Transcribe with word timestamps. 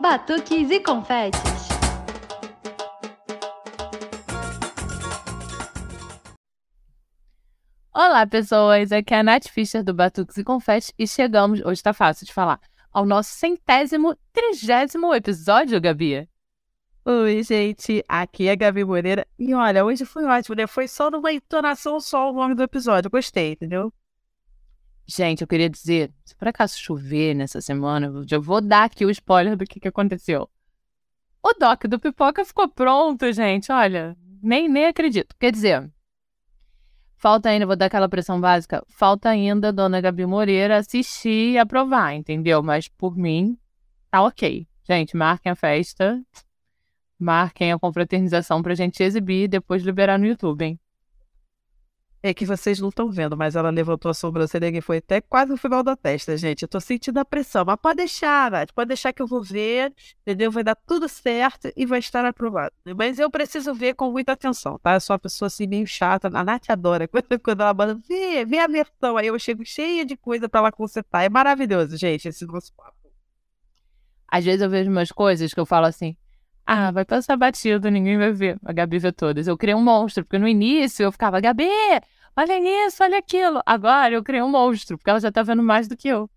batuques 0.00 0.70
e 0.70 0.80
confetes. 0.80 1.68
Olá, 7.92 8.24
pessoas! 8.26 8.92
Aqui 8.92 9.12
é 9.12 9.18
a 9.18 9.22
Nath 9.24 9.48
Fischer 9.48 9.82
do 9.82 9.92
Batuques 9.92 10.36
e 10.36 10.44
Confetes 10.44 10.92
e 10.96 11.06
chegamos, 11.06 11.60
hoje 11.64 11.82
tá 11.82 11.92
fácil 11.92 12.24
de 12.24 12.32
falar, 12.32 12.60
ao 12.92 13.04
nosso 13.04 13.30
centésimo, 13.30 14.16
trigésimo 14.32 15.12
episódio, 15.12 15.80
Gabi. 15.80 16.28
Oi, 17.04 17.42
gente, 17.42 18.04
aqui 18.06 18.46
é 18.46 18.52
a 18.52 18.54
Gabi 18.54 18.84
Moreira 18.84 19.26
e 19.36 19.52
olha, 19.52 19.84
hoje 19.84 20.04
foi 20.04 20.24
ótimo, 20.24 20.54
né? 20.54 20.66
Foi 20.68 20.86
só 20.86 21.10
numa 21.10 21.32
entonação 21.32 21.98
só 21.98 22.30
o 22.30 22.34
nome 22.34 22.54
do 22.54 22.62
episódio, 22.62 23.10
gostei, 23.10 23.52
entendeu? 23.52 23.92
Gente, 25.10 25.40
eu 25.40 25.48
queria 25.48 25.70
dizer, 25.70 26.12
se 26.22 26.36
por 26.36 26.48
acaso 26.48 26.78
chover 26.78 27.34
nessa 27.34 27.62
semana, 27.62 28.12
eu 28.30 28.42
vou 28.42 28.60
dar 28.60 28.84
aqui 28.84 29.06
o 29.06 29.10
spoiler 29.10 29.56
do 29.56 29.64
que, 29.64 29.80
que 29.80 29.88
aconteceu. 29.88 30.50
O 31.42 31.54
doc 31.54 31.84
do 31.84 31.98
Pipoca 31.98 32.44
ficou 32.44 32.68
pronto, 32.68 33.32
gente, 33.32 33.72
olha, 33.72 34.14
nem, 34.42 34.68
nem 34.68 34.84
acredito. 34.84 35.34
Quer 35.40 35.50
dizer, 35.50 35.90
falta 37.16 37.48
ainda, 37.48 37.64
vou 37.64 37.74
dar 37.74 37.86
aquela 37.86 38.06
pressão 38.06 38.38
básica, 38.38 38.84
falta 38.86 39.30
ainda 39.30 39.68
a 39.68 39.72
dona 39.72 39.98
Gabi 39.98 40.26
Moreira 40.26 40.76
assistir 40.76 41.52
e 41.52 41.58
aprovar, 41.58 42.14
entendeu? 42.14 42.62
Mas 42.62 42.86
por 42.86 43.16
mim, 43.16 43.56
tá 44.10 44.22
ok. 44.22 44.68
Gente, 44.86 45.16
marquem 45.16 45.50
a 45.50 45.56
festa, 45.56 46.22
marquem 47.18 47.72
a 47.72 47.78
confraternização 47.78 48.62
pra 48.62 48.74
gente 48.74 49.02
exibir 49.02 49.44
e 49.44 49.48
depois 49.48 49.82
liberar 49.82 50.18
no 50.18 50.26
YouTube, 50.26 50.66
hein? 50.66 50.78
É 52.20 52.34
que 52.34 52.44
vocês 52.44 52.80
não 52.80 52.88
estão 52.88 53.10
vendo, 53.10 53.36
mas 53.36 53.54
ela 53.54 53.70
levantou 53.70 54.10
a 54.10 54.14
sobrancelha 54.14 54.68
e 54.76 54.80
foi 54.80 54.96
até 54.96 55.20
quase 55.20 55.52
no 55.52 55.56
final 55.56 55.84
da 55.84 55.94
testa, 55.94 56.36
gente. 56.36 56.62
Eu 56.62 56.68
tô 56.68 56.80
sentindo 56.80 57.18
a 57.18 57.24
pressão, 57.24 57.64
mas 57.64 57.76
pode 57.80 57.98
deixar, 57.98 58.50
Nath, 58.50 58.72
pode 58.72 58.88
deixar 58.88 59.12
que 59.12 59.22
eu 59.22 59.26
vou 59.26 59.40
ver, 59.40 59.94
entendeu? 60.22 60.50
Vai 60.50 60.64
dar 60.64 60.74
tudo 60.74 61.08
certo 61.08 61.70
e 61.76 61.86
vai 61.86 62.00
estar 62.00 62.24
aprovado. 62.24 62.74
Mas 62.96 63.20
eu 63.20 63.30
preciso 63.30 63.72
ver 63.72 63.94
com 63.94 64.10
muita 64.10 64.32
atenção, 64.32 64.80
tá? 64.80 64.94
Eu 64.94 65.00
sou 65.00 65.14
uma 65.14 65.20
pessoa 65.20 65.46
assim 65.46 65.68
meio 65.68 65.86
chata, 65.86 66.26
a 66.26 66.44
Nath 66.44 66.68
adora 66.70 67.06
quando, 67.08 67.38
quando 67.40 67.60
ela 67.60 67.72
manda, 67.72 67.94
vê, 68.08 68.44
vê 68.44 68.58
a 68.58 68.66
versão, 68.66 69.16
aí 69.16 69.28
eu 69.28 69.38
chego 69.38 69.64
cheia 69.64 70.04
de 70.04 70.16
coisa 70.16 70.48
para 70.48 70.60
ela 70.60 70.72
consertar. 70.72 71.22
É 71.22 71.28
maravilhoso, 71.28 71.96
gente, 71.96 72.26
esse 72.26 72.44
nosso 72.46 72.72
papo. 72.74 72.96
Às 74.26 74.44
vezes 74.44 74.60
eu 74.60 74.68
vejo 74.68 74.90
umas 74.90 75.12
coisas 75.12 75.54
que 75.54 75.60
eu 75.60 75.64
falo 75.64 75.86
assim, 75.86 76.16
ah, 76.70 76.90
vai 76.90 77.02
passar 77.02 77.34
batido, 77.34 77.90
ninguém 77.90 78.18
vai 78.18 78.30
ver. 78.30 78.58
A 78.62 78.74
Gabi 78.74 78.98
vê 78.98 79.10
todas. 79.10 79.46
Eu 79.46 79.56
criei 79.56 79.74
um 79.74 79.82
monstro, 79.82 80.22
porque 80.22 80.38
no 80.38 80.46
início 80.46 81.02
eu 81.02 81.10
ficava, 81.10 81.40
Gabi, 81.40 81.66
olha 82.36 82.86
isso, 82.86 83.02
olha 83.02 83.16
aquilo. 83.16 83.62
Agora 83.64 84.12
eu 84.12 84.22
criei 84.22 84.42
um 84.42 84.50
monstro, 84.50 84.98
porque 84.98 85.08
ela 85.08 85.18
já 85.18 85.32
tá 85.32 85.42
vendo 85.42 85.62
mais 85.62 85.88
do 85.88 85.96
que 85.96 86.08
eu. 86.08 86.28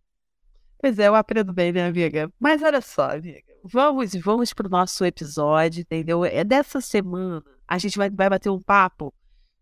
Pois 0.79 0.97
é, 0.97 1.09
eu 1.09 1.15
aprendo 1.15 1.51
bem, 1.51 1.73
né, 1.73 1.85
amiga? 1.85 2.31
Mas 2.39 2.63
olha 2.63 2.79
só, 2.79 3.11
amiga. 3.11 3.43
Vamos, 3.61 4.15
vamos 4.15 4.53
pro 4.53 4.69
nosso 4.69 5.03
episódio, 5.03 5.81
entendeu? 5.81 6.23
É 6.23 6.45
dessa 6.45 6.79
semana. 6.79 7.43
A 7.67 7.77
gente 7.77 7.97
vai, 7.97 8.09
vai 8.09 8.29
bater 8.29 8.49
um 8.49 8.61
papo 8.61 9.13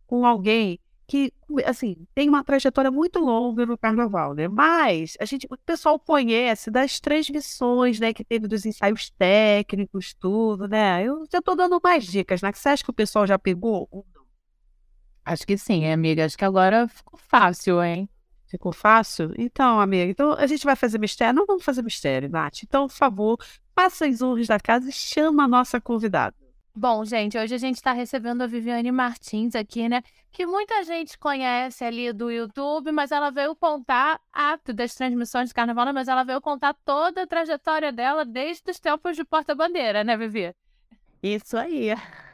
com 0.05 0.23
alguém 0.23 0.79
que, 1.09 1.33
assim, 1.65 2.05
tem 2.13 2.29
uma 2.29 2.43
trajetória 2.43 2.91
muito 2.91 3.17
longa 3.17 3.65
no 3.65 3.75
carnaval, 3.75 4.35
né? 4.35 4.47
Mas 4.47 5.17
a 5.19 5.25
gente, 5.25 5.47
o 5.49 5.57
pessoal 5.57 5.99
conhece 5.99 6.69
das 6.69 6.99
transmissões, 6.99 7.99
né, 7.99 8.13
que 8.13 8.23
teve 8.23 8.47
dos 8.47 8.63
ensaios 8.63 9.09
técnicos, 9.09 10.13
tudo, 10.13 10.67
né? 10.67 11.03
Eu 11.03 11.25
já 11.31 11.41
tô 11.41 11.55
dando 11.55 11.81
mais 11.83 12.05
dicas, 12.05 12.43
né? 12.43 12.51
Você 12.53 12.69
acha 12.69 12.83
que 12.83 12.91
o 12.91 12.93
pessoal 12.93 13.25
já 13.25 13.39
pegou? 13.39 13.89
Acho 15.25 15.47
que 15.47 15.57
sim, 15.57 15.91
amiga. 15.91 16.25
Acho 16.25 16.37
que 16.37 16.45
agora 16.45 16.87
ficou 16.87 17.19
fácil, 17.19 17.83
hein? 17.83 18.07
Ficou 18.45 18.71
fácil? 18.71 19.33
Então, 19.35 19.79
amiga, 19.79 20.11
então 20.11 20.33
a 20.33 20.45
gente 20.45 20.63
vai 20.63 20.75
fazer 20.75 20.99
mistério? 20.99 21.33
Não 21.33 21.47
vamos 21.47 21.63
fazer 21.63 21.81
mistério, 21.81 22.29
Nath. 22.29 22.61
Então, 22.63 22.87
por 22.87 22.93
favor, 22.93 23.37
faça 23.75 24.05
as 24.05 24.21
honras 24.21 24.45
da 24.45 24.59
casa 24.59 24.87
e 24.87 24.91
chama 24.91 25.45
a 25.45 25.47
nossa 25.47 25.81
convidada. 25.81 26.35
Bom, 26.81 27.03
gente, 27.03 27.37
hoje 27.37 27.53
a 27.53 27.57
gente 27.57 27.75
está 27.75 27.91
recebendo 27.91 28.41
a 28.41 28.47
Viviane 28.47 28.89
Martins 28.89 29.53
aqui, 29.53 29.89
né? 29.89 30.01
Que 30.31 30.45
muita 30.45 30.81
gente 30.85 31.17
conhece 31.17 31.83
ali 31.83 32.13
do 32.13 32.31
YouTube, 32.31 32.89
mas 32.93 33.11
ela 33.11 33.29
veio 33.29 33.53
contar 33.53 34.17
ato 34.31 34.71
das 34.71 34.95
transmissões 34.95 35.49
de 35.49 35.53
carnaval, 35.53 35.87
né? 35.87 35.91
mas 35.91 36.07
ela 36.07 36.23
veio 36.23 36.39
contar 36.39 36.73
toda 36.85 37.23
a 37.23 37.27
trajetória 37.27 37.91
dela 37.91 38.23
desde 38.23 38.71
os 38.71 38.79
tempos 38.79 39.17
de 39.17 39.25
porta-bandeira, 39.25 40.05
né, 40.05 40.15
Vivi? 40.15 40.55
Isso 41.21 41.57
aí. 41.57 41.89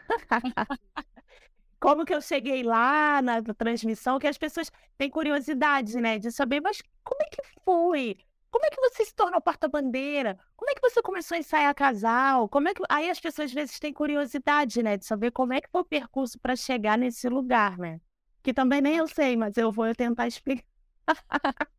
Como 1.82 2.06
que 2.06 2.14
eu 2.14 2.22
cheguei 2.22 2.62
lá 2.62 3.24
na 3.24 3.42
transmissão, 3.42 4.20
que 4.20 4.28
as 4.28 4.38
pessoas 4.38 4.72
têm 4.96 5.10
curiosidade, 5.10 5.98
né, 6.00 6.20
de 6.20 6.32
saber, 6.32 6.62
mas 6.62 6.84
como 7.04 7.20
é 7.24 7.30
que 7.32 7.42
foi? 7.64 8.18
Como 8.56 8.66
é 8.68 8.70
que 8.70 8.80
você 8.80 9.04
se 9.04 9.14
tornou 9.14 9.42
porta-bandeira? 9.42 10.40
Como 10.56 10.72
é 10.72 10.74
que 10.74 10.80
você 10.80 11.02
começou 11.02 11.36
a 11.36 11.40
ensaiar 11.40 11.76
casal? 11.76 12.48
Como 12.48 12.70
é 12.70 12.74
que... 12.74 12.82
Aí 12.88 13.10
as 13.10 13.20
pessoas 13.20 13.50
às 13.50 13.54
vezes 13.54 13.78
têm 13.80 13.92
curiosidade, 13.92 14.82
né? 14.82 14.96
De 14.96 15.06
saber 15.06 15.32
como 15.32 15.52
é 15.52 15.60
que 15.60 15.70
foi 15.70 15.82
o 15.82 15.84
percurso 15.84 16.40
para 16.40 16.56
chegar 16.56 16.98
nesse 16.98 17.28
lugar, 17.28 17.78
né? 17.78 18.00
Que 18.42 18.54
também 18.54 18.80
nem 18.80 18.96
eu 18.96 19.10
sei, 19.10 19.36
mas 19.36 19.58
eu 19.58 19.74
vou 19.74 19.94
tentar 19.94 20.28
explicar. 20.28 20.64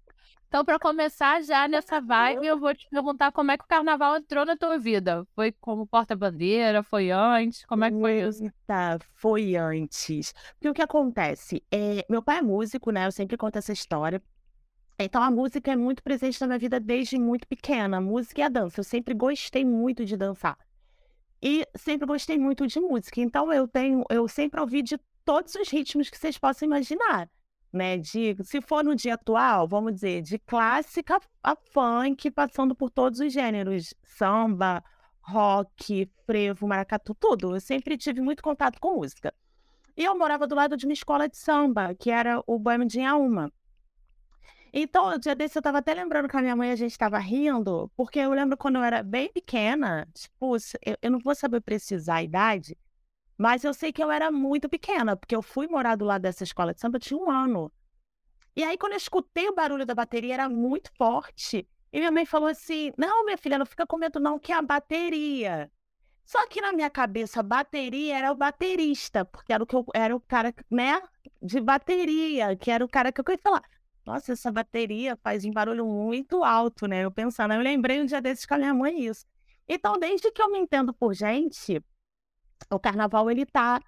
então, 0.48 0.66
para 0.66 0.78
começar 0.78 1.42
já 1.42 1.66
nessa 1.66 1.98
vibe, 1.98 2.46
eu 2.46 2.60
vou 2.60 2.74
te 2.74 2.86
perguntar 2.90 3.32
como 3.32 3.52
é 3.52 3.56
que 3.56 3.64
o 3.64 3.68
carnaval 3.68 4.18
entrou 4.18 4.44
na 4.44 4.54
tua 4.54 4.78
vida. 4.78 5.26
Foi 5.34 5.52
como 5.52 5.86
porta-bandeira? 5.86 6.82
Foi 6.82 7.10
antes? 7.10 7.64
Como 7.64 7.84
é 7.84 7.90
que 7.90 7.98
foi 7.98 8.20
isso? 8.20 8.52
Tá, 8.66 8.98
foi 9.14 9.56
antes. 9.56 10.34
Porque 10.52 10.68
o 10.68 10.74
que 10.74 10.82
acontece? 10.82 11.64
É, 11.72 12.04
meu 12.06 12.22
pai 12.22 12.40
é 12.40 12.42
músico, 12.42 12.90
né? 12.90 13.06
Eu 13.06 13.12
sempre 13.12 13.38
conto 13.38 13.56
essa 13.56 13.72
história. 13.72 14.22
Então 14.98 15.22
a 15.22 15.30
música 15.30 15.72
é 15.72 15.76
muito 15.76 16.02
presente 16.02 16.40
na 16.40 16.46
minha 16.46 16.58
vida 16.58 16.80
desde 16.80 17.18
muito 17.18 17.46
pequena, 17.46 17.98
a 17.98 18.00
música 18.00 18.40
e 18.40 18.44
a 18.44 18.48
dança. 18.48 18.80
Eu 18.80 18.84
sempre 18.84 19.12
gostei 19.12 19.64
muito 19.64 20.04
de 20.04 20.16
dançar. 20.16 20.58
E 21.42 21.66
sempre 21.76 22.06
gostei 22.06 22.38
muito 22.38 22.66
de 22.66 22.80
música. 22.80 23.20
Então 23.20 23.52
eu 23.52 23.68
tenho, 23.68 24.04
eu 24.08 24.26
sempre 24.26 24.58
ouvi 24.58 24.82
de 24.82 24.98
todos 25.24 25.54
os 25.54 25.68
ritmos 25.68 26.08
que 26.08 26.16
vocês 26.16 26.38
possam 26.38 26.66
imaginar, 26.66 27.28
né? 27.70 27.98
De, 27.98 28.36
se 28.42 28.60
for 28.62 28.82
no 28.82 28.94
dia 28.94 29.14
atual, 29.14 29.68
vamos 29.68 29.92
dizer, 29.92 30.22
de 30.22 30.38
clássica 30.38 31.20
a 31.42 31.54
funk, 31.54 32.30
passando 32.30 32.74
por 32.74 32.90
todos 32.90 33.20
os 33.20 33.32
gêneros, 33.32 33.92
samba, 34.02 34.82
rock, 35.20 36.10
frevo, 36.24 36.66
maracatu, 36.66 37.14
tudo. 37.14 37.54
Eu 37.54 37.60
sempre 37.60 37.98
tive 37.98 38.22
muito 38.22 38.42
contato 38.42 38.80
com 38.80 38.96
música. 38.96 39.34
E 39.94 40.04
eu 40.04 40.16
morava 40.16 40.46
do 40.46 40.54
lado 40.54 40.76
de 40.76 40.86
uma 40.86 40.92
escola 40.92 41.28
de 41.28 41.36
samba, 41.36 41.94
que 41.94 42.10
era 42.10 42.42
o 42.46 42.58
Boêmio 42.58 42.86
de 42.86 43.00
Inhaúma. 43.00 43.52
Então, 44.78 45.08
o 45.08 45.18
dia 45.18 45.34
desse 45.34 45.56
eu 45.56 45.60
estava 45.60 45.78
até 45.78 45.94
lembrando 45.94 46.28
com 46.28 46.36
a 46.36 46.42
minha 46.42 46.54
mãe, 46.54 46.70
a 46.70 46.76
gente 46.76 46.90
estava 46.90 47.16
rindo, 47.18 47.90
porque 47.96 48.18
eu 48.18 48.30
lembro 48.34 48.58
quando 48.58 48.76
eu 48.76 48.82
era 48.82 49.02
bem 49.02 49.32
pequena, 49.32 50.06
tipo, 50.12 50.54
eu, 50.84 50.98
eu 51.00 51.10
não 51.10 51.18
vou 51.18 51.34
saber 51.34 51.62
precisar 51.62 52.16
a 52.16 52.22
idade, 52.22 52.76
mas 53.38 53.64
eu 53.64 53.72
sei 53.72 53.90
que 53.90 54.04
eu 54.04 54.10
era 54.10 54.30
muito 54.30 54.68
pequena, 54.68 55.16
porque 55.16 55.34
eu 55.34 55.40
fui 55.40 55.66
morar 55.66 55.96
do 55.96 56.04
lado 56.04 56.20
dessa 56.20 56.44
escola 56.44 56.74
de 56.74 56.80
samba, 56.82 56.96
eu 56.96 57.00
tinha 57.00 57.18
um 57.18 57.30
ano. 57.30 57.72
E 58.54 58.62
aí, 58.62 58.76
quando 58.76 58.92
eu 58.92 58.98
escutei 58.98 59.48
o 59.48 59.54
barulho 59.54 59.86
da 59.86 59.94
bateria, 59.94 60.34
era 60.34 60.46
muito 60.46 60.92
forte. 60.98 61.66
E 61.90 61.98
minha 61.98 62.12
mãe 62.12 62.26
falou 62.26 62.48
assim: 62.48 62.92
Não, 62.98 63.24
minha 63.24 63.38
filha, 63.38 63.56
não 63.58 63.64
fica 63.64 63.86
com 63.86 63.96
medo, 63.96 64.20
não, 64.20 64.38
que 64.38 64.52
é 64.52 64.56
a 64.56 64.62
bateria. 64.62 65.72
Só 66.22 66.46
que 66.48 66.60
na 66.60 66.74
minha 66.74 66.90
cabeça, 66.90 67.42
bateria 67.42 68.18
era 68.18 68.30
o 68.30 68.34
baterista, 68.36 69.24
porque 69.24 69.54
era 69.54 69.62
o 69.62 69.66
que 69.66 69.74
eu, 69.74 69.86
era 69.94 70.14
o 70.14 70.20
cara, 70.20 70.54
né, 70.70 71.00
de 71.40 71.60
bateria, 71.62 72.54
que 72.56 72.70
era 72.70 72.84
o 72.84 72.88
cara 72.88 73.10
que 73.10 73.20
eu 73.20 73.24
queria 73.24 73.40
falar 73.42 73.62
nossa, 74.06 74.32
essa 74.32 74.52
bateria 74.52 75.16
faz 75.16 75.44
um 75.44 75.50
barulho 75.50 75.84
muito 75.84 76.44
alto, 76.44 76.86
né? 76.86 77.04
Eu 77.04 77.10
pensando, 77.10 77.52
eu 77.54 77.60
lembrei 77.60 78.00
um 78.00 78.06
dia 78.06 78.20
desses 78.22 78.46
com 78.46 78.54
a 78.54 78.58
minha 78.58 78.72
mãe 78.72 79.04
isso. 79.04 79.26
Então, 79.68 79.98
desde 79.98 80.30
que 80.30 80.40
eu 80.40 80.50
me 80.50 80.58
entendo 80.58 80.94
por 80.94 81.12
gente, 81.12 81.82
o 82.70 82.78
carnaval 82.78 83.28
ele 83.28 83.44
tá 83.44 83.80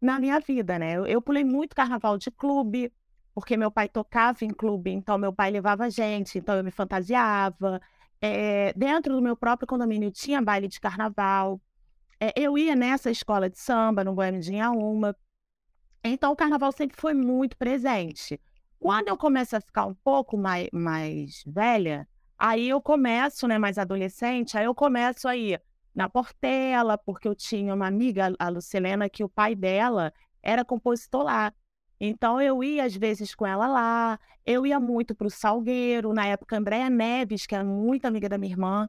na 0.00 0.20
minha 0.20 0.38
vida, 0.38 0.78
né? 0.78 0.96
Eu, 0.96 1.06
eu 1.06 1.20
pulei 1.20 1.42
muito 1.42 1.74
carnaval 1.74 2.16
de 2.16 2.30
clube, 2.30 2.92
porque 3.34 3.56
meu 3.56 3.70
pai 3.70 3.88
tocava 3.88 4.44
em 4.44 4.50
clube, 4.50 4.92
então 4.92 5.18
meu 5.18 5.32
pai 5.32 5.50
levava 5.50 5.90
gente, 5.90 6.38
então 6.38 6.54
eu 6.56 6.62
me 6.62 6.70
fantasiava. 6.70 7.80
É, 8.20 8.72
dentro 8.74 9.14
do 9.14 9.20
meu 9.22 9.36
próprio 9.36 9.66
condomínio 9.66 10.10
tinha 10.12 10.40
baile 10.40 10.68
de 10.68 10.80
carnaval. 10.80 11.60
É, 12.20 12.32
eu 12.36 12.56
ia 12.56 12.76
nessa 12.76 13.10
escola 13.10 13.50
de 13.50 13.58
samba, 13.58 14.04
no 14.04 14.14
Boêmio 14.14 14.40
de 14.40 14.52
Inhaúma. 14.52 15.16
Então 16.04 16.30
o 16.32 16.36
carnaval 16.36 16.70
sempre 16.70 16.96
foi 16.96 17.12
muito 17.12 17.56
presente. 17.56 18.40
Quando 18.84 19.08
eu 19.08 19.16
começo 19.16 19.56
a 19.56 19.62
ficar 19.62 19.86
um 19.86 19.94
pouco 19.94 20.36
mais, 20.36 20.68
mais 20.70 21.42
velha, 21.46 22.06
aí 22.36 22.68
eu 22.68 22.82
começo, 22.82 23.48
né, 23.48 23.56
mais 23.56 23.78
adolescente, 23.78 24.58
aí 24.58 24.66
eu 24.66 24.74
começo 24.74 25.26
aí 25.26 25.58
na 25.94 26.06
Portela, 26.06 26.98
porque 26.98 27.26
eu 27.26 27.34
tinha 27.34 27.74
uma 27.74 27.86
amiga, 27.86 28.34
a 28.38 28.48
Lucilena, 28.50 29.08
que 29.08 29.24
o 29.24 29.28
pai 29.28 29.54
dela 29.54 30.12
era 30.42 30.66
compositor 30.66 31.22
lá. 31.22 31.50
Então 31.98 32.42
eu 32.42 32.62
ia 32.62 32.84
às 32.84 32.94
vezes 32.94 33.34
com 33.34 33.46
ela 33.46 33.66
lá, 33.66 34.20
eu 34.44 34.66
ia 34.66 34.78
muito 34.78 35.14
para 35.14 35.28
o 35.28 35.30
Salgueiro, 35.30 36.12
na 36.12 36.26
época 36.26 36.58
Andréa 36.58 36.90
Neves, 36.90 37.46
que 37.46 37.54
é 37.54 37.64
muito 37.64 38.04
amiga 38.04 38.28
da 38.28 38.36
minha 38.36 38.52
irmã, 38.52 38.86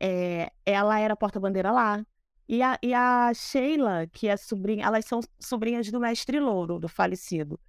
é, 0.00 0.50
ela 0.64 0.98
era 0.98 1.14
porta-bandeira 1.14 1.70
lá. 1.70 2.04
E 2.48 2.64
a, 2.64 2.76
e 2.82 2.92
a 2.92 3.32
Sheila, 3.32 4.08
que 4.08 4.26
é 4.26 4.36
sobrinha, 4.36 4.84
elas 4.84 5.04
são 5.04 5.20
sobrinhas 5.38 5.88
do 5.92 6.00
mestre 6.00 6.40
Louro, 6.40 6.80
do 6.80 6.88
falecido 6.88 7.60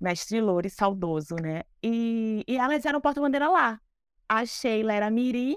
mestre 0.00 0.40
Loure, 0.40 0.70
saudoso, 0.70 1.36
né? 1.36 1.62
E, 1.82 2.44
e 2.46 2.56
elas 2.56 2.84
eram 2.84 3.00
porta-bandeira 3.00 3.48
lá. 3.48 3.80
A 4.28 4.44
Sheila 4.44 4.92
era 4.92 5.10
Mirim 5.10 5.56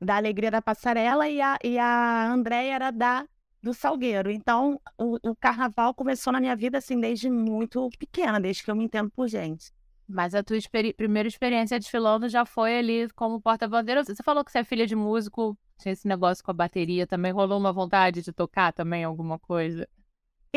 da 0.00 0.16
Alegria 0.16 0.50
da 0.50 0.62
Passarela 0.62 1.28
e 1.28 1.40
a, 1.40 1.58
e 1.64 1.78
a 1.78 2.30
Andréia 2.30 2.74
era 2.74 2.90
da 2.90 3.26
do 3.62 3.74
Salgueiro. 3.74 4.30
Então, 4.30 4.80
o, 4.96 5.16
o 5.30 5.34
carnaval 5.34 5.92
começou 5.92 6.32
na 6.32 6.40
minha 6.40 6.54
vida 6.54 6.78
assim 6.78 7.00
desde 7.00 7.28
muito 7.28 7.88
pequena, 7.98 8.40
desde 8.40 8.62
que 8.62 8.70
eu 8.70 8.76
me 8.76 8.84
entendo 8.84 9.10
por 9.10 9.26
gente. 9.26 9.72
Mas 10.08 10.36
a 10.36 10.42
tua 10.42 10.56
experi 10.56 10.92
primeira 10.92 11.26
experiência 11.26 11.78
desfilando 11.78 12.28
já 12.28 12.46
foi 12.46 12.78
ali 12.78 13.08
como 13.10 13.40
porta-bandeira. 13.40 14.04
Você 14.04 14.22
falou 14.22 14.44
que 14.44 14.52
você 14.52 14.58
é 14.58 14.64
filha 14.64 14.86
de 14.86 14.94
músico, 14.94 15.58
tinha 15.78 15.92
esse 15.92 16.06
negócio 16.06 16.44
com 16.44 16.52
a 16.52 16.54
bateria 16.54 17.06
também. 17.06 17.32
Rolou 17.32 17.58
uma 17.58 17.72
vontade 17.72 18.22
de 18.22 18.32
tocar 18.32 18.72
também 18.72 19.02
alguma 19.02 19.36
coisa? 19.36 19.88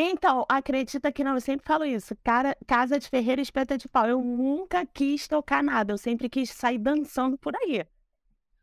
Então, 0.02 0.46
acredita 0.48 1.12
que 1.12 1.22
não, 1.22 1.34
eu 1.34 1.42
sempre 1.42 1.66
falo 1.66 1.84
isso. 1.84 2.16
Cara, 2.24 2.56
casa 2.66 2.98
de 2.98 3.06
ferreira 3.06 3.42
espeta 3.42 3.76
de 3.76 3.86
pau. 3.86 4.06
Eu 4.06 4.22
nunca 4.22 4.86
quis 4.86 5.28
tocar 5.28 5.62
nada, 5.62 5.92
eu 5.92 5.98
sempre 5.98 6.26
quis 6.26 6.48
sair 6.50 6.78
dançando 6.78 7.36
por 7.36 7.54
aí. 7.54 7.84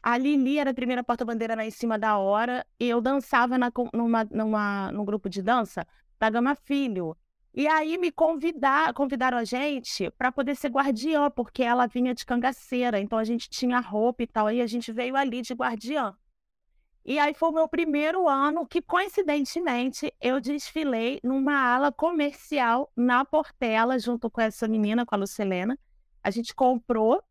A 0.04 0.18
Lili 0.18 0.58
era 0.58 0.72
a 0.72 0.74
primeira 0.74 1.04
porta-bandeira 1.04 1.56
lá 1.56 1.66
em 1.66 1.72
cima 1.72 1.98
da 1.98 2.18
hora 2.18 2.66
e 2.80 2.90
eu 2.90 3.00
dançava 3.00 3.58
na, 3.58 3.72
numa, 3.94 4.24
numa, 4.26 4.92
num 4.92 5.06
grupo 5.06 5.30
de 5.30 5.42
dança 5.42 5.86
da 6.20 6.30
Gama 6.30 6.56
Filho. 6.56 7.16
E 7.54 7.68
aí 7.68 7.98
me 7.98 8.12
convidar, 8.12 8.94
convidaram 8.94 9.38
a 9.38 9.44
gente 9.44 10.10
para 10.12 10.32
poder 10.32 10.56
ser 10.56 10.70
guardiã, 10.70 11.30
porque 11.30 11.62
ela 11.62 11.86
vinha 11.86 12.16
de 12.16 12.26
cangaceira, 12.26 13.00
então 13.00 13.20
a 13.20 13.24
gente 13.24 13.50
tinha 13.50 13.80
roupa 13.80 14.24
e 14.24 14.28
tal, 14.28 14.50
e 14.50 14.62
a 14.62 14.68
gente 14.68 14.92
veio 14.92 15.16
ali 15.16 15.42
de 15.42 15.54
guardiã. 15.54 16.16
E 17.04 17.20
aí 17.20 17.34
foi 17.34 17.50
o 17.50 17.54
meu 17.54 17.68
primeiro 17.68 18.28
ano 18.28 18.66
que, 18.66 18.82
coincidentemente, 18.82 20.14
eu 20.22 20.40
desfilei 20.40 21.20
numa 21.24 21.74
ala 21.74 21.92
comercial 21.92 22.92
na 22.96 23.26
Portela, 23.26 24.00
junto 24.00 24.30
com 24.30 24.40
essa 24.40 24.68
menina, 24.68 25.06
com 25.06 25.14
a 25.14 25.18
Lucelena 25.18 25.78
a 26.24 26.30
gente 26.30 26.54
comprou 26.54 27.24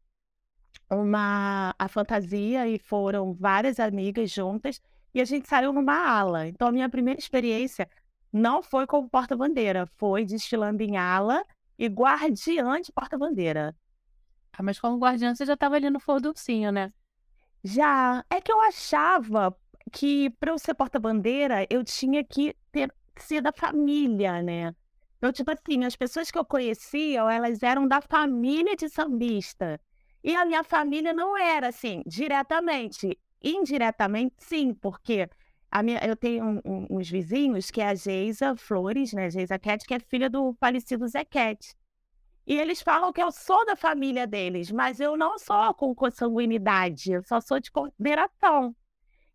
uma 0.90 1.74
a 1.78 1.88
fantasia 1.88 2.66
e 2.68 2.78
foram 2.78 3.32
várias 3.32 3.78
amigas 3.78 4.30
juntas 4.30 4.80
e 5.14 5.20
a 5.20 5.24
gente 5.24 5.48
saiu 5.48 5.72
numa 5.72 5.94
ala. 5.94 6.46
Então 6.48 6.68
a 6.68 6.72
minha 6.72 6.88
primeira 6.88 7.18
experiência 7.18 7.88
não 8.32 8.62
foi 8.62 8.86
como 8.86 9.08
porta-bandeira, 9.08 9.86
foi 9.96 10.24
desfilando 10.24 10.82
em 10.82 10.96
ala 10.96 11.44
e 11.78 11.86
guardiã 11.86 12.80
de 12.80 12.92
porta-bandeira. 12.92 13.76
Ah, 14.52 14.62
mas 14.62 14.78
como 14.78 14.98
guardiã 14.98 15.34
você 15.34 15.46
já 15.46 15.54
estava 15.54 15.76
ali 15.76 15.88
no 15.90 16.00
forduncinho, 16.00 16.70
né? 16.72 16.92
Já. 17.64 18.24
É 18.30 18.40
que 18.40 18.52
eu 18.52 18.60
achava 18.60 19.56
que 19.92 20.30
para 20.30 20.52
eu 20.52 20.58
ser 20.58 20.74
porta-bandeira 20.74 21.66
eu 21.70 21.84
tinha 21.84 22.24
que 22.24 22.54
ter, 22.72 22.92
ser 23.16 23.40
da 23.40 23.52
família, 23.52 24.42
né? 24.42 24.74
Então, 25.18 25.32
tipo 25.32 25.50
assim, 25.50 25.84
as 25.84 25.96
pessoas 25.96 26.30
que 26.30 26.38
eu 26.38 26.44
conhecia, 26.44 27.20
elas 27.30 27.62
eram 27.62 27.86
da 27.86 28.00
família 28.00 28.74
de 28.76 28.88
sambista. 28.88 29.80
E 30.22 30.34
a 30.34 30.44
minha 30.44 30.62
família 30.62 31.12
não 31.12 31.36
era 31.36 31.68
assim, 31.68 32.02
diretamente. 32.06 33.18
Indiretamente, 33.42 34.34
sim, 34.38 34.74
porque 34.74 35.28
a 35.70 35.82
minha, 35.82 35.98
eu 36.04 36.16
tenho 36.16 36.44
um, 36.44 36.60
um, 36.64 36.86
uns 36.90 37.08
vizinhos 37.08 37.70
que 37.70 37.80
é 37.80 37.88
a 37.88 37.94
Geisa 37.94 38.54
Flores, 38.56 39.12
né? 39.12 39.30
Geisa 39.30 39.58
Cat, 39.58 39.86
que 39.86 39.94
é 39.94 40.00
filha 40.00 40.28
do 40.28 40.54
falecido 40.60 41.06
Cat. 41.30 41.74
E 42.46 42.58
eles 42.58 42.82
falam 42.82 43.12
que 43.12 43.22
eu 43.22 43.30
sou 43.30 43.64
da 43.64 43.76
família 43.76 44.26
deles, 44.26 44.70
mas 44.70 44.98
eu 44.98 45.16
não 45.16 45.38
sou 45.38 45.72
com 45.74 45.94
consanguinidade, 45.94 47.12
eu 47.12 47.22
só 47.22 47.40
sou 47.40 47.60
de 47.60 47.70
consideração. 47.70 48.74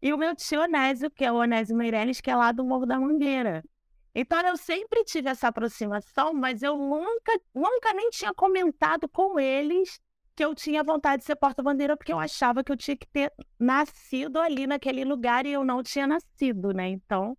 E 0.02 0.14
o 0.14 0.18
meu 0.18 0.36
tio 0.36 0.62
Onésio, 0.62 1.10
que 1.10 1.24
é 1.24 1.32
o 1.32 1.36
Onésio 1.36 1.76
Meirelles, 1.76 2.20
que 2.20 2.30
é 2.30 2.36
lá 2.36 2.52
do 2.52 2.66
Morro 2.66 2.86
da 2.86 3.00
Mangueira. 3.00 3.64
Então 4.14 4.40
eu 4.42 4.58
sempre 4.58 5.04
tive 5.04 5.30
essa 5.30 5.48
aproximação, 5.48 6.34
mas 6.34 6.62
eu 6.62 6.78
nunca, 6.78 7.40
nunca 7.54 7.94
nem 7.94 8.10
tinha 8.10 8.34
comentado 8.34 9.08
com 9.08 9.40
eles 9.40 10.00
que 10.36 10.44
eu 10.44 10.54
tinha 10.54 10.84
vontade 10.84 11.22
de 11.22 11.26
ser 11.26 11.36
porta-bandeira, 11.36 11.96
porque 11.96 12.12
eu 12.12 12.20
achava 12.20 12.64
que 12.64 12.72
eu 12.72 12.78
tinha 12.78 12.98
que 12.98 13.08
ter 13.08 13.32
nascido 13.58 14.40
ali 14.40 14.68
naquele 14.68 15.06
lugar 15.06 15.46
e 15.46 15.54
eu 15.54 15.64
não 15.64 15.82
tinha 15.82 16.06
nascido, 16.06 16.74
né? 16.74 16.90
Então, 16.90 17.38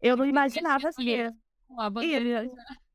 eu 0.00 0.16
não 0.16 0.24
imaginava 0.24 0.92
ser. 0.92 1.34
Uma 1.68 1.90
bandeira. 1.90 2.48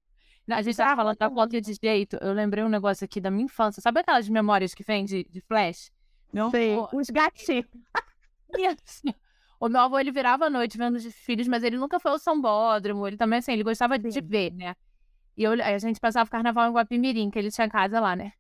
A 0.50 0.62
gente 0.62 0.72
estava 0.72 0.98
falando 0.98 1.18
da 1.18 1.30
conta 1.30 1.62
de 1.62 1.74
jeito. 1.82 2.18
Eu 2.20 2.34
lembrei 2.34 2.64
um 2.64 2.70
negócio 2.70 3.06
aqui 3.06 3.22
da 3.22 3.32
minha 3.32 3.46
infância. 3.46 3.82
Sabe 3.82 4.02
aquelas 4.02 4.28
memórias 4.28 4.74
que 4.74 4.84
vem 4.84 5.06
de, 5.06 5.24
de 5.24 5.40
flash? 5.42 5.90
Não 6.34 6.52
sei. 6.52 6.76
Os 6.92 7.10
gatinhos. 7.10 7.66
O 9.60 9.70
meu 9.70 9.80
avô, 9.80 9.98
ele 9.98 10.12
virava 10.12 10.48
à 10.48 10.50
noite 10.50 10.78
vendo 10.78 10.96
os 10.96 11.06
filhos, 11.06 11.48
mas 11.48 11.64
ele 11.64 11.78
nunca 11.78 11.98
foi 11.98 12.12
ao 12.12 12.20
sambódromo. 12.20 13.08
Ele 13.08 13.16
também, 13.16 13.40
assim, 13.40 13.54
ele 13.54 13.64
gostava 13.64 13.96
Sim. 13.96 14.10
de 14.10 14.20
ver, 14.20 14.52
né? 14.52 14.76
E 15.38 15.44
eu, 15.44 15.54
a 15.54 15.78
gente 15.78 16.02
passava 16.02 16.28
o 16.28 16.30
carnaval 16.30 16.70
em 16.70 16.74
Guapimirim, 16.74 17.32
que 17.32 17.40
ele 17.40 17.50
tinha 17.50 17.70
casa 17.70 17.98
lá, 18.02 18.14
né? 18.14 18.34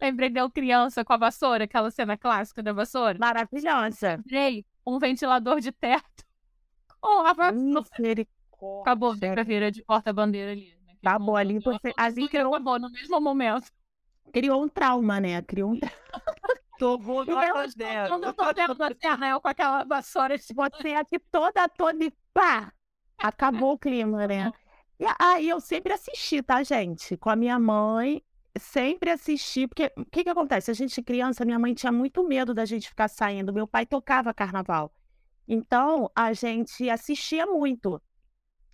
Lembrei 0.00 0.28
de 0.28 0.40
eu 0.40 0.50
criança 0.50 1.04
com 1.04 1.12
a 1.12 1.16
vassoura, 1.16 1.64
aquela 1.64 1.90
cena 1.90 2.16
clássica 2.16 2.62
da 2.62 2.72
vassoura. 2.72 3.18
Maravilhosa. 3.18 4.16
Lembrei 4.16 4.66
um 4.86 4.98
ventilador 4.98 5.60
de 5.60 5.72
teto 5.72 6.24
com 7.00 7.26
a 7.26 7.32
vassoura. 7.32 8.26
Acabou 8.82 9.12
a 9.12 9.42
vira 9.42 9.70
de 9.70 9.82
porta-bandeira 9.84 10.52
ali. 10.52 10.74
Né? 10.84 10.94
Acabou 11.02 11.36
ali, 11.36 11.58
você, 11.58 11.92
ali 11.96 12.28
criou... 12.28 12.54
Acabou 12.54 12.78
no 12.78 12.90
mesmo 12.90 13.20
momento. 13.20 13.70
Criou 14.32 14.62
um 14.62 14.68
trauma, 14.68 15.20
né? 15.20 15.40
Criou 15.42 15.72
um 15.72 15.78
trauma. 15.78 15.98
Tomou 16.78 17.24
notas 17.24 17.74
dela. 17.74 18.08
Quando 18.08 18.24
eu 18.24 18.32
tô 18.32 18.44
vendo 18.54 18.82
a 18.82 18.94
terra, 18.94 19.40
com 19.40 19.48
aquela 19.48 19.84
vassoura. 19.84 20.36
Você 20.38 20.88
aqui 20.94 21.18
toda, 21.18 21.68
toda 21.68 22.04
e 22.04 22.12
pá! 22.32 22.72
Acabou 23.18 23.72
o 23.72 23.78
clima, 23.78 24.26
né? 24.28 24.52
E 25.00 25.04
aí 25.18 25.48
eu 25.48 25.60
sempre 25.60 25.92
assisti, 25.92 26.42
tá, 26.42 26.62
gente? 26.62 27.16
Com 27.16 27.30
a 27.30 27.36
minha 27.36 27.58
mãe, 27.58 28.22
sempre 28.56 29.10
assisti, 29.10 29.66
porque 29.66 29.92
o 29.96 30.04
que 30.04 30.24
que 30.24 30.30
acontece? 30.30 30.70
A 30.70 30.74
gente 30.74 31.02
criança, 31.02 31.44
minha 31.44 31.58
mãe 31.58 31.74
tinha 31.74 31.92
muito 31.92 32.26
medo 32.26 32.54
da 32.54 32.64
gente 32.64 32.88
ficar 32.88 33.08
saindo. 33.08 33.52
Meu 33.52 33.66
pai 33.66 33.84
tocava 33.84 34.32
carnaval. 34.32 34.92
Então, 35.46 36.10
a 36.14 36.32
gente 36.32 36.88
assistia 36.88 37.46
muito. 37.46 38.00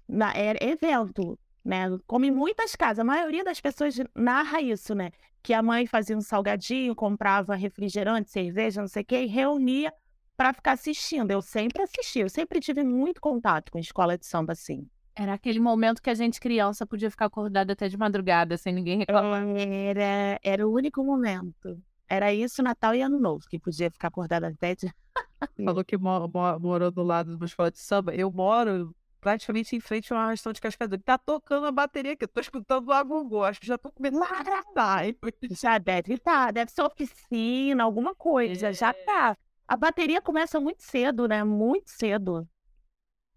Na, 0.06 0.32
era 0.34 0.58
evento 0.62 1.38
né? 1.64 1.86
Como 2.06 2.26
em 2.26 2.30
muitas 2.30 2.76
casas, 2.76 2.98
a 2.98 3.04
maioria 3.04 3.42
das 3.42 3.60
pessoas 3.60 3.96
narra 4.14 4.60
isso, 4.60 4.94
né? 4.94 5.10
Que 5.42 5.54
a 5.54 5.62
mãe 5.62 5.86
fazia 5.86 6.16
um 6.16 6.20
salgadinho, 6.20 6.94
comprava 6.94 7.54
refrigerante, 7.54 8.30
cerveja, 8.30 8.80
não 8.80 8.88
sei 8.88 9.02
o 9.02 9.06
quê, 9.06 9.22
e 9.22 9.26
reunia 9.26 9.92
para 10.36 10.52
ficar 10.52 10.72
assistindo. 10.72 11.30
Eu 11.30 11.40
sempre 11.40 11.82
assisti, 11.82 12.20
eu 12.20 12.28
sempre 12.28 12.60
tive 12.60 12.84
muito 12.84 13.20
contato 13.20 13.72
com 13.72 13.78
escola 13.78 14.18
de 14.18 14.26
samba, 14.26 14.52
assim. 14.52 14.86
Era 15.16 15.34
aquele 15.34 15.60
momento 15.60 16.02
que 16.02 16.10
a 16.10 16.14
gente, 16.14 16.40
criança, 16.40 16.84
podia 16.86 17.10
ficar 17.10 17.26
acordada 17.26 17.72
até 17.72 17.88
de 17.88 17.96
madrugada, 17.96 18.56
sem 18.56 18.72
ninguém 18.74 18.98
reclamar. 18.98 19.44
Era, 19.56 20.40
era 20.42 20.66
o 20.66 20.72
único 20.72 21.04
momento. 21.04 21.80
Era 22.08 22.34
isso, 22.34 22.62
Natal 22.62 22.94
e 22.94 23.02
Ano 23.02 23.20
Novo, 23.20 23.44
que 23.48 23.58
podia 23.58 23.90
ficar 23.90 24.08
acordada 24.08 24.48
até 24.48 24.74
de. 24.74 24.92
Falou 25.64 25.84
que 25.84 25.96
mora, 25.96 26.26
mora, 26.26 26.58
morou 26.58 26.90
do 26.90 27.02
lado 27.02 27.30
de 27.30 27.36
uma 27.36 27.46
escola 27.46 27.70
de 27.70 27.78
samba. 27.78 28.14
Eu 28.14 28.30
moro 28.32 28.94
praticamente 29.20 29.74
em 29.74 29.80
frente 29.80 30.12
a 30.12 30.16
uma 30.16 30.24
arrastão 30.24 30.52
de 30.52 30.60
cascador. 30.60 31.00
Tá 31.02 31.16
tocando 31.16 31.66
a 31.66 31.72
bateria 31.72 32.12
aqui. 32.12 32.26
Tô 32.26 32.40
escutando 32.40 32.88
o 32.88 32.92
agogô. 32.92 33.42
Acho 33.42 33.60
que 33.60 33.66
já 33.66 33.78
tô 33.78 33.90
agradar. 33.90 35.04
Já 35.50 35.78
deve 35.78 36.14
estar. 36.14 36.52
Deve 36.52 36.70
ser 36.70 36.82
oficina, 36.82 37.84
alguma 37.84 38.14
coisa. 38.14 38.72
Já 38.72 38.92
tá. 38.92 39.36
A 39.66 39.76
bateria 39.76 40.20
começa 40.20 40.60
muito 40.60 40.82
cedo, 40.82 41.26
né? 41.26 41.42
Muito 41.42 41.90
cedo. 41.90 42.46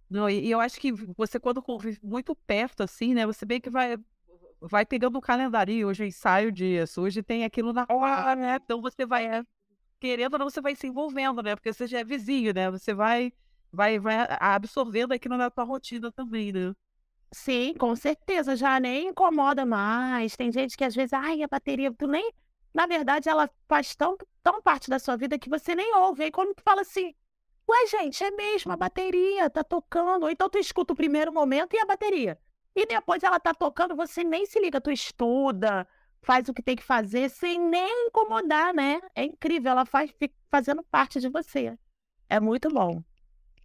Não, 0.10 0.30
e, 0.30 0.46
e 0.46 0.52
eu 0.52 0.60
acho 0.60 0.80
que 0.80 0.92
você, 0.92 1.40
quando 1.40 1.62
convive 1.62 2.00
muito 2.02 2.36
perto, 2.36 2.82
assim, 2.84 3.14
né? 3.14 3.26
Você 3.26 3.46
bem 3.46 3.60
que 3.60 3.70
vai, 3.70 3.98
vai 4.62 4.86
pegando 4.86 5.18
o 5.18 5.22
calendário. 5.22 5.88
Hoje 5.88 6.04
é 6.04 6.08
ensaio 6.08 6.52
disso, 6.52 7.02
hoje 7.02 7.22
tem 7.22 7.44
aquilo 7.44 7.74
na 7.74 7.86
hora, 7.90 8.36
né? 8.36 8.56
Então 8.64 8.82
você 8.82 9.06
vai, 9.06 9.44
querendo 10.00 10.34
ou 10.34 10.40
não, 10.40 10.50
você 10.50 10.62
vai 10.62 10.76
se 10.76 10.88
envolvendo, 10.88 11.42
né? 11.42 11.56
Porque 11.56 11.74
você 11.74 11.88
já 11.88 12.00
é 12.00 12.04
vizinho, 12.04 12.54
né? 12.54 12.72
Você 12.72 12.94
vai, 12.94 13.34
vai, 13.72 14.00
vai 14.00 14.28
absorvendo 14.40 15.12
aquilo 15.12 15.36
na 15.38 15.50
tua 15.50 15.66
rotina 15.66 16.12
também, 16.12 16.52
né? 16.54 16.74
Sim, 17.34 17.74
com 17.74 17.96
certeza. 17.96 18.56
Já 18.56 18.80
nem 18.80 19.10
incomoda 19.10 19.66
mais. 19.66 20.36
Tem 20.36 20.52
gente 20.52 20.78
que 20.78 20.84
às 20.84 20.96
vezes, 20.96 21.14
ai, 21.14 21.44
a 21.44 21.48
bateria, 21.48 21.92
tu 21.94 22.08
nem. 22.08 22.32
Na 22.74 22.86
verdade, 22.86 23.28
ela 23.28 23.50
faz 23.68 23.96
tão, 23.96 24.18
tão 24.44 24.62
parte 24.62 24.90
da 24.90 25.00
sua 25.00 25.18
vida 25.18 25.38
que 25.38 25.50
você 25.50 25.76
nem 25.76 25.96
ouve. 25.98 26.24
Aí 26.24 26.32
quando 26.32 26.54
tu 26.56 26.64
fala 26.64 26.82
assim, 26.82 27.14
ué, 27.70 27.88
gente, 27.88 28.24
é 28.24 28.32
mesmo, 28.32 28.72
a 28.72 28.78
bateria 28.78 29.50
tá 29.50 29.64
tocando. 29.64 30.30
Então 30.30 30.50
tu 30.50 30.58
escuta 30.58 30.94
o 30.94 30.96
primeiro 30.96 31.34
momento 31.34 31.76
e 31.76 31.80
a 31.80 31.86
bateria. 31.86 32.40
E 32.76 32.86
depois 32.86 33.24
ela 33.24 33.40
tá 33.40 33.54
tocando, 33.54 33.96
você 33.96 34.24
nem 34.24 34.46
se 34.46 34.60
liga, 34.60 34.80
tu 34.80 34.92
estuda, 34.92 35.88
faz 36.22 36.48
o 36.48 36.54
que 36.54 36.62
tem 36.62 36.76
que 36.76 36.84
fazer 36.84 37.30
sem 37.30 37.60
nem 37.60 38.08
incomodar, 38.08 38.74
né? 38.74 39.02
É 39.16 39.24
incrível, 39.24 39.72
ela 39.72 39.86
faz 39.86 40.14
fazendo 40.50 40.84
parte 40.84 41.20
de 41.20 41.30
você. 41.30 41.78
É 42.30 42.40
muito 42.40 42.70
bom. 42.70 43.02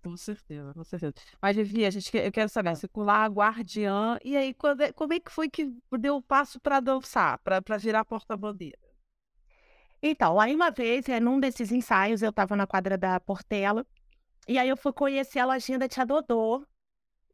Com 0.02 0.16
certeza, 0.16 0.74
com 0.74 0.82
certeza. 0.82 1.14
Mas, 1.40 1.54
Vivi, 1.54 1.86
a 1.86 1.90
gente 1.90 2.10
eu 2.16 2.32
quero 2.32 2.48
saber, 2.48 2.74
você 2.74 2.88
com 2.88 3.04
guardiã, 3.04 4.18
e 4.24 4.36
aí, 4.36 4.52
quando, 4.52 4.80
é, 4.80 4.92
como 4.92 5.12
é 5.12 5.20
que 5.20 5.30
foi 5.30 5.48
que 5.48 5.72
deu 5.98 6.16
o 6.16 6.22
passo 6.22 6.60
para 6.60 6.80
dançar, 6.80 7.38
para 7.38 7.76
virar 7.78 8.04
porta-bandeira? 8.04 8.78
Então, 10.02 10.40
aí 10.40 10.54
uma 10.54 10.70
vez, 10.70 11.08
é, 11.08 11.20
num 11.20 11.38
desses 11.38 11.70
ensaios, 11.70 12.22
eu 12.22 12.30
estava 12.30 12.56
na 12.56 12.66
quadra 12.66 12.98
da 12.98 13.20
Portela, 13.20 13.86
e 14.48 14.58
aí 14.58 14.68
eu 14.68 14.76
fui 14.76 14.92
conhecer 14.92 15.38
a 15.38 15.46
lojinha 15.46 15.78
da 15.78 15.88
Tia 15.88 16.04
Dodô, 16.04 16.66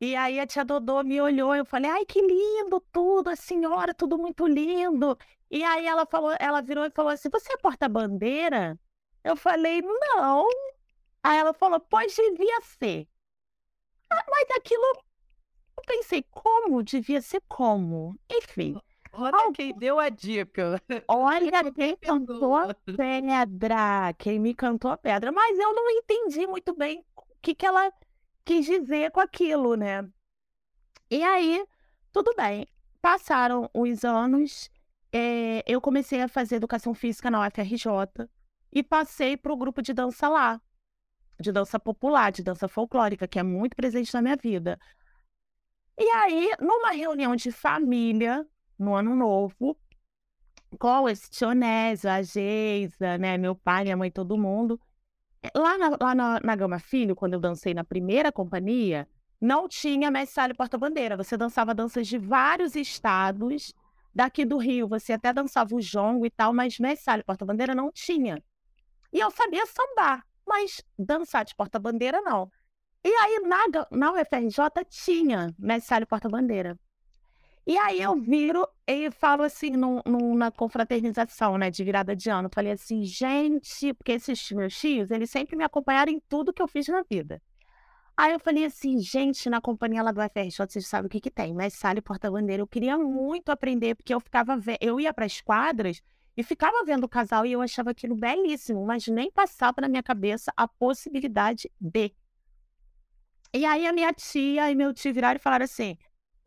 e 0.01 0.15
aí 0.15 0.39
a 0.39 0.47
tia 0.47 0.65
Dodô 0.65 1.03
me 1.03 1.21
olhou, 1.21 1.55
eu 1.57 1.65
falei, 1.65 1.91
ai, 1.91 2.05
que 2.05 2.21
lindo 2.21 2.81
tudo, 2.93 3.31
a 3.31 3.37
senhora, 3.37 3.93
tudo 3.93 4.17
muito 4.17 4.47
lindo. 4.47 5.19
E 5.51 5.65
aí 5.65 5.87
ela 5.87 6.07
falou, 6.07 6.37
ela 6.39 6.61
virou 6.61 6.85
e 6.85 6.91
falou 6.91 7.11
assim, 7.11 7.29
você 7.31 7.53
é 7.53 7.57
porta-bandeira? 7.57 8.79
Eu 9.25 9.37
falei, 9.37 9.83
não. 9.83 10.47
Aí 11.23 11.39
ela 11.39 11.53
falou, 11.53 11.81
pois 11.81 12.15
devia 12.15 12.61
ser. 12.63 13.09
Ah, 14.09 14.25
mas 14.29 14.51
aquilo, 14.57 14.85
eu 15.77 15.83
pensei, 15.85 16.23
como? 16.31 16.83
Devia 16.83 17.21
ser 17.21 17.43
como? 17.49 18.17
Enfim. 18.31 18.81
Olha 19.13 19.53
quem 19.53 19.77
deu 19.77 19.99
a 19.99 20.09
dica. 20.09 20.81
Olha 21.07 21.51
quem 21.75 21.97
cantou 21.97 22.57
a 22.57 22.75
pedra. 22.75 24.15
Quem 24.19 24.39
me 24.39 24.55
cantou 24.55 24.91
a 24.91 24.97
pedra. 24.97 25.33
Mas 25.33 25.59
eu 25.59 25.75
não 25.75 25.91
entendi 25.91 26.47
muito 26.47 26.75
bem 26.75 27.05
o 27.17 27.23
que, 27.41 27.55
que 27.55 27.67
ela 27.67 27.93
quis 28.45 28.67
dizer 28.67 29.11
com 29.11 29.21
aquilo, 29.21 29.75
né? 29.75 30.09
E 31.11 31.23
aí, 31.23 31.65
tudo 32.13 32.35
bem. 32.37 32.67
Passaram 33.01 33.71
os 33.73 34.05
anos, 34.05 34.71
é, 35.13 35.63
eu 35.67 35.81
comecei 35.81 36.21
a 36.21 36.29
fazer 36.29 36.57
educação 36.57 36.93
física 36.95 37.31
na 37.31 37.47
UFRJ 37.47 38.29
e 38.73 38.83
passei 38.83 39.37
para 39.37 39.53
o 39.53 39.57
grupo 39.57 39.81
de 39.81 39.93
dança 39.93 40.29
lá, 40.29 40.61
de 41.41 41.53
dança 41.53 41.79
popular, 41.79 42.33
de 42.33 42.43
dança 42.43 42.69
folclórica, 42.69 43.29
que 43.29 43.39
é 43.39 43.43
muito 43.43 43.77
presente 43.77 44.13
na 44.13 44.21
minha 44.21 44.37
vida. 44.37 44.79
E 45.97 46.09
aí, 46.11 46.51
numa 46.61 46.91
reunião 46.91 47.35
de 47.35 47.51
família, 47.51 48.47
no 48.79 48.95
ano 48.95 49.15
novo, 49.15 49.77
com 50.79 51.09
esse 51.09 51.31
Tionésio, 51.31 52.11
a 52.11 52.23
Geisa, 52.23 53.19
né, 53.19 53.39
meu 53.39 53.55
pai, 53.55 53.85
minha 53.85 53.97
mãe, 53.97 54.11
todo 54.11 54.39
mundo, 54.39 54.81
Lá 55.55 55.79
na, 55.79 55.97
lá 56.01 56.15
na, 56.15 56.41
na 56.41 56.57
Gama 56.57 56.79
Filho, 56.79 57.15
quando 57.15 57.35
eu 57.35 57.41
dancei 57.41 57.73
na 57.73 57.85
primeira 57.85 58.33
companhia, 58.33 59.09
não 59.41 59.69
tinha 59.69 60.11
mestre 60.11 60.53
porta-bandeira. 60.55 61.17
Você 61.17 61.37
dançava 61.37 61.75
danças 61.75 62.09
de 62.09 62.19
vários 62.19 62.75
estados 62.75 63.73
daqui 64.15 64.45
do 64.45 64.59
Rio. 64.59 64.89
Você 64.89 65.13
até 65.13 65.33
dançava 65.33 65.75
o 65.75 65.81
jongo 65.81 66.27
e 66.27 66.31
tal, 66.31 66.53
mas 66.53 66.79
mestre 66.79 67.23
porta-bandeira 67.23 67.75
não 67.75 67.93
tinha. 67.93 68.43
E 69.13 69.21
eu 69.21 69.31
sabia 69.31 69.65
sambar, 69.67 70.27
mas 70.47 70.83
dançar 70.99 71.45
de 71.45 71.55
porta-bandeira 71.55 72.21
não. 72.21 72.51
E 73.05 73.09
aí 73.09 73.41
na, 73.41 73.87
na 73.93 74.13
UFRJ 74.13 74.85
tinha 74.89 75.55
mestre 75.57 76.05
porta-bandeira. 76.05 76.77
E 77.69 77.77
aí 77.77 78.01
eu 78.01 78.19
viro 78.19 78.67
e 78.87 79.11
falo 79.11 79.43
assim, 79.43 79.73
no, 79.73 80.03
na 80.35 80.51
confraternização, 80.51 81.59
né, 81.59 81.71
de 81.71 81.85
virada 81.85 82.17
de 82.17 82.31
ano, 82.31 82.49
falei 82.51 82.73
assim, 82.73 83.05
gente, 83.05 83.93
porque 83.93 84.13
esses 84.13 84.51
meus 84.53 84.75
tios, 84.75 85.11
eles 85.11 85.29
sempre 85.29 85.55
me 85.55 85.63
acompanharam 85.63 86.11
em 86.11 86.19
tudo 86.31 86.51
que 86.51 86.63
eu 86.63 86.67
fiz 86.67 86.89
na 86.89 87.03
vida. 87.03 87.43
Aí 88.17 88.33
eu 88.33 88.41
falei 88.41 88.65
assim, 88.65 88.99
gente, 89.01 89.51
na 89.51 89.61
companhia 89.61 90.03
lá 90.03 90.13
do 90.13 90.23
FRJ, 90.23 90.67
vocês 90.67 90.87
sabem 90.87 91.09
o 91.09 91.11
que 91.11 91.21
que 91.21 91.31
tem, 91.31 91.53
mas 91.53 91.75
sala 91.75 91.99
e 91.99 92.01
porta-bandeira, 92.01 92.63
eu 92.63 92.67
queria 92.67 92.97
muito 92.97 93.51
aprender, 93.51 93.97
porque 93.97 94.15
eu 94.15 94.21
ficava, 94.21 94.59
eu 94.81 94.99
ia 94.99 95.13
para 95.13 95.27
as 95.27 95.39
quadras 95.43 96.03
e 96.35 96.43
ficava 96.43 96.83
vendo 96.87 97.05
o 97.05 97.09
casal 97.09 97.45
e 97.45 97.53
eu 97.53 97.61
achava 97.61 97.91
aquilo 97.91 98.17
belíssimo, 98.17 98.87
mas 98.87 99.07
nem 99.09 99.31
passava 99.31 99.83
na 99.83 99.89
minha 99.89 100.03
cabeça 100.03 100.51
a 100.57 100.67
possibilidade 100.67 101.71
de. 101.79 102.15
E 103.53 103.67
aí 103.67 103.87
a 103.87 103.93
minha 103.93 104.15
tia 104.15 104.71
e 104.71 104.75
meu 104.75 104.95
tio 104.95 105.13
viraram 105.13 105.37
e 105.37 105.43
falaram 105.43 105.67
assim, 105.67 105.99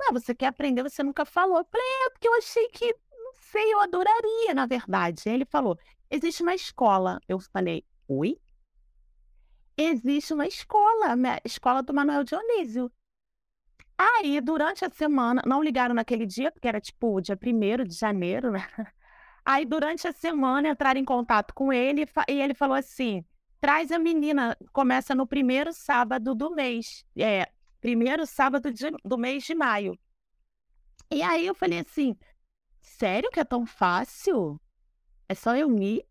ah, 0.07 0.13
você 0.13 0.33
quer 0.35 0.47
aprender, 0.47 0.83
você 0.83 1.03
nunca 1.03 1.25
falou. 1.25 1.57
Eu 1.59 1.65
falei, 1.65 1.87
é, 2.05 2.09
porque 2.11 2.27
eu 2.27 2.33
achei 2.35 2.67
que, 2.69 2.95
não 3.11 3.33
sei, 3.33 3.73
eu 3.73 3.79
adoraria, 3.79 4.53
na 4.53 4.65
verdade. 4.65 5.23
Aí 5.27 5.33
ele 5.33 5.45
falou, 5.45 5.77
existe 6.09 6.41
uma 6.41 6.55
escola. 6.55 7.19
Eu 7.27 7.39
falei, 7.39 7.85
oi? 8.07 8.39
Existe 9.77 10.33
uma 10.33 10.45
escola, 10.47 11.13
a 11.13 11.41
escola 11.45 11.81
do 11.81 11.93
Manuel 11.93 12.23
Dionísio. 12.23 12.91
Aí, 13.97 14.41
durante 14.41 14.83
a 14.83 14.89
semana, 14.89 15.43
não 15.45 15.61
ligaram 15.61 15.93
naquele 15.93 16.25
dia, 16.25 16.51
porque 16.51 16.67
era 16.67 16.81
tipo 16.81 17.21
dia 17.21 17.37
1 17.37 17.83
de 17.85 17.95
janeiro, 17.95 18.51
né? 18.51 18.67
Aí, 19.45 19.65
durante 19.65 20.07
a 20.07 20.11
semana, 20.11 20.69
entraram 20.69 20.99
em 20.99 21.05
contato 21.05 21.53
com 21.53 21.71
ele 21.71 22.05
e 22.27 22.41
ele 22.41 22.53
falou 22.53 22.75
assim: 22.75 23.23
traz 23.59 23.91
a 23.91 23.99
menina, 23.99 24.57
começa 24.73 25.13
no 25.13 25.27
primeiro 25.27 25.71
sábado 25.71 26.33
do 26.33 26.49
mês. 26.49 27.05
É, 27.15 27.47
primeiro 27.81 28.25
sábado 28.25 28.71
de, 28.71 28.91
do 29.03 29.17
mês 29.17 29.43
de 29.43 29.55
maio. 29.55 29.99
E 31.11 31.21
aí 31.21 31.45
eu 31.45 31.55
falei 31.55 31.79
assim: 31.79 32.15
sério 32.79 33.29
que 33.31 33.39
é 33.39 33.43
tão 33.43 33.65
fácil? 33.65 34.61
É 35.27 35.33
só 35.35 35.55
eu 35.55 35.75
ir? 35.77 36.05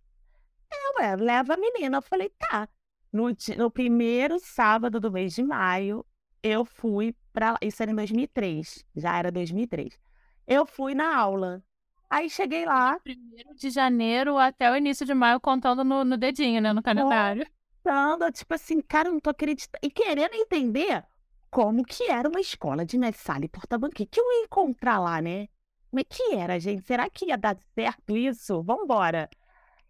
É, 0.71 1.01
ué, 1.01 1.17
leva 1.17 1.55
a 1.55 1.57
menina. 1.57 1.99
Eu 1.99 2.03
falei: 2.03 2.29
tá. 2.31 2.69
No, 3.13 3.29
no 3.57 3.71
primeiro 3.71 4.39
sábado 4.39 5.01
do 5.01 5.11
mês 5.11 5.35
de 5.35 5.43
maio, 5.43 6.05
eu 6.43 6.65
fui 6.65 7.15
para. 7.33 7.57
Isso 7.63 7.83
era 7.83 7.91
em 7.91 7.95
2003, 7.95 8.85
já 8.95 9.19
era 9.19 9.33
2003. 9.33 9.99
Eu 10.47 10.67
fui 10.67 10.95
na 10.95 11.17
aula. 11.17 11.63
Aí 12.09 12.29
cheguei 12.29 12.65
lá. 12.67 12.99
Primeiro 13.01 13.55
de 13.55 13.71
janeiro 13.71 14.37
até 14.37 14.71
o 14.71 14.77
início 14.77 15.07
de 15.07 15.15
maio, 15.15 15.41
contando 15.41 15.85
no, 15.85 16.05
no 16.05 16.17
dedinho, 16.17 16.61
né? 16.61 16.73
No 16.73 16.83
calendário. 16.83 17.47
Contando, 17.83 18.31
tipo 18.33 18.53
assim, 18.53 18.81
cara, 18.81 19.09
eu 19.09 19.13
não 19.13 19.21
tô 19.21 19.31
acreditando. 19.31 19.79
E 19.83 19.91
querendo 19.91 20.35
entender 20.35 21.05
como 21.51 21.85
que 21.85 22.05
era 22.11 22.29
uma 22.29 22.41
escola 22.41 22.85
de 22.87 22.97
mestre 22.99 23.45
e 23.45 23.49
porta-banco. 23.49 24.03
O 24.03 24.07
que 24.07 24.21
eu 24.21 24.33
ia 24.33 24.45
encontrar 24.45 24.99
lá, 25.01 25.21
né? 25.21 25.49
Como 25.91 26.01
é 26.01 26.05
que 26.05 26.35
era, 26.35 26.59
gente? 26.61 26.87
Será 26.87 27.11
que 27.11 27.27
ia 27.27 27.37
dar 27.37 27.57
certo 27.75 28.17
isso? 28.17 28.63
Vambora. 28.63 29.29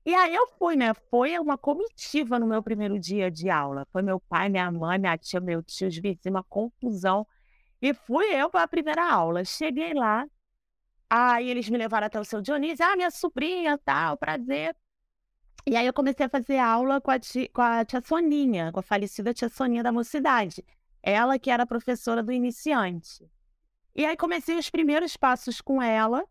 E 0.05 0.15
aí 0.15 0.35
eu 0.35 0.47
fui, 0.59 0.77
né? 0.77 0.95
Foi 1.11 1.39
uma 1.39 1.59
comitiva 1.59 2.39
no 2.39 2.47
meu 2.47 2.63
primeiro 2.63 2.99
dia 2.99 3.31
de 3.31 3.51
aula. 3.51 3.87
Foi 3.93 4.03
meu 4.03 4.19
pai, 4.21 4.49
minha 4.49 4.71
mãe, 4.73 4.99
minha 4.99 5.19
tia, 5.19 5.41
meu 5.41 5.63
tio, 5.63 5.89
os 5.89 5.97
vizinhos, 5.97 6.27
uma 6.27 6.43
confusão. 6.45 7.27
E 7.83 7.93
fui 7.95 8.27
eu 8.35 8.51
para 8.51 8.63
a 8.65 8.69
primeira 8.69 9.11
aula. 9.13 9.45
Cheguei 9.45 9.93
lá, 9.95 10.27
aí 11.11 11.51
eles 11.51 11.69
me 11.71 11.79
levaram 11.79 12.07
até 12.07 12.21
o 12.21 12.25
seu 12.25 12.41
Dionísio. 12.43 12.85
Ah, 12.87 12.97
minha 12.97 13.11
sobrinha, 13.11 13.79
tal, 13.79 14.17
prazer. 14.17 14.77
E 15.67 15.77
aí 15.77 15.87
eu 15.87 15.93
comecei 15.93 16.27
a 16.27 16.29
fazer 16.29 16.59
aula 16.59 17.01
com 17.01 17.11
a, 17.11 17.19
tia, 17.19 17.49
com 17.53 17.63
a 17.63 17.85
tia 17.85 18.01
Soninha, 18.03 18.73
com 18.73 18.81
a 18.81 18.83
falecida 18.83 19.35
tia 19.35 19.49
Soninha 19.49 19.83
da 19.83 19.93
mocidade. 19.93 20.65
Ela 21.03 21.39
que 21.39 21.51
era 21.51 21.67
professora 21.67 22.23
do 22.23 22.33
iniciante. 22.33 23.31
E 23.95 24.05
aí 24.05 24.17
comecei 24.17 24.59
os 24.59 24.71
primeiros 24.71 25.17
passos 25.17 25.61
com 25.61 25.83
ela. 25.83 26.25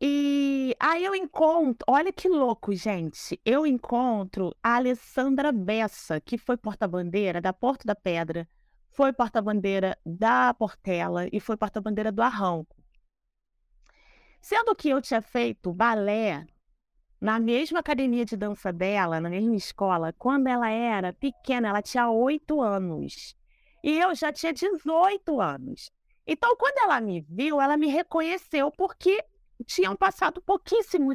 E 0.00 0.76
aí 0.78 1.04
eu 1.04 1.14
encontro, 1.14 1.84
olha 1.88 2.12
que 2.12 2.28
louco, 2.28 2.74
gente. 2.74 3.40
Eu 3.44 3.66
encontro 3.66 4.54
a 4.62 4.76
Alessandra 4.76 5.50
Bessa, 5.52 6.20
que 6.20 6.36
foi 6.36 6.56
porta-bandeira 6.56 7.40
da 7.40 7.52
Porta 7.52 7.84
da 7.86 7.94
Pedra. 7.94 8.48
foi 8.90 9.12
porta-bandeira 9.12 9.98
da 10.06 10.54
Portela 10.54 11.26
e 11.32 11.40
foi 11.40 11.56
porta-bandeira 11.56 12.12
do 12.12 12.22
Arranco. 12.22 12.76
Sendo 14.40 14.74
que 14.76 14.90
eu 14.90 15.02
tinha 15.02 15.20
feito 15.20 15.72
balé 15.72 16.46
na 17.20 17.40
mesma 17.40 17.80
academia 17.80 18.24
de 18.24 18.36
dança 18.36 18.72
dela, 18.72 19.18
na 19.18 19.30
mesma 19.30 19.56
escola, 19.56 20.12
quando 20.12 20.46
ela 20.46 20.68
era 20.70 21.12
pequena, 21.12 21.68
ela 21.68 21.82
tinha 21.82 22.10
oito 22.10 22.60
anos. 22.60 23.34
E 23.84 24.00
eu 24.00 24.14
já 24.14 24.32
tinha 24.32 24.50
18 24.50 25.42
anos. 25.42 25.90
Então, 26.26 26.56
quando 26.56 26.78
ela 26.78 26.98
me 27.02 27.20
viu, 27.20 27.60
ela 27.60 27.76
me 27.76 27.86
reconheceu 27.86 28.70
porque 28.70 29.22
tinham 29.66 29.94
passado 29.94 30.40
pouquíssimo, 30.40 31.14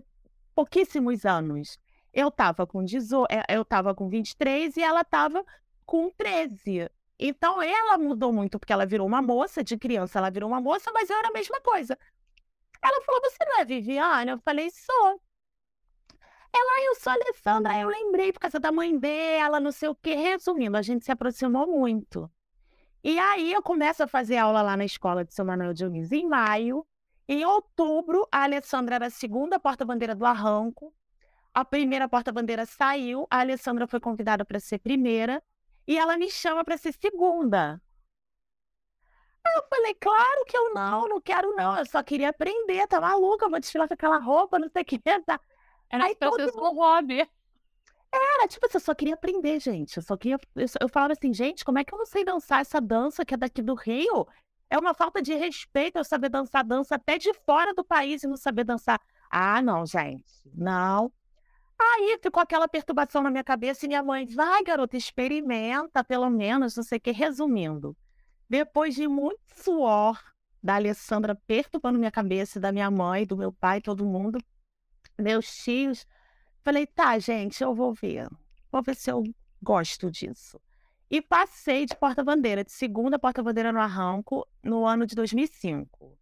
pouquíssimos 0.54 1.26
anos. 1.26 1.80
Eu 2.14 2.28
estava 2.28 2.68
com 2.68 2.86
18, 2.86 3.28
eh, 3.32 3.44
eu 3.50 3.64
estava 3.64 3.96
com 3.96 4.08
23 4.08 4.78
e 4.78 4.84
ela 4.84 5.02
estava 5.02 5.44
com 5.84 6.12
13. 6.12 6.88
Então 7.18 7.60
ela 7.60 7.98
mudou 7.98 8.32
muito 8.32 8.60
porque 8.60 8.72
ela 8.72 8.86
virou 8.86 9.08
uma 9.08 9.22
moça, 9.22 9.64
de 9.64 9.76
criança 9.76 10.20
ela 10.20 10.30
virou 10.30 10.48
uma 10.48 10.62
moça, 10.62 10.92
mas 10.94 11.10
eu 11.10 11.18
era 11.18 11.30
a 11.30 11.34
mesma 11.34 11.60
coisa. 11.62 11.98
Ela 12.84 13.02
falou: 13.02 13.20
"Você 13.22 13.44
não 13.46 13.60
é 13.62 13.66
Viviane?" 13.66 14.30
Eu 14.30 14.40
falei: 14.40 14.70
"Sou". 14.70 15.20
Ela, 16.54 16.86
eu 16.86 16.96
sou 16.96 17.14
Alessandra, 17.14 17.80
eu 17.80 17.90
lembrei 17.90 18.32
por 18.32 18.40
causa 18.42 18.60
da 18.60 18.72
mãe 18.72 18.98
dela, 18.98 19.60
não 19.60 19.72
sei 19.72 19.90
o 19.90 19.96
quê. 19.96 20.14
Resumindo, 20.14 20.78
a 20.78 20.82
gente 20.84 21.04
se 21.06 21.12
aproximou 21.12 21.68
muito. 21.68 22.30
E 23.04 23.18
aí 23.18 23.54
eu 23.54 23.62
começo 23.62 24.04
a 24.04 24.08
fazer 24.08 24.38
aula 24.38 24.62
lá 24.62 24.76
na 24.76 24.86
escola 24.86 25.24
de 25.24 25.34
São 25.34 25.46
Manuel 25.46 25.74
Dionísio 25.74 26.18
em 26.18 26.28
maio. 26.28 26.86
Em 27.28 27.46
outubro, 27.46 28.28
a 28.32 28.44
Alessandra 28.44 28.96
era 28.96 29.06
a 29.08 29.12
segunda 29.12 29.60
porta-bandeira 29.60 30.16
do 30.16 30.26
Arranco. 30.26 30.94
A 31.54 31.64
primeira 31.64 32.08
porta-bandeira 32.10 32.66
saiu, 32.66 33.28
a 33.30 33.40
Alessandra 33.40 33.88
foi 33.88 34.00
convidada 34.00 34.44
para 34.46 34.60
ser 34.60 34.80
primeira 34.80 35.42
e 35.88 35.98
ela 35.98 36.18
me 36.18 36.30
chama 36.30 36.64
para 36.64 36.78
ser 36.78 36.94
segunda. 36.94 37.82
Eu 39.56 39.64
falei, 39.68 39.96
claro 39.96 40.46
que 40.46 40.56
eu 40.56 40.74
não, 40.74 41.08
não 41.08 41.22
quero 41.22 41.56
não, 41.56 41.78
eu 41.78 41.86
só 41.86 42.04
queria 42.04 42.30
aprender, 42.30 42.86
tá 42.88 43.02
maluca, 43.02 43.50
vou 43.50 43.60
desfilar 43.60 43.88
com 43.88 43.94
aquela 43.94 44.20
roupa, 44.20 44.60
não 44.60 44.70
sei 44.70 44.84
o 44.84 44.86
que, 44.86 45.00
tá? 45.00 45.40
Era 45.90 46.06
Aí 46.06 46.16
todo 46.16 46.40
mundo... 46.40 46.76
hobby. 46.76 47.28
Era, 48.12 48.48
tipo, 48.48 48.66
assim, 48.66 48.78
eu 48.78 48.82
só 48.82 48.96
queria 48.96 49.14
aprender, 49.14 49.60
gente. 49.60 49.98
Eu 49.98 50.04
só 50.04 50.18
queria. 50.18 50.40
Eu, 50.56 50.68
só... 50.68 50.78
eu 50.82 50.90
falava 50.90 51.14
assim, 51.14 51.34
gente, 51.34 51.64
como 51.64 51.78
é 51.80 51.84
que 51.84 51.94
eu 51.94 51.98
não 51.98 52.06
sei 52.06 52.26
dançar 52.26 52.62
essa 52.62 52.82
dança 52.82 53.24
que 53.24 53.34
é 53.34 53.38
daqui 53.38 53.62
do 53.62 53.76
Rio? 53.76 54.28
É 54.70 54.78
uma 54.78 54.94
falta 54.94 55.22
de 55.22 55.34
respeito 55.34 55.98
eu 55.98 56.04
saber 56.04 56.30
dançar 56.30 56.64
dança 56.64 56.96
até 56.96 57.18
de 57.18 57.34
fora 57.46 57.74
do 57.74 57.84
país 57.84 58.24
e 58.24 58.28
não 58.28 58.38
saber 58.38 58.64
dançar. 58.64 59.00
Ah, 59.30 59.62
não, 59.62 59.86
gente. 59.86 60.26
Não. 60.54 61.12
Aí 61.80 62.20
ficou 62.22 62.42
aquela 62.42 62.68
perturbação 62.68 63.24
na 63.24 63.32
minha 63.32 63.44
cabeça 63.44 63.86
e 63.86 63.88
minha 63.88 64.04
mãe, 64.04 64.26
vai, 64.26 64.62
garota, 64.64 64.98
experimenta, 64.98 66.04
pelo 66.04 66.30
menos, 66.30 66.76
não 66.76 66.84
sei 66.84 66.98
o 66.98 67.02
que. 67.02 67.12
Resumindo, 67.12 67.96
depois 68.50 68.96
de 68.96 69.08
muito 69.08 69.40
suor 69.56 70.22
da 70.62 70.76
Alessandra 70.76 71.36
perturbando 71.48 71.98
minha 71.98 72.12
cabeça, 72.12 72.60
da 72.60 72.72
minha 72.72 72.92
mãe, 72.92 73.26
do 73.26 73.38
meu 73.38 73.54
pai, 73.54 73.80
todo 73.80 74.06
mundo, 74.06 74.40
meus 75.18 75.48
tios, 75.64 76.06
falei, 76.70 76.86
tá, 76.86 77.18
gente, 77.18 77.64
eu 77.64 77.74
vou 77.74 77.94
ver. 77.94 78.28
Vou 78.72 78.84
ver 78.84 78.96
se 78.96 79.10
eu 79.12 79.24
gosto 79.62 80.12
disso. 80.12 80.62
E 81.10 81.20
passei 81.20 81.88
de 81.88 81.96
porta-bandeira, 81.96 82.64
de 82.64 82.72
segunda 82.72 83.18
porta-bandeira 83.18 83.72
no 83.72 83.80
Arranco, 83.80 84.48
no 84.64 84.86
ano 84.86 85.08
de 85.08 85.16
2005. 85.16 86.16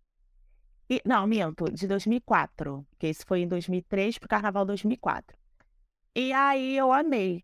E, 0.90 1.02
não, 1.06 1.28
minto, 1.28 1.66
de 1.66 1.86
2004, 1.86 2.88
porque 2.90 3.10
isso 3.10 3.26
foi 3.28 3.42
em 3.42 3.48
2003 3.48 4.18
para 4.18 4.26
o 4.26 4.30
Carnaval 4.30 4.66
2004. 4.66 5.38
E 6.16 6.32
aí 6.32 6.78
eu 6.78 6.94
amei. 6.94 7.44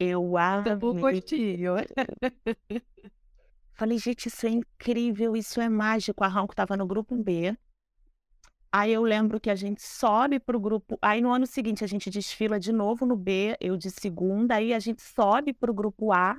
Eu 0.00 0.36
amei. 0.36 0.76
gostinho. 1.00 1.74
Falei, 3.72 3.98
gente, 3.98 4.26
isso 4.26 4.44
é 4.44 4.50
incrível, 4.50 5.36
isso 5.36 5.60
é 5.60 5.68
mágico. 5.68 6.24
O 6.24 6.26
Arranco 6.26 6.52
estava 6.52 6.76
no 6.76 6.88
grupo 6.88 7.14
B. 7.14 7.56
Aí 8.70 8.92
eu 8.92 9.02
lembro 9.02 9.40
que 9.40 9.48
a 9.48 9.54
gente 9.54 9.82
sobe 9.82 10.38
para 10.38 10.56
o 10.56 10.60
grupo. 10.60 10.98
Aí 11.00 11.20
no 11.20 11.32
ano 11.32 11.46
seguinte 11.46 11.82
a 11.82 11.86
gente 11.86 12.10
desfila 12.10 12.60
de 12.60 12.72
novo 12.72 13.06
no 13.06 13.16
B, 13.16 13.56
eu 13.60 13.76
de 13.76 13.90
segunda. 13.90 14.56
Aí 14.56 14.74
a 14.74 14.78
gente 14.78 15.02
sobe 15.02 15.54
para 15.54 15.70
o 15.70 15.74
grupo 15.74 16.12
A, 16.12 16.38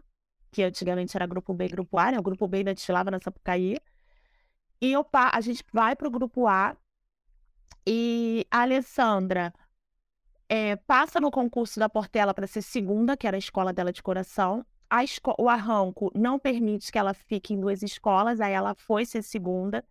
que 0.52 0.62
antigamente 0.62 1.18
era 1.18 1.26
grupo 1.26 1.54
B 1.54 1.66
e 1.66 1.70
grupo 1.70 1.98
A, 1.98 2.12
né? 2.12 2.20
O 2.20 2.24
grupo 2.24 2.48
B 2.48 2.60
ainda 2.60 2.74
desfilava 2.74 3.10
na 3.10 3.20
Sapucaí. 3.20 3.78
E 4.82 4.92
eu, 4.92 5.06
a 5.12 5.42
gente 5.42 5.64
vai 5.74 5.96
para 5.96 6.08
o 6.08 6.12
grupo 6.12 6.48
A. 6.48 6.78
E 7.86 8.46
a 8.52 8.62
Alessandra 8.62 9.52
é, 10.48 10.76
passa 10.76 11.20
no 11.20 11.32
concurso 11.32 11.80
da 11.80 11.90
Portela 11.90 12.34
para 12.34 12.46
ser 12.46 12.62
segunda, 12.62 13.18
que 13.18 13.26
era 13.28 13.38
a 13.38 13.40
escola 13.40 13.74
dela 13.74 13.92
de 13.92 14.04
coração. 14.04 14.64
A 14.88 15.04
o 15.38 15.50
arranco 15.50 16.12
não 16.16 16.38
permite 16.38 16.92
que 16.92 16.98
ela 16.98 17.14
fique 17.14 17.54
em 17.54 17.60
duas 17.60 17.82
escolas, 17.82 18.40
aí 18.40 18.54
ela 18.54 18.76
foi 18.76 19.06
ser 19.06 19.24
segunda 19.24 19.84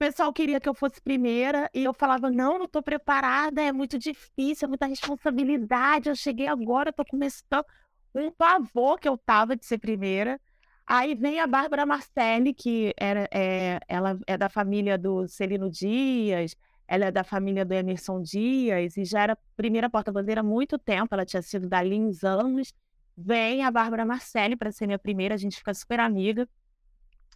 pessoal 0.00 0.32
queria 0.32 0.58
que 0.58 0.68
eu 0.68 0.72
fosse 0.72 0.98
primeira 1.02 1.70
e 1.74 1.84
eu 1.84 1.92
falava: 1.92 2.30
não, 2.30 2.58
não 2.58 2.64
estou 2.64 2.82
preparada, 2.82 3.60
é 3.60 3.70
muito 3.70 3.98
difícil, 3.98 4.64
é 4.64 4.68
muita 4.68 4.86
responsabilidade. 4.86 6.08
Eu 6.08 6.16
cheguei 6.16 6.48
agora, 6.48 6.88
estou 6.88 7.04
começando 7.04 7.64
um 8.14 8.30
pavor 8.30 8.98
que 8.98 9.06
eu 9.06 9.18
tava 9.18 9.54
de 9.54 9.66
ser 9.66 9.78
primeira. 9.78 10.40
Aí 10.86 11.14
vem 11.14 11.38
a 11.38 11.46
Bárbara 11.46 11.84
Marcelli, 11.86 12.54
que 12.54 12.92
era, 12.96 13.28
é, 13.32 13.78
ela 13.86 14.18
é 14.26 14.36
da 14.38 14.48
família 14.48 14.98
do 14.98 15.28
Celino 15.28 15.70
Dias, 15.70 16.56
ela 16.88 17.04
é 17.06 17.12
da 17.12 17.22
família 17.22 17.64
do 17.64 17.72
Emerson 17.74 18.22
Dias, 18.22 18.96
e 18.96 19.04
já 19.04 19.22
era 19.22 19.38
primeira 19.54 19.88
porta-bandeira 19.88 20.40
há 20.40 20.44
muito 20.44 20.78
tempo, 20.78 21.14
ela 21.14 21.24
tinha 21.24 21.42
sido 21.42 21.68
dali 21.68 22.00
uns 22.00 22.24
anos. 22.24 22.72
Vem 23.16 23.62
a 23.62 23.70
Bárbara 23.70 24.04
Marcelli 24.04 24.56
para 24.56 24.72
ser 24.72 24.86
minha 24.86 24.98
primeira, 24.98 25.34
a 25.34 25.38
gente 25.38 25.58
fica 25.58 25.74
super 25.74 26.00
amiga. 26.00 26.48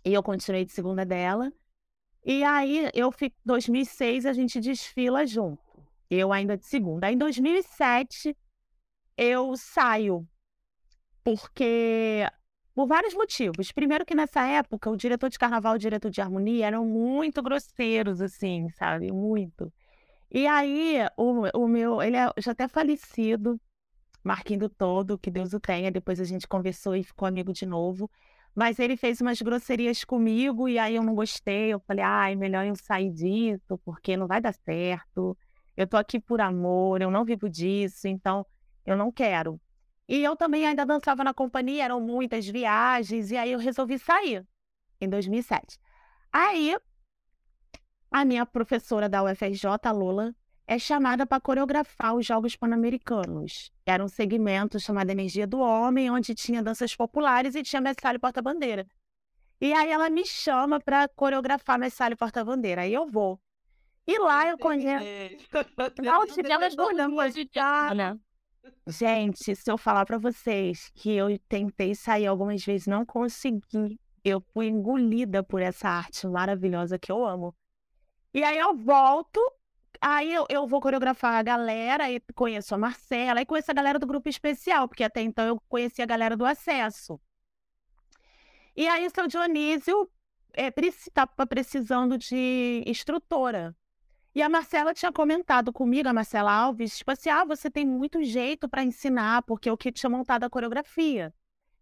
E 0.05 0.13
eu 0.15 0.23
continuei 0.23 0.65
de 0.65 0.73
segunda 0.73 1.05
dela. 1.05 1.53
E 2.25 2.43
aí, 2.43 2.91
eu 2.95 3.13
fico, 3.13 3.37
2006 3.45 4.25
a 4.25 4.33
gente 4.33 4.59
desfila 4.61 5.27
junto. 5.27 5.63
Eu 6.11 6.33
ainda 6.33 6.57
de 6.57 6.67
segunda. 6.67 7.07
Aí, 7.07 7.15
em 7.15 7.19
2007, 7.19 8.37
eu 9.17 9.57
saio. 9.57 10.27
Porque. 11.23 12.27
Por 12.75 12.87
vários 12.89 13.15
motivos. 13.15 13.71
Primeiro, 13.71 14.05
que 14.05 14.15
nessa 14.15 14.45
época, 14.47 14.91
o 14.91 14.97
diretor 14.97 15.29
de 15.31 15.39
carnaval 15.39 15.75
e 15.75 15.77
o 15.77 15.79
diretor 15.79 16.11
de 16.11 16.21
harmonia 16.21 16.67
eram 16.67 16.85
muito 16.85 17.43
grosseiros, 17.43 18.21
assim, 18.21 18.69
sabe? 18.71 19.13
Muito. 19.13 19.73
E 20.31 20.47
aí, 20.47 20.99
o, 21.17 21.43
o 21.55 21.69
meu. 21.69 22.03
Ele 22.03 22.17
é 22.17 22.29
já 22.39 22.53
até 22.53 22.67
falecido, 22.69 23.61
Marquinho 24.25 24.69
Todo, 24.69 25.19
que 25.19 25.31
Deus 25.31 25.53
o 25.53 25.61
tenha. 25.61 25.91
Depois 25.91 26.19
a 26.21 26.25
gente 26.25 26.49
conversou 26.49 26.97
e 26.97 27.05
ficou 27.05 27.29
amigo 27.29 27.53
de 27.53 27.67
novo. 27.67 28.11
Mas 28.55 28.79
ele 28.79 28.97
fez 28.97 29.21
umas 29.21 29.43
grosserias 29.43 30.05
comigo 30.05 30.69
e 30.69 30.79
aí 30.79 30.95
eu 30.95 31.03
não 31.03 31.15
gostei. 31.15 31.73
Eu 31.73 31.81
falei, 31.81 32.05
ai, 32.05 32.37
melhor 32.37 32.65
eu 32.65 32.77
sair 32.77 33.11
disso, 33.11 33.79
porque 33.85 34.17
não 34.17 34.27
vai 34.27 34.41
dar 34.41 34.55
certo. 34.55 35.37
Eu 35.77 35.87
tô 35.87 35.97
aqui 35.97 36.21
por 36.21 36.41
amor, 36.41 37.03
eu 37.03 37.11
não 37.11 37.25
vivo 37.25 37.49
disso, 37.49 38.07
então 38.07 38.47
eu 38.87 38.97
não 38.97 39.11
quero. 39.11 39.61
E 40.09 40.23
eu 40.23 40.37
também 40.37 40.67
ainda 40.67 40.85
dançava 40.87 41.25
na 41.25 41.35
companhia, 41.35 41.85
eram 41.85 42.01
muitas 42.01 42.47
viagens, 42.47 43.31
e 43.31 43.37
aí 43.37 43.53
eu 43.53 43.59
resolvi 43.59 43.99
sair 43.99 44.47
em 45.01 45.09
2007. 45.09 45.79
Aí, 46.33 46.77
a 48.11 48.25
minha 48.25 48.45
professora 48.45 49.09
da 49.09 49.23
UFRJ, 49.25 49.67
Lula, 49.93 50.35
é 50.67 50.79
chamada 50.79 51.27
para 51.27 51.41
coreografar 51.41 52.15
os 52.15 52.27
Jogos 52.27 52.57
Pan-Americanos. 52.57 53.71
Era 53.85 54.03
um 54.03 54.09
segmento 54.09 54.81
chamado 54.81 55.11
Energia 55.11 55.47
do 55.47 55.59
Homem, 55.61 56.11
onde 56.11 56.35
tinha 56.35 56.63
danças 56.63 56.97
populares 56.97 57.55
e 57.55 57.63
tinha 57.63 57.83
Messalho 57.83 58.19
Porta-Bandeira. 58.19 58.87
E 59.61 59.73
aí 59.73 59.91
ela 59.91 60.09
me 60.09 60.27
chama 60.27 60.81
para 60.81 61.09
coreografar 61.09 61.79
Messalho 61.79 62.17
Porta-Bandeira. 62.17 62.83
Aí 62.83 62.95
eu 62.95 63.07
vou. 63.07 63.39
E 64.07 64.19
lá 64.19 64.49
eu 64.49 64.59
conheço. 64.59 65.05
Não, 66.03 66.27
tivemos 66.27 66.75
duas? 66.75 66.97
Gente, 68.87 69.55
se 69.55 69.71
eu 69.71 69.77
falar 69.77 70.07
para 70.07 70.19
vocês 70.19 70.91
que 70.95 71.11
eu 71.11 71.39
tentei 71.49 71.95
sair 71.95 72.27
algumas 72.27 72.65
vezes, 72.65 72.87
não 72.87 73.05
consegui. 73.05 73.99
Eu 74.25 74.41
fui 74.53 74.69
engolida 74.69 75.43
por 75.43 75.61
essa 75.61 75.89
arte 75.89 76.27
maravilhosa 76.27 76.99
que 76.99 77.13
eu 77.13 77.25
amo. 77.25 77.55
E 78.33 78.43
aí 78.43 78.59
eu 78.59 78.75
volto 78.75 79.41
Aí 80.07 80.35
eu, 80.35 80.45
eu 80.51 80.67
vou 80.67 80.83
coreografar 80.83 81.37
a 81.37 81.43
galera 81.43 82.13
e 82.13 82.21
conheço 82.35 82.75
a 82.75 82.79
Marcela 82.79 83.41
e 83.41 83.47
conheço 83.47 83.71
a 83.71 83.75
galera 83.75 83.99
do 83.99 84.07
grupo 84.07 84.29
especial, 84.29 84.87
porque 84.87 85.03
até 85.03 85.23
então 85.23 85.47
eu 85.47 85.59
conhecia 85.67 86.05
a 86.05 86.07
galera 86.07 86.37
do 86.37 86.45
acesso. 86.45 87.19
E 88.77 88.87
aí 88.87 89.07
o 89.07 89.11
seu 89.11 89.27
Dionísio 89.27 90.11
estava 90.55 91.33
é, 91.39 91.47
precisando 91.47 92.19
de 92.19 92.85
instrutora. 92.87 93.75
E 94.35 94.43
a 94.43 94.49
Marcela 94.51 94.93
tinha 94.93 95.11
comentado 95.11 95.73
comigo, 95.73 96.07
a 96.07 96.13
Marcela 96.13 96.53
Alves, 96.53 96.99
tipo 96.99 97.11
assim, 97.11 97.31
ah, 97.31 97.47
você 97.47 97.71
tem 97.71 97.87
muito 97.87 98.23
jeito 98.23 98.69
para 98.69 98.85
ensinar, 98.85 99.41
porque 99.45 99.71
eu 99.71 99.77
que 99.77 99.91
tinha 99.91 100.11
montado 100.11 100.45
a 100.45 100.51
coreografia. 100.51 101.33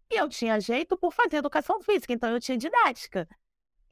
E 0.09 0.15
eu 0.15 0.29
tinha 0.29 0.61
jeito 0.61 0.95
por 0.95 1.11
fazer 1.11 1.37
educação 1.37 1.81
física, 1.81 2.13
então 2.13 2.29
eu 2.29 2.39
tinha 2.39 2.57
didática. 2.57 3.27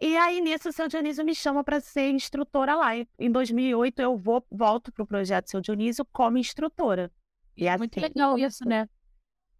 E 0.03 0.17
aí, 0.17 0.41
nisso, 0.41 0.69
o 0.69 0.71
seu 0.71 0.87
Dionísio 0.87 1.23
me 1.23 1.35
chama 1.35 1.63
para 1.63 1.79
ser 1.79 2.09
instrutora 2.09 2.75
lá. 2.75 2.89
Em 3.19 3.31
2008, 3.31 4.01
eu 4.01 4.17
vou, 4.17 4.43
volto 4.49 4.91
para 4.91 5.03
o 5.03 5.05
projeto 5.05 5.47
Seu 5.51 5.61
Dionísio 5.61 6.03
como 6.05 6.39
instrutora. 6.39 7.11
E 7.55 7.67
é 7.67 7.77
muito 7.77 7.99
assim, 7.99 8.07
legal 8.07 8.35
isso, 8.35 8.67
né? 8.67 8.89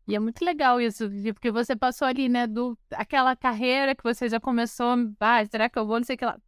E 0.08 0.16
é 0.16 0.20
muito 0.20 0.44
legal 0.44 0.82
isso, 0.82 1.08
porque 1.32 1.52
você 1.52 1.76
passou 1.76 2.08
ali, 2.08 2.28
né, 2.28 2.48
do 2.48 2.76
aquela 2.92 3.36
carreira 3.36 3.94
que 3.94 4.04
você 4.04 4.28
já 4.28 4.40
começou, 4.40 4.96
ah, 5.20 5.46
será 5.46 5.70
que 5.70 5.78
eu 5.78 5.86
vou, 5.86 6.00
não 6.00 6.04
sei 6.04 6.16
o 6.16 6.18
que 6.18 6.26
lá, 6.26 6.42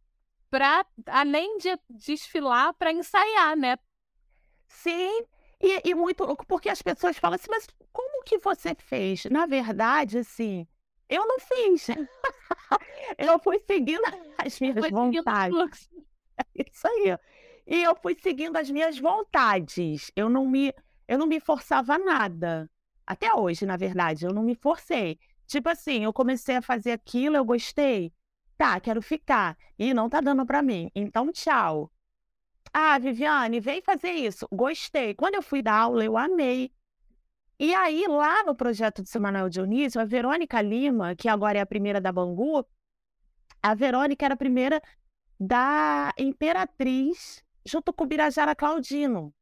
pra, 0.50 0.84
além 1.06 1.58
de 1.58 1.78
desfilar, 1.88 2.74
para 2.74 2.92
ensaiar, 2.92 3.56
né? 3.56 3.78
Sim, 4.66 5.22
e, 5.62 5.88
e 5.88 5.94
muito 5.94 6.26
porque 6.48 6.68
as 6.68 6.82
pessoas 6.82 7.16
falam 7.16 7.36
assim, 7.36 7.46
mas 7.48 7.68
como 7.92 8.24
que 8.24 8.38
você 8.38 8.74
fez? 8.74 9.24
Na 9.26 9.46
verdade, 9.46 10.18
assim, 10.18 10.66
eu 11.08 11.26
não 11.26 11.38
fiz. 11.38 11.88
eu 13.18 13.38
fui 13.38 13.58
seguindo 13.66 14.02
as 14.38 14.58
minhas 14.60 14.82
seguindo 14.82 15.22
vontades. 15.22 15.90
Isso 16.54 16.86
aí. 16.86 17.18
E 17.66 17.82
eu 17.82 17.96
fui 17.96 18.16
seguindo 18.20 18.56
as 18.56 18.70
minhas 18.70 18.98
vontades. 18.98 20.10
Eu 20.14 20.28
não 20.28 20.46
me, 20.46 20.72
eu 21.08 21.18
não 21.18 21.26
me 21.26 21.40
forçava 21.40 21.98
nada. 21.98 22.70
Até 23.06 23.32
hoje, 23.34 23.66
na 23.66 23.76
verdade, 23.76 24.24
eu 24.24 24.32
não 24.32 24.42
me 24.42 24.54
forcei. 24.54 25.18
Tipo 25.46 25.68
assim, 25.68 26.04
eu 26.04 26.12
comecei 26.12 26.56
a 26.56 26.62
fazer 26.62 26.92
aquilo, 26.92 27.36
eu 27.36 27.44
gostei. 27.44 28.12
Tá, 28.56 28.80
quero 28.80 29.02
ficar. 29.02 29.56
E 29.78 29.92
não 29.92 30.08
tá 30.08 30.20
dando 30.20 30.46
pra 30.46 30.62
mim. 30.62 30.90
Então, 30.94 31.30
tchau. 31.32 31.90
Ah, 32.72 32.98
Viviane, 32.98 33.60
vem 33.60 33.82
fazer 33.82 34.10
isso. 34.10 34.48
Gostei. 34.50 35.14
Quando 35.14 35.34
eu 35.36 35.42
fui 35.42 35.62
dar 35.62 35.74
aula, 35.74 36.04
eu 36.04 36.16
amei. 36.16 36.72
E 37.58 37.72
aí, 37.74 38.04
lá 38.08 38.42
no 38.44 38.54
projeto 38.54 39.02
do 39.02 39.08
seu 39.08 39.20
Manuel 39.20 39.48
Dionísio, 39.48 40.00
a 40.00 40.04
Verônica 40.04 40.60
Lima, 40.60 41.14
que 41.14 41.28
agora 41.28 41.58
é 41.58 41.60
a 41.60 41.66
primeira 41.66 42.00
da 42.00 42.10
Bangu, 42.12 42.66
a 43.62 43.74
Verônica 43.74 44.24
era 44.24 44.34
a 44.34 44.36
primeira 44.36 44.82
da 45.38 46.12
Imperatriz, 46.18 47.42
junto 47.64 47.92
com 47.92 48.06
Birajara 48.06 48.54
Claudino. 48.54 49.34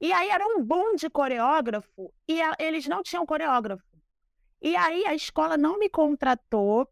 E 0.00 0.12
aí 0.12 0.28
era 0.30 0.46
um 0.46 0.62
boom 0.62 0.94
de 0.96 1.08
coreógrafo 1.10 2.12
e 2.28 2.40
a- 2.42 2.56
eles 2.58 2.86
não 2.86 3.02
tinham 3.02 3.26
coreógrafo. 3.26 3.84
E 4.60 4.76
aí 4.76 5.06
a 5.06 5.14
escola 5.14 5.56
não 5.56 5.78
me 5.78 5.88
contratou, 5.88 6.88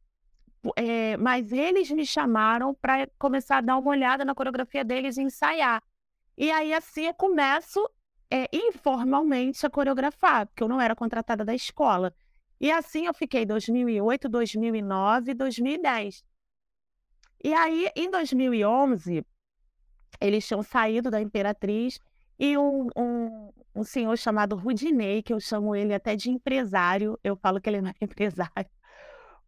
eh, 0.76 1.16
mas 1.18 1.52
eles 1.52 1.90
me 1.90 2.06
chamaram 2.06 2.74
para 2.74 3.08
começar 3.18 3.58
a 3.58 3.60
dar 3.60 3.78
uma 3.78 3.90
olhada 3.90 4.24
na 4.24 4.34
coreografia 4.34 4.84
deles 4.84 5.16
e 5.16 5.22
ensaiar. 5.22 5.82
E 6.36 6.50
aí 6.50 6.72
assim 6.74 7.06
eu 7.06 7.14
começo 7.14 7.88
eh, 8.34 8.48
informalmente 8.52 9.64
a 9.64 9.70
coreografar, 9.70 10.46
porque 10.48 10.62
eu 10.64 10.68
não 10.68 10.80
era 10.80 10.96
contratada 10.96 11.44
da 11.44 11.54
escola. 11.54 12.12
E 12.60 12.70
assim 12.70 13.06
eu 13.06 13.14
fiquei 13.14 13.46
2008, 13.46 14.28
2009, 14.28 15.34
2010. 15.34 16.24
E 17.44 17.54
aí, 17.54 17.88
em 17.94 18.10
2011, 18.10 19.24
eles 20.20 20.46
tinham 20.46 20.62
saído 20.64 21.10
da 21.10 21.20
Imperatriz 21.20 22.00
e 22.36 22.58
um, 22.58 22.88
um, 22.96 23.52
um 23.72 23.84
senhor 23.84 24.16
chamado 24.18 24.56
Rudinei, 24.56 25.22
que 25.22 25.32
eu 25.32 25.38
chamo 25.38 25.76
ele 25.76 25.94
até 25.94 26.16
de 26.16 26.30
empresário, 26.30 27.18
eu 27.22 27.36
falo 27.36 27.60
que 27.60 27.68
ele 27.70 27.82
não 27.82 27.90
é 27.90 27.94
empresário, 28.02 28.70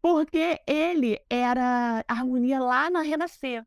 porque 0.01 0.61
ele 0.64 1.18
era 1.29 2.05
harmonia 2.07 2.61
lá 2.61 2.88
na 2.88 3.01
Renascer. 3.01 3.66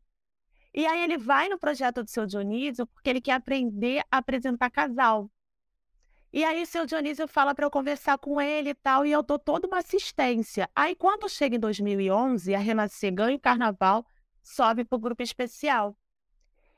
E 0.72 0.86
aí 0.86 1.02
ele 1.02 1.18
vai 1.18 1.48
no 1.48 1.58
projeto 1.58 2.02
do 2.02 2.10
seu 2.10 2.26
Dionísio 2.26 2.86
porque 2.86 3.10
ele 3.10 3.20
quer 3.20 3.32
aprender 3.32 4.04
a 4.10 4.18
apresentar 4.18 4.70
casal. 4.70 5.30
E 6.32 6.44
aí 6.44 6.64
seu 6.64 6.86
Dionísio 6.86 7.26
fala 7.26 7.54
para 7.54 7.66
eu 7.66 7.70
conversar 7.70 8.16
com 8.16 8.40
ele 8.40 8.70
e 8.70 8.74
tal, 8.74 9.04
e 9.04 9.10
eu 9.10 9.20
dou 9.20 9.36
toda 9.36 9.66
uma 9.66 9.78
assistência. 9.78 10.70
Aí 10.76 10.94
quando 10.94 11.28
chega 11.28 11.56
em 11.56 11.58
2011, 11.58 12.54
a 12.54 12.58
Renascer 12.58 13.12
ganha 13.12 13.36
o 13.36 13.40
carnaval, 13.40 14.06
sobe 14.40 14.84
para 14.84 14.96
o 14.96 15.00
grupo 15.00 15.22
especial. 15.24 15.96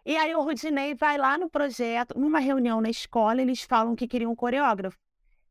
E 0.07 0.17
aí 0.17 0.35
o 0.35 0.43
Rudinei 0.43 0.95
vai 0.95 1.19
lá 1.19 1.37
no 1.37 1.51
projeto, 1.51 2.19
numa 2.19 2.41
reunião 2.41 2.81
na 2.81 2.89
escola, 2.89 3.43
eles 3.43 3.63
falam 3.63 3.95
que 3.95 4.09
queriam 4.09 4.33
um 4.33 4.37
coreógrafo. 4.37 4.99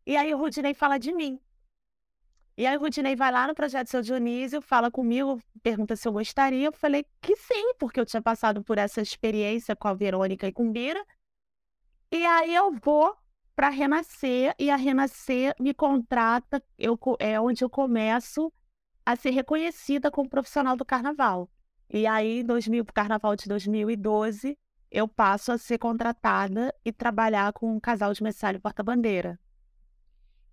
E 0.05 0.17
aí 0.17 0.33
o 0.33 0.37
Rudinei 0.37 0.73
fala 0.73 0.97
de 0.97 1.13
mim. 1.13 1.39
E 2.57 2.65
aí 2.65 2.75
o 2.75 2.79
Rudinei 2.79 3.15
vai 3.15 3.31
lá 3.31 3.47
no 3.47 3.55
projeto 3.55 3.87
Seu 3.87 4.01
Dionísio, 4.01 4.61
fala 4.61 4.91
comigo, 4.91 5.41
pergunta 5.63 5.95
se 5.95 6.07
eu 6.07 6.11
gostaria. 6.11 6.67
Eu 6.67 6.73
falei 6.73 7.05
que 7.21 7.35
sim, 7.35 7.73
porque 7.79 7.99
eu 7.99 8.05
tinha 8.05 8.21
passado 8.21 8.63
por 8.63 8.77
essa 8.77 9.01
experiência 9.01 9.75
com 9.75 9.87
a 9.87 9.93
Verônica 9.93 10.47
e 10.47 10.51
com 10.51 10.71
Bira. 10.71 11.03
E 12.11 12.25
aí 12.25 12.53
eu 12.53 12.71
vou 12.71 13.15
para 13.55 13.69
Renascer 13.69 14.53
e 14.59 14.69
a 14.69 14.75
Renascer 14.75 15.55
me 15.59 15.73
contrata, 15.73 16.61
eu, 16.77 16.99
é 17.19 17.39
onde 17.39 17.63
eu 17.63 17.69
começo 17.69 18.51
a 19.05 19.15
ser 19.15 19.31
reconhecida 19.31 20.11
como 20.11 20.29
profissional 20.29 20.75
do 20.75 20.85
carnaval. 20.85 21.49
E 21.89 22.07
aí, 22.07 22.39
em 22.39 22.45
2000, 22.45 22.85
pro 22.85 22.93
carnaval 22.93 23.35
de 23.35 23.47
2012, 23.47 24.57
eu 24.89 25.07
passo 25.07 25.51
a 25.51 25.57
ser 25.57 25.77
contratada 25.77 26.73
e 26.85 26.91
trabalhar 26.91 27.51
com 27.53 27.75
um 27.75 27.79
casal 27.79 28.13
de 28.13 28.23
messalho 28.23 28.57
e 28.57 28.61
porta-bandeira. 28.61 29.39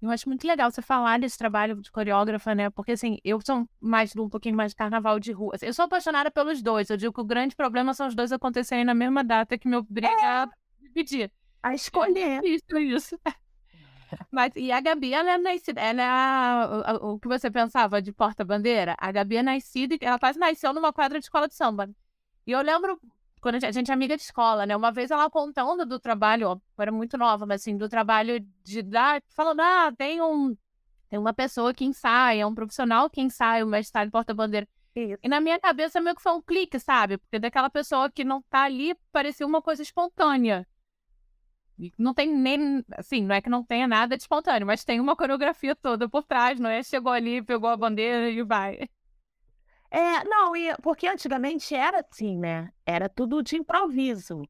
Eu 0.00 0.11
acho 0.11 0.28
muito 0.28 0.46
legal 0.46 0.70
você 0.70 0.80
falar 0.80 1.18
desse 1.18 1.37
trabalho 1.37 1.80
de 1.82 1.90
coreógrafa, 1.90 2.54
né? 2.54 2.70
Porque, 2.70 2.92
assim, 2.92 3.18
eu 3.24 3.40
sou 3.44 3.68
mais 3.80 4.14
um 4.16 4.28
pouquinho 4.28 4.54
mais 4.56 4.70
de 4.72 4.76
carnaval 4.76 5.18
de 5.18 5.32
rua. 5.32 5.54
Assim, 5.56 5.66
Eu 5.66 5.74
sou 5.74 5.84
apaixonada 5.87 6.30
pelos 6.30 6.62
dois. 6.62 6.88
Eu 6.88 6.96
digo 6.96 7.12
que 7.12 7.20
o 7.20 7.24
grande 7.24 7.56
problema 7.56 7.92
são 7.94 8.06
os 8.06 8.14
dois 8.14 8.30
acontecerem 8.30 8.84
na 8.84 8.94
mesma 8.94 9.24
data 9.24 9.58
que 9.58 9.66
me 9.68 9.76
obriga 9.76 10.08
a 10.44 10.48
dividir. 10.80 11.32
A 11.62 11.74
escolher. 11.74 12.44
Isso, 12.44 12.78
isso. 12.78 13.18
Mas, 14.30 14.52
e 14.56 14.70
a 14.72 14.80
Gabi, 14.80 15.12
ela 15.12 15.32
é 15.32 15.38
nascida, 15.38 15.80
ela 15.80 16.02
é 16.02 16.04
a- 16.06 16.92
a- 16.92 16.96
o 16.96 17.18
que 17.18 17.28
você 17.28 17.50
pensava 17.50 18.00
de 18.00 18.12
porta-bandeira? 18.12 18.94
A 18.98 19.11
Gabi 19.12 19.37
é 19.37 19.42
nascida, 19.42 19.96
ela 20.00 20.18
quase 20.18 20.38
nasceu 20.38 20.72
numa 20.72 20.92
quadra 20.92 21.18
de 21.18 21.24
escola 21.26 21.48
de 21.48 21.54
samba. 21.54 21.88
E 22.46 22.52
eu 22.52 22.61
lembro, 22.62 23.00
quando 23.40 23.57
a 23.57 23.59
gente, 23.59 23.68
a 23.68 23.72
gente 23.72 23.90
é 23.90 23.94
amiga 23.94 24.16
de 24.16 24.22
escola, 24.22 24.66
né? 24.66 24.77
Uma 24.77 24.90
vez 24.92 25.11
ela 25.11 25.31
contando 25.31 25.85
do 25.87 25.98
trabalho, 25.98 26.48
ó, 26.48 26.53
eu 26.55 26.61
era 26.79 26.92
muito 26.92 27.16
nova, 27.16 27.46
mas 27.46 27.62
assim, 27.62 27.77
do 27.77 27.88
trabalho 27.88 28.40
de 28.64 28.83
dar, 28.83 29.22
falando, 29.29 29.61
ah, 29.61 29.92
tem 29.96 30.20
um, 30.20 30.57
tem 31.09 31.18
uma 31.18 31.33
pessoa 31.33 31.72
que 31.72 31.85
ensaia, 31.85 32.46
um 32.46 32.55
profissional 32.55 33.09
que 33.09 33.20
ensaia 33.20 33.64
o 33.64 33.68
mestrado 33.68 34.07
de 34.07 34.12
porta-bandeira. 34.12 34.66
E 34.94 35.29
na 35.29 35.40
minha 35.40 35.61
cabeça 35.61 36.01
meio 36.01 36.16
que 36.16 36.22
foi 36.22 36.33
um 36.33 36.42
clique, 36.42 36.79
sabe? 36.81 37.18
Porque 37.18 37.38
daquela 37.38 37.70
pessoa 37.70 38.11
que 38.11 38.24
não 38.24 38.42
tá 38.42 38.62
ali, 38.62 38.96
parecia 39.12 39.46
uma 39.46 39.62
coisa 39.62 39.81
espontânea. 39.83 40.66
Não 41.96 42.12
tem 42.12 42.35
nem, 42.35 42.85
assim, 42.96 43.22
não 43.22 43.35
é 43.35 43.40
que 43.40 43.48
não 43.48 43.62
tenha 43.62 43.87
nada 43.87 44.16
de 44.16 44.22
espontâneo, 44.24 44.66
mas 44.66 44.85
tem 44.85 44.98
uma 44.98 45.14
coreografia 45.14 45.77
toda 45.77 46.09
por 46.09 46.24
trás, 46.24 46.59
não 46.59 46.68
é? 46.68 46.83
Chegou 46.83 47.12
ali, 47.12 47.40
pegou 47.42 47.70
a 47.70 47.77
bandeira 47.77 48.29
e 48.29 48.42
vai. 48.42 48.88
É, 49.90 50.24
não, 50.24 50.55
e, 50.55 50.74
porque 50.83 51.07
antigamente 51.07 51.74
era 51.74 52.05
assim, 52.11 52.38
né? 52.38 52.70
Era 52.85 53.09
tudo 53.09 53.42
de 53.42 53.57
improviso. 53.57 54.42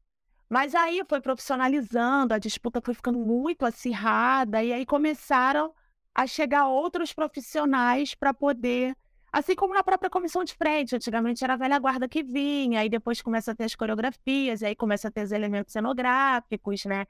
Mas 0.49 0.73
aí 0.75 1.01
foi 1.07 1.21
profissionalizando, 1.21 2.33
a 2.33 2.39
disputa 2.39 2.81
foi 2.83 2.93
ficando 2.93 3.19
muito 3.19 3.65
acirrada, 3.65 4.63
e 4.63 4.73
aí 4.73 4.85
começaram 4.85 5.73
a 6.13 6.25
chegar 6.27 6.67
outros 6.67 7.13
profissionais 7.13 8.15
para 8.15 8.33
poder. 8.33 8.95
Assim 9.31 9.55
como 9.55 9.75
na 9.75 9.83
própria 9.83 10.09
comissão 10.09 10.43
de 10.43 10.55
frente, 10.55 10.95
antigamente 10.95 11.43
era 11.43 11.53
a 11.53 11.57
velha 11.57 11.77
guarda 11.77 12.09
que 12.09 12.23
vinha, 12.23 12.79
aí 12.79 12.89
depois 12.89 13.21
começa 13.21 13.51
a 13.51 13.55
ter 13.55 13.65
as 13.65 13.75
coreografias, 13.75 14.63
aí 14.63 14.75
começa 14.75 15.07
a 15.07 15.11
ter 15.11 15.23
os 15.23 15.31
elementos 15.31 15.71
cenográficos, 15.71 16.83
né? 16.85 17.05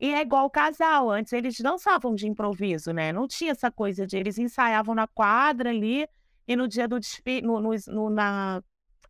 E 0.00 0.12
é 0.12 0.20
igual 0.20 0.46
o 0.46 0.50
casal, 0.50 1.10
antes 1.10 1.32
eles 1.32 1.58
dançavam 1.60 2.14
de 2.14 2.28
improviso, 2.28 2.92
né? 2.92 3.12
Não 3.12 3.26
tinha 3.26 3.50
essa 3.52 3.70
coisa 3.70 4.06
de 4.06 4.16
eles 4.16 4.38
ensaiavam 4.38 4.94
na 4.94 5.06
quadra 5.08 5.70
ali, 5.70 6.06
e 6.46 6.56
no 6.56 6.68
dia 6.68 6.86
do 6.88 6.98
desfile, 7.00 7.42
no, 7.46 7.60
nos- 7.60 7.86
no- 7.86 8.10
na, 8.10 8.62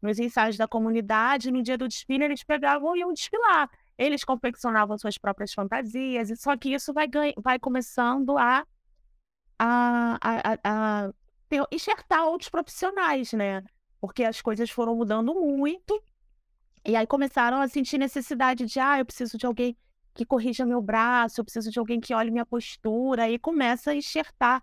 nos 0.02 0.18
ensaios 0.18 0.56
da 0.56 0.68
comunidade, 0.68 1.50
no 1.50 1.62
dia 1.62 1.76
do 1.78 1.88
desfile, 1.88 2.24
eles 2.24 2.44
pegavam 2.44 2.94
e 2.96 3.00
iam 3.00 3.12
desfilar. 3.12 3.68
Eles 3.96 4.24
confeccionavam 4.24 4.98
suas 4.98 5.16
próprias 5.18 5.52
fantasias, 5.52 6.32
só 6.40 6.56
que 6.56 6.74
isso 6.74 6.92
vai, 6.92 7.06
vai 7.42 7.58
começando 7.58 8.36
a, 8.38 8.64
a, 9.58 10.18
a, 10.20 10.52
a- 10.52 10.58
a 11.06 11.12
ter- 11.48 11.66
enxertar 11.72 12.24
outros 12.26 12.50
profissionais, 12.50 13.32
né? 13.32 13.62
Porque 14.00 14.24
as 14.24 14.40
coisas 14.42 14.70
foram 14.70 14.96
mudando 14.96 15.32
muito, 15.34 16.02
e 16.84 16.96
aí 16.96 17.06
começaram 17.06 17.60
a 17.60 17.68
sentir 17.68 17.98
necessidade 17.98 18.66
de, 18.66 18.78
ah, 18.80 18.98
eu 18.98 19.06
preciso 19.06 19.38
de 19.38 19.46
alguém 19.46 19.76
que 20.14 20.24
corrija 20.26 20.64
meu 20.66 20.80
braço, 20.82 21.40
eu 21.40 21.44
preciso 21.44 21.70
de 21.70 21.78
alguém 21.78 22.00
que 22.00 22.14
olhe 22.14 22.30
minha 22.30 22.46
postura, 22.46 23.28
e 23.30 23.38
começa 23.38 23.90
a 23.92 23.94
enxertar 23.96 24.62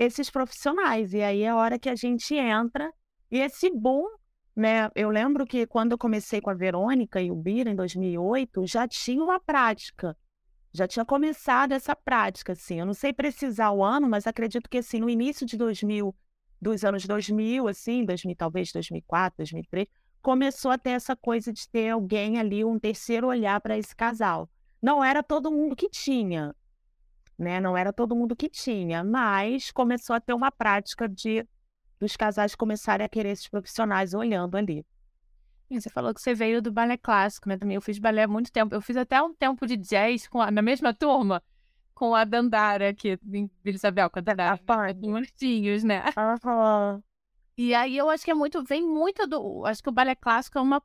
esses 0.00 0.30
profissionais. 0.30 1.12
E 1.12 1.22
aí 1.22 1.42
é 1.42 1.50
a 1.50 1.56
hora 1.56 1.78
que 1.78 1.88
a 1.88 1.94
gente 1.94 2.34
entra. 2.34 2.90
E 3.30 3.38
esse 3.38 3.70
boom, 3.70 4.06
né? 4.56 4.90
Eu 4.94 5.10
lembro 5.10 5.46
que 5.46 5.66
quando 5.66 5.92
eu 5.92 5.98
comecei 5.98 6.40
com 6.40 6.48
a 6.48 6.54
Verônica 6.54 7.20
e 7.20 7.30
o 7.30 7.36
Bira 7.36 7.70
em 7.70 7.76
2008, 7.76 8.66
já 8.66 8.88
tinha 8.88 9.22
uma 9.22 9.38
prática. 9.38 10.16
Já 10.72 10.88
tinha 10.88 11.04
começado 11.04 11.72
essa 11.72 11.94
prática, 11.94 12.52
assim. 12.52 12.80
Eu 12.80 12.86
não 12.86 12.94
sei 12.94 13.12
precisar 13.12 13.72
o 13.72 13.84
ano, 13.84 14.08
mas 14.08 14.26
acredito 14.26 14.70
que 14.70 14.78
assim, 14.78 15.00
no 15.00 15.10
início 15.10 15.44
de 15.44 15.56
2000, 15.58 16.16
dos 16.60 16.82
anos 16.82 17.04
2000, 17.04 17.68
assim, 17.68 18.04
2000, 18.04 18.36
talvez 18.36 18.72
2004, 18.72 19.36
2003, 19.38 19.86
começou 20.22 20.70
a 20.70 20.78
ter 20.78 20.90
essa 20.90 21.14
coisa 21.14 21.52
de 21.52 21.68
ter 21.68 21.90
alguém 21.90 22.38
ali, 22.38 22.64
um 22.64 22.78
terceiro 22.78 23.26
olhar 23.26 23.60
para 23.60 23.76
esse 23.76 23.94
casal. 23.94 24.48
Não 24.80 25.04
era 25.04 25.22
todo 25.22 25.50
mundo 25.50 25.76
que 25.76 25.90
tinha, 25.90 26.54
né? 27.42 27.60
Não 27.60 27.76
era 27.76 27.92
todo 27.92 28.14
mundo 28.16 28.36
que 28.36 28.48
tinha, 28.48 29.02
mas 29.04 29.70
começou 29.70 30.14
a 30.16 30.20
ter 30.20 30.34
uma 30.34 30.50
prática 30.52 31.08
de 31.08 31.46
dos 31.98 32.16
casais 32.16 32.54
começarem 32.54 33.04
a 33.04 33.08
querer 33.08 33.30
esses 33.30 33.48
profissionais 33.48 34.14
olhando 34.14 34.56
ali. 34.56 34.84
Você 35.70 35.88
falou 35.88 36.12
que 36.12 36.20
você 36.20 36.34
veio 36.34 36.60
do 36.60 36.72
balé 36.72 36.96
clássico, 36.96 37.48
né? 37.48 37.56
Também 37.56 37.76
eu 37.76 37.80
fiz 37.80 37.98
balé 37.98 38.24
há 38.24 38.28
muito 38.28 38.50
tempo. 38.50 38.74
Eu 38.74 38.80
fiz 38.80 38.96
até 38.96 39.22
um 39.22 39.32
tempo 39.32 39.66
de 39.66 39.76
jazz 39.76 40.26
com 40.26 40.40
a- 40.40 40.50
na 40.50 40.62
mesma 40.62 40.92
turma 40.92 41.42
com 41.94 42.14
a 42.14 42.24
Dandara 42.24 42.88
aqui 42.88 43.18
em 43.32 43.48
Vila 43.62 43.76
Isabel, 43.76 44.10
com 44.10 44.18
a 44.18 44.22
Dandara. 44.22 44.60
Ursinhos, 45.02 45.84
né? 45.84 46.02
Aham. 46.16 47.02
E 47.56 47.74
aí 47.74 47.96
eu 47.96 48.08
acho 48.08 48.24
que 48.24 48.30
é 48.30 48.34
muito, 48.34 48.64
vem 48.64 48.82
muito 48.82 49.26
do. 49.26 49.64
Acho 49.66 49.82
que 49.82 49.88
o 49.88 49.92
balé 49.92 50.14
clássico 50.14 50.58
é 50.58 50.62
uma, 50.62 50.82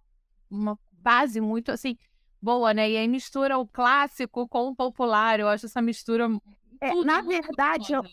uma 0.49 0.77
base 0.91 1.39
muito 1.39 1.71
assim, 1.71 1.97
boa, 2.45 2.73
né? 2.75 2.89
E 2.91 2.95
aí 2.95 3.08
mistura 3.08 3.58
o 3.58 3.67
clássico 3.67 4.47
com 4.47 4.67
o 4.67 4.75
popular. 4.75 5.39
Eu 5.39 5.49
acho 5.49 5.65
essa 5.65 5.81
mistura. 5.81 6.29
É, 6.79 6.93
na 7.03 7.21
verdade, 7.21 7.91
eu, 7.91 8.03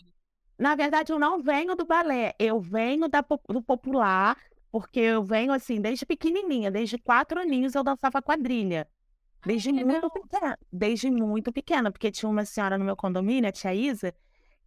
na 0.57 0.75
verdade, 0.75 1.13
eu 1.13 1.19
não 1.19 1.39
venho 1.39 1.75
do 1.75 1.85
balé, 1.85 2.33
eu 2.39 2.59
venho 2.59 3.07
da, 3.07 3.23
do 3.47 3.61
popular, 3.61 4.35
porque 4.71 4.99
eu 4.99 5.23
venho 5.23 5.53
assim, 5.53 5.79
desde 5.79 6.05
pequenininha, 6.05 6.71
desde 6.71 6.97
quatro 6.97 7.39
aninhos 7.39 7.75
eu 7.75 7.83
dançava 7.83 8.21
quadrilha. 8.21 8.87
Desde 9.45 9.71
que 9.71 9.83
muito 9.83 10.09
pequena, 10.09 10.59
desde 10.71 11.11
muito 11.11 11.51
pequena, 11.51 11.91
porque 11.91 12.09
tinha 12.09 12.29
uma 12.29 12.45
senhora 12.45 12.77
no 12.77 12.85
meu 12.85 12.95
condomínio, 12.95 13.49
a 13.49 13.51
tia 13.51 13.75
Isa, 13.75 14.15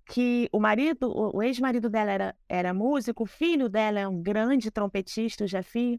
que 0.04 0.48
o 0.52 0.60
marido, 0.60 1.10
o 1.34 1.42
ex-marido 1.42 1.88
dela 1.88 2.12
era, 2.12 2.36
era 2.48 2.74
músico, 2.74 3.24
o 3.24 3.26
filho 3.26 3.68
dela 3.68 3.98
é 3.98 4.06
um 4.06 4.22
grande 4.22 4.70
trompetista, 4.70 5.44
o 5.44 5.48
Jefinho, 5.48 5.98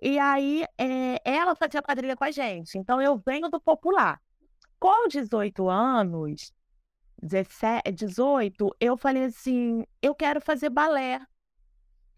e 0.00 0.18
aí 0.18 0.64
eh, 0.78 1.20
ela 1.24 1.54
fazia 1.54 1.82
quadrilha 1.82 2.16
com 2.16 2.24
a 2.24 2.30
gente. 2.30 2.76
Então 2.78 3.00
eu 3.00 3.16
venho 3.16 3.48
do 3.48 3.60
popular. 3.60 4.20
Com 4.78 5.08
18 5.08 5.68
anos, 5.68 6.52
17, 7.22 7.90
18, 7.92 8.76
eu 8.78 8.96
falei 8.96 9.24
assim, 9.24 9.84
eu 10.02 10.14
quero 10.14 10.40
fazer 10.40 10.68
balé. 10.68 11.20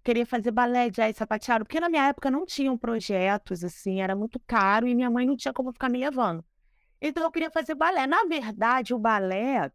Queria 0.03 0.27
fazer 0.27 0.51
balé, 0.51 0.91
jazz, 0.91 1.17
sapateado, 1.17 1.65
porque 1.65 1.81
na 1.81 1.89
minha 1.89 2.09
época 2.09 2.31
não 2.31 2.47
tinham 2.47 2.77
projetos, 2.79 3.65
assim, 3.65 4.01
era 4.01 4.15
muito 4.15 4.41
caro 4.47 4.87
e 4.87 4.95
minha 4.95 5.11
mãe 5.11 5.27
não 5.27 5.37
tinha 5.37 5.53
como 5.53 5.73
ficar 5.73 5.89
me 5.89 5.99
levando. 5.99 6.45
Então 7.01 7.23
eu 7.25 7.31
queria 7.31 7.51
fazer 7.51 7.75
balé. 7.75 8.07
Na 8.07 8.25
verdade, 8.25 8.95
o 8.95 8.99
balé, 8.99 9.71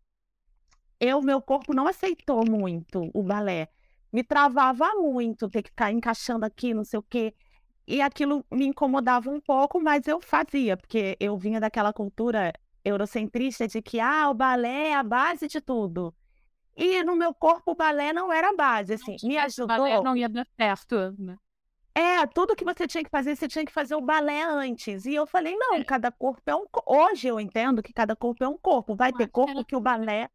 eu, 0.99 1.21
meu 1.21 1.41
corpo 1.41 1.73
não 1.73 1.87
aceitou 1.87 2.43
muito 2.49 3.09
o 3.13 3.23
balé. 3.23 3.69
Me 4.11 4.23
travava 4.23 4.93
muito 4.95 5.49
ter 5.49 5.63
que 5.63 5.69
ficar 5.69 5.91
encaixando 5.91 6.45
aqui, 6.45 6.73
não 6.73 6.83
sei 6.83 6.99
o 6.99 7.03
quê. 7.03 7.33
E 7.87 8.01
aquilo 8.01 8.45
me 8.51 8.65
incomodava 8.65 9.29
um 9.29 9.39
pouco, 9.41 9.79
mas 9.81 10.07
eu 10.07 10.21
fazia, 10.21 10.77
porque 10.77 11.17
eu 11.19 11.37
vinha 11.37 11.59
daquela 11.59 11.91
cultura 11.91 12.53
eurocentrista 12.85 13.67
de 13.67 13.81
que 13.81 13.99
ah, 13.99 14.29
o 14.29 14.33
balé 14.33 14.89
é 14.89 14.95
a 14.95 15.03
base 15.03 15.47
de 15.47 15.59
tudo. 15.61 16.13
E 16.75 17.03
no 17.03 17.15
meu 17.15 17.33
corpo 17.33 17.71
o 17.71 17.75
balé 17.75 18.13
não 18.13 18.31
era 18.31 18.49
a 18.49 18.55
base, 18.55 18.93
assim, 18.93 19.15
me 19.23 19.35
Esse 19.35 19.65
balé 19.65 19.89
ajudou. 19.91 20.03
não 20.03 20.15
ia 20.15 20.29
dar 20.29 20.47
certo. 20.57 21.15
né? 21.19 21.35
É, 21.93 22.25
tudo 22.25 22.55
que 22.55 22.63
você 22.63 22.87
tinha 22.87 23.03
que 23.03 23.09
fazer, 23.09 23.35
você 23.35 23.47
tinha 23.47 23.65
que 23.65 23.71
fazer 23.71 23.95
o 23.95 24.01
balé 24.01 24.41
antes. 24.43 25.05
E 25.05 25.13
eu 25.13 25.27
falei, 25.27 25.55
não, 25.57 25.75
É. 25.75 25.83
cada 25.83 26.09
corpo 26.09 26.41
é 26.45 26.55
um. 26.55 26.65
Hoje 26.87 27.27
eu 27.27 27.39
entendo 27.39 27.83
que 27.83 27.91
cada 27.91 28.15
corpo 28.15 28.43
é 28.43 28.47
um 28.47 28.57
corpo. 28.57 28.95
Vai 28.95 29.09
Eu 29.11 29.17
ter 29.17 29.27
corpo 29.27 29.51
era- 29.51 29.63
que 29.65 29.75
o 29.75 29.81
balé 29.81 30.29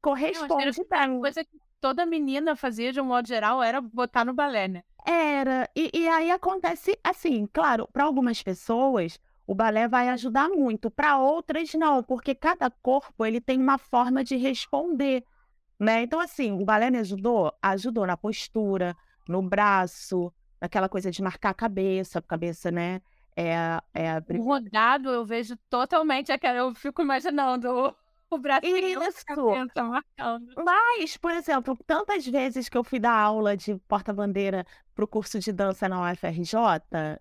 corresponde 0.00 0.82
bem. 0.88 1.20
coisa 1.20 1.44
que 1.44 1.58
toda 1.80 2.04
menina 2.06 2.56
fazia 2.56 2.92
de 2.92 3.00
um 3.00 3.04
modo 3.04 3.28
geral 3.28 3.62
era 3.62 3.80
botar 3.80 4.24
no 4.24 4.34
balé, 4.34 4.66
né? 4.68 4.82
Era. 5.06 5.68
E, 5.74 5.90
e 5.94 6.08
aí 6.08 6.30
acontece 6.30 6.98
assim, 7.02 7.46
claro, 7.52 7.88
para 7.92 8.04
algumas 8.04 8.42
pessoas 8.42 9.18
o 9.46 9.54
balé 9.54 9.88
vai 9.88 10.08
ajudar 10.10 10.48
muito, 10.48 10.88
para 10.88 11.18
outras 11.18 11.74
não, 11.74 12.04
porque 12.04 12.36
cada 12.36 12.70
corpo 12.70 13.26
ele 13.26 13.40
tem 13.40 13.58
uma 13.58 13.78
forma 13.78 14.22
de 14.22 14.36
responder, 14.36 15.24
né? 15.76 16.02
Então 16.02 16.20
assim, 16.20 16.52
o 16.52 16.64
balé 16.64 16.88
me 16.88 16.98
ajudou, 16.98 17.52
ajudou 17.60 18.06
na 18.06 18.16
postura, 18.16 18.96
no 19.28 19.42
braço, 19.42 20.32
naquela 20.60 20.88
coisa 20.88 21.10
de 21.10 21.20
marcar 21.20 21.50
a 21.50 21.54
cabeça, 21.54 22.20
a 22.20 22.22
cabeça, 22.22 22.70
né? 22.70 23.02
É, 23.36 23.80
é 23.94 24.10
a 24.10 24.22
O 24.28 24.42
rodado 24.42 25.08
eu 25.08 25.24
vejo 25.24 25.56
totalmente 25.68 26.30
aquela. 26.30 26.58
Eu 26.58 26.74
fico 26.74 27.02
imaginando 27.02 27.94
o, 28.30 28.34
o 28.34 28.38
bracinho, 28.38 29.00
a 29.00 29.08
Isso. 29.08 29.24
cabeça 29.24 29.84
marcando. 29.84 30.52
Mas, 30.56 31.16
por 31.16 31.32
exemplo, 31.32 31.76
tantas 31.86 32.26
vezes 32.26 32.68
que 32.68 32.76
eu 32.76 32.84
fui 32.84 32.98
dar 32.98 33.12
aula 33.12 33.56
de 33.56 33.76
porta-bandeira 33.88 34.64
para 34.94 35.04
o 35.04 35.08
curso 35.08 35.38
de 35.38 35.52
dança 35.52 35.88
na 35.88 36.10
UFRJ, 36.10 36.54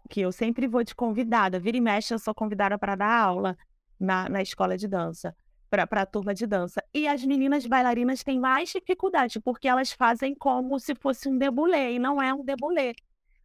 que 0.10 0.22
eu 0.22 0.32
sempre 0.32 0.68
vou 0.68 0.84
de 0.84 0.94
convidada, 0.94 1.60
vira 1.60 1.78
e 1.78 1.82
mexe, 1.82 2.14
eu 2.14 2.20
sou 2.20 2.34
convidada 2.34 2.78
para 2.78 2.96
dar 2.96 3.22
aula 3.22 3.58
na, 4.00 4.30
na 4.30 4.42
escola 4.42 4.78
de 4.78 4.88
dança, 4.88 5.36
para 5.70 5.84
a 5.84 6.06
turma 6.06 6.34
de 6.34 6.48
dança. 6.48 6.84
E 6.94 7.08
as 7.08 7.24
meninas 7.24 7.66
bailarinas 7.66 8.24
têm 8.24 8.40
mais 8.40 8.70
dificuldade, 8.70 9.40
porque 9.40 9.68
elas 9.68 9.92
fazem 9.92 10.34
como 10.36 10.80
se 10.80 10.96
fosse 10.96 11.28
um 11.28 11.38
debulé, 11.38 11.94
e 11.94 12.00
não 12.00 12.22
é 12.22 12.34
um 12.34 12.44
debulé, 12.44 12.94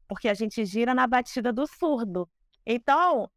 porque 0.07 0.29
a 0.29 0.35
gente 0.35 0.64
gira 0.64 0.94
na 0.94 1.07
batida 1.07 1.53
do 1.53 1.66
surdo. 1.66 2.29
Então, 2.66 3.31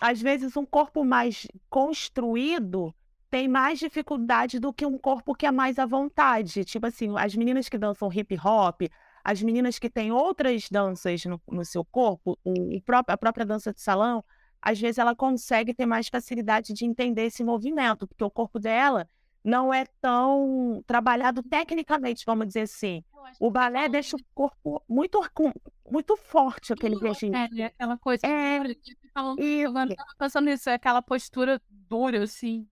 às 0.00 0.20
vezes, 0.20 0.56
um 0.56 0.64
corpo 0.64 1.04
mais 1.04 1.46
construído 1.68 2.94
tem 3.32 3.48
mais 3.48 3.78
dificuldade 3.78 4.60
do 4.60 4.74
que 4.74 4.84
um 4.84 4.98
corpo 4.98 5.34
que 5.34 5.46
é 5.46 5.50
mais 5.50 5.78
à 5.78 5.86
vontade. 5.86 6.66
Tipo 6.66 6.86
assim, 6.88 7.08
as 7.16 7.34
meninas 7.34 7.66
que 7.66 7.78
dançam 7.78 8.12
hip 8.12 8.36
hop, 8.44 8.82
as 9.24 9.42
meninas 9.42 9.78
que 9.78 9.88
têm 9.88 10.12
outras 10.12 10.68
danças 10.70 11.24
no, 11.24 11.40
no 11.50 11.64
seu 11.64 11.82
corpo, 11.82 12.38
o, 12.44 12.76
o 12.76 12.82
próprio, 12.82 13.14
a 13.14 13.16
própria 13.16 13.46
dança 13.46 13.72
de 13.72 13.80
salão, 13.80 14.22
às 14.60 14.78
vezes 14.78 14.98
ela 14.98 15.16
consegue 15.16 15.72
ter 15.72 15.86
mais 15.86 16.08
facilidade 16.08 16.74
de 16.74 16.84
entender 16.84 17.22
esse 17.22 17.42
movimento, 17.42 18.06
porque 18.06 18.22
o 18.22 18.30
corpo 18.30 18.60
dela 18.60 19.08
não 19.42 19.72
é 19.72 19.86
tão 19.98 20.84
trabalhado 20.86 21.42
tecnicamente, 21.42 22.26
vamos 22.26 22.48
dizer 22.48 22.60
assim. 22.60 23.02
O 23.40 23.50
balé 23.50 23.88
deixa 23.88 24.14
o 24.14 24.20
corpo 24.34 24.82
muito, 24.86 25.18
muito 25.90 26.18
forte, 26.18 26.74
aquele 26.74 26.96
regime. 26.96 27.34
É, 27.34 27.64
aquela 27.64 27.96
coisa. 27.96 28.26
É. 28.26 28.60
Olha, 28.60 28.74
que 28.74 28.94
E- 29.38 29.62
Eu 29.62 29.72
tava 29.72 30.14
pensando 30.18 30.44
nisso, 30.44 30.68
é 30.68 30.74
aquela 30.74 31.00
postura 31.00 31.62
dura, 31.88 32.24
assim. 32.24 32.68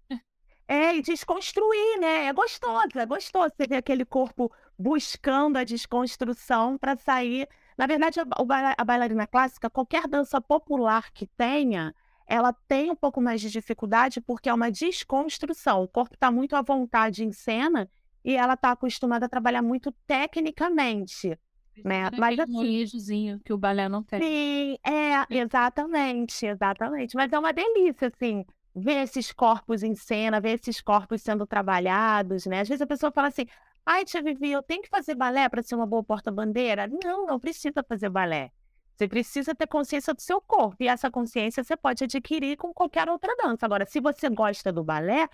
É, 0.70 0.94
e 0.94 1.02
desconstruir, 1.02 1.98
né? 1.98 2.26
É 2.26 2.32
gostoso, 2.32 2.96
é 2.96 3.04
gostoso 3.04 3.52
você 3.56 3.66
ver 3.66 3.78
aquele 3.78 4.04
corpo 4.04 4.52
buscando 4.78 5.56
a 5.56 5.64
desconstrução 5.64 6.78
para 6.78 6.96
sair. 6.96 7.48
Na 7.76 7.88
verdade, 7.88 8.20
a, 8.20 8.84
bailarina 8.84 9.26
clássica, 9.26 9.68
qualquer 9.68 10.06
dança 10.06 10.40
popular 10.40 11.10
que 11.12 11.26
tenha, 11.26 11.92
ela 12.24 12.52
tem 12.68 12.88
um 12.88 12.94
pouco 12.94 13.20
mais 13.20 13.40
de 13.40 13.50
dificuldade 13.50 14.20
porque 14.20 14.48
é 14.48 14.54
uma 14.54 14.70
desconstrução. 14.70 15.82
O 15.82 15.88
corpo 15.88 16.14
está 16.14 16.30
muito 16.30 16.54
à 16.54 16.62
vontade 16.62 17.24
em 17.24 17.32
cena 17.32 17.90
e 18.24 18.36
ela 18.36 18.54
está 18.54 18.70
acostumada 18.70 19.26
a 19.26 19.28
trabalhar 19.28 19.62
muito 19.62 19.90
tecnicamente. 20.06 21.36
Né, 21.84 22.10
mas 22.16 22.38
assim- 22.38 22.52
molejozinho 22.52 23.40
que 23.44 23.52
o 23.52 23.58
balé 23.58 23.88
não 23.88 24.04
tem. 24.04 24.20
Sim, 24.20 24.78
é, 24.84 25.26
exatamente, 25.34 26.46
exatamente. 26.46 27.16
Mas 27.16 27.32
é 27.32 27.38
uma 27.38 27.52
delícia, 27.52 28.06
assim, 28.14 28.44
ver 28.74 29.02
esses 29.02 29.32
corpos 29.32 29.82
em 29.82 29.94
cena, 29.94 30.40
ver 30.40 30.60
esses 30.60 30.80
corpos 30.80 31.22
sendo 31.22 31.46
trabalhados, 31.46 32.46
né? 32.46 32.60
Às 32.60 32.68
vezes 32.68 32.82
a 32.82 32.86
pessoa 32.86 33.10
fala 33.12 33.28
assim, 33.28 33.46
ai, 33.84 34.04
tia 34.04 34.22
Vivi, 34.22 34.52
eu 34.52 34.62
tenho 34.62 34.82
que 34.82 34.88
fazer 34.88 35.14
balé 35.14 35.48
para 35.48 35.62
ser 35.62 35.74
uma 35.74 35.86
boa 35.86 36.04
porta-bandeira? 36.04 36.88
Não, 37.02 37.26
não 37.26 37.40
precisa 37.40 37.84
fazer 37.86 38.08
balé. 38.08 38.50
Você 38.94 39.08
precisa 39.08 39.54
ter 39.54 39.66
consciência 39.66 40.12
do 40.12 40.20
seu 40.20 40.40
corpo, 40.42 40.76
e 40.80 40.88
essa 40.88 41.10
consciência 41.10 41.64
você 41.64 41.76
pode 41.76 42.04
adquirir 42.04 42.56
com 42.56 42.72
qualquer 42.72 43.08
outra 43.08 43.34
dança. 43.36 43.64
Agora, 43.64 43.86
se 43.86 43.98
você 43.98 44.28
gosta 44.28 44.70
do 44.70 44.84
balé, 44.84 45.26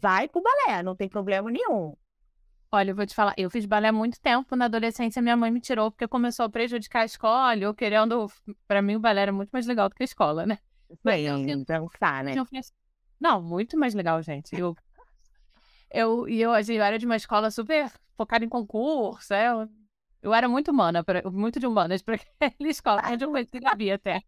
vai 0.00 0.28
pro 0.28 0.42
balé, 0.42 0.82
não 0.82 0.94
tem 0.94 1.08
problema 1.08 1.50
nenhum. 1.50 1.96
Olha, 2.70 2.90
eu 2.90 2.96
vou 2.96 3.06
te 3.06 3.14
falar, 3.14 3.32
eu 3.38 3.48
fiz 3.48 3.64
balé 3.64 3.88
há 3.88 3.92
muito 3.92 4.20
tempo, 4.20 4.54
na 4.54 4.66
adolescência 4.66 5.22
minha 5.22 5.36
mãe 5.36 5.50
me 5.50 5.60
tirou 5.60 5.90
porque 5.90 6.06
começou 6.06 6.44
a 6.44 6.50
prejudicar 6.50 7.02
a 7.02 7.04
escola, 7.06 7.56
eu 7.56 7.72
querendo, 7.72 8.30
pra 8.68 8.82
mim 8.82 8.96
o 8.96 9.00
balé 9.00 9.22
era 9.22 9.32
muito 9.32 9.50
mais 9.50 9.66
legal 9.66 9.88
do 9.88 9.94
que 9.94 10.02
a 10.02 10.04
escola, 10.04 10.44
né? 10.44 10.58
Mas 11.02 11.24
eu 11.26 11.36
né? 12.24 12.34
Eu 12.34 12.44
falei 12.46 12.60
assim, 12.60 12.72
Não, 13.20 13.42
muito 13.42 13.78
mais 13.78 13.94
legal, 13.94 14.22
gente. 14.22 14.54
Eu, 14.56 14.76
eu, 15.90 16.28
e 16.28 16.40
eu, 16.40 16.52
eu 16.52 16.82
era 16.82 16.98
de 16.98 17.06
uma 17.06 17.16
escola 17.16 17.50
super 17.50 17.90
focada 18.16 18.44
em 18.44 18.48
concurso, 18.48 19.32
é, 19.34 19.48
eu, 19.48 19.68
eu 20.22 20.34
era 20.34 20.48
muito 20.48 20.70
humana, 20.70 21.04
pra- 21.04 21.22
muito 21.30 21.60
de 21.60 21.66
humanas 21.66 22.02
para 22.02 22.16
aquela 22.40 22.70
escola, 22.70 23.02
onde 23.10 23.24
eu 23.24 23.30
conheci 23.30 23.58
Gabi 23.60 23.90
até. 23.92 24.22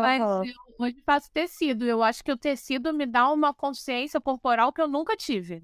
Mas 0.00 0.22
Aham. 0.22 0.44
eu 0.44 0.54
hoje 0.78 1.02
faço 1.04 1.30
tecido, 1.32 1.84
eu 1.84 2.02
acho 2.02 2.22
que 2.24 2.32
o 2.32 2.36
tecido 2.36 2.92
me 2.92 3.06
dá 3.06 3.30
uma 3.30 3.54
consciência 3.54 4.20
corporal 4.20 4.72
que 4.72 4.80
eu 4.80 4.88
nunca 4.88 5.16
tive. 5.16 5.62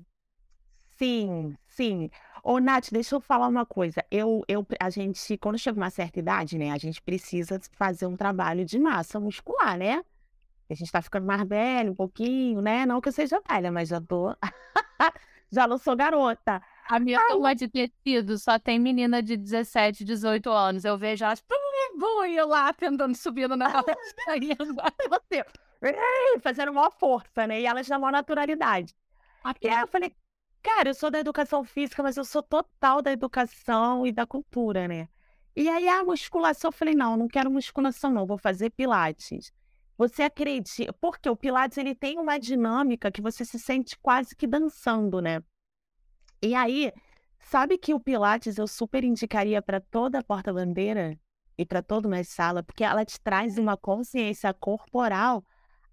Sim, 0.99 1.57
sim. 1.69 2.11
Ô, 2.43 2.59
Nath, 2.59 2.91
deixa 2.91 3.15
eu 3.15 3.21
falar 3.21 3.47
uma 3.47 3.65
coisa. 3.65 4.05
Eu, 4.11 4.43
eu, 4.49 4.67
a 4.81 4.91
gente, 4.91 5.39
quando 5.39 5.59
chega 5.59 5.79
uma 5.79 5.91
certa 5.91 6.19
idade, 6.19 6.59
né, 6.59 6.73
a 6.73 6.79
gente 6.79 7.01
precisa 7.01 7.61
fazer 7.73 8.07
um 8.07 8.17
trabalho 8.17 8.65
de 8.65 8.79
massa 8.79 9.21
muscular, 9.21 9.79
né? 9.79 10.05
A 10.69 10.75
gente 10.75 10.91
tá 10.93 11.01
ficando 11.01 11.27
mais 11.27 11.49
velho 11.49 11.93
um 11.93 11.95
pouquinho, 11.95 12.61
né? 12.61 12.85
Não 12.85 13.01
que 13.01 13.09
eu 13.09 13.13
seja 13.13 13.41
velha, 13.49 13.73
mas 13.73 13.89
já 13.89 14.01
tô. 14.01 14.37
Já 15.51 15.67
não 15.67 15.79
sou 15.79 15.97
garota. 15.97 16.63
A 16.91 17.01
minha 17.01 17.19
turma 17.27 17.55
de 17.55 17.69
tecido 17.69 18.39
só 18.39 18.59
tem 18.59 18.79
menina 18.79 19.23
de 19.23 19.35
17, 19.35 20.05
18 20.05 20.51
anos. 20.51 20.85
Eu 20.85 20.99
vejo 20.99 21.25
elas, 21.25 21.43
eu 22.37 22.47
lá 22.47 22.71
tentando, 22.75 23.15
subindo 23.15 23.57
na 23.57 23.69
você, 25.09 25.45
fazendo 26.43 26.73
maior 26.73 26.93
força, 26.99 27.47
né? 27.47 27.63
E 27.63 27.67
elas 27.67 27.89
na 27.89 27.99
maior 27.99 28.13
naturalidade. 28.13 28.95
E 29.63 29.69
aí 29.69 29.81
eu 29.81 29.87
falei, 29.87 30.15
cara, 30.69 30.91
eu 30.91 30.95
sou 30.95 31.11
da 31.11 31.19
educação 31.19 31.65
física, 31.65 32.03
mas 32.03 32.19
eu 32.19 32.25
sou 32.25 32.43
total 32.43 33.01
da 33.01 33.11
educação 33.11 34.07
e 34.07 34.13
da 34.13 34.27
cultura, 34.27 34.87
né? 34.87 35.09
E 35.57 35.67
aí 35.67 35.89
a 35.89 36.05
musculação, 36.05 36.69
eu 36.69 36.73
falei, 36.73 36.95
não, 36.95 37.17
não 37.17 37.27
quero 37.27 37.51
musculação, 37.51 38.11
não, 38.11 38.27
vou 38.27 38.37
fazer 38.37 38.71
pilates. 38.71 39.51
Você 39.97 40.23
acredita, 40.23 40.93
porque 41.01 41.29
o 41.29 41.35
Pilates 41.35 41.77
ele 41.79 41.95
tem 41.95 42.19
uma 42.21 42.39
dinâmica 42.39 43.11
que 43.11 43.21
você 43.21 43.45
se 43.45 43.59
sente 43.59 43.99
quase 44.01 44.37
que 44.37 44.47
dançando, 44.47 45.21
né? 45.21 45.43
E 46.41 46.55
aí, 46.55 46.93
sabe 47.41 47.77
que 47.77 47.93
o 47.93 47.99
Pilates 47.99 48.59
eu 48.59 48.69
super 48.69 49.03
indicaria 49.03 49.61
para 49.61 49.81
toda 49.81 50.23
porta-bandeira 50.23 51.19
e 51.57 51.67
para 51.67 51.83
toda 51.83 52.07
uma 52.07 52.23
sala, 52.23 52.63
porque 52.63 52.85
ela 52.85 53.05
te 53.05 53.21
traz 53.21 53.59
uma 53.59 53.77
consciência 53.77 54.55
corporal 54.55 55.45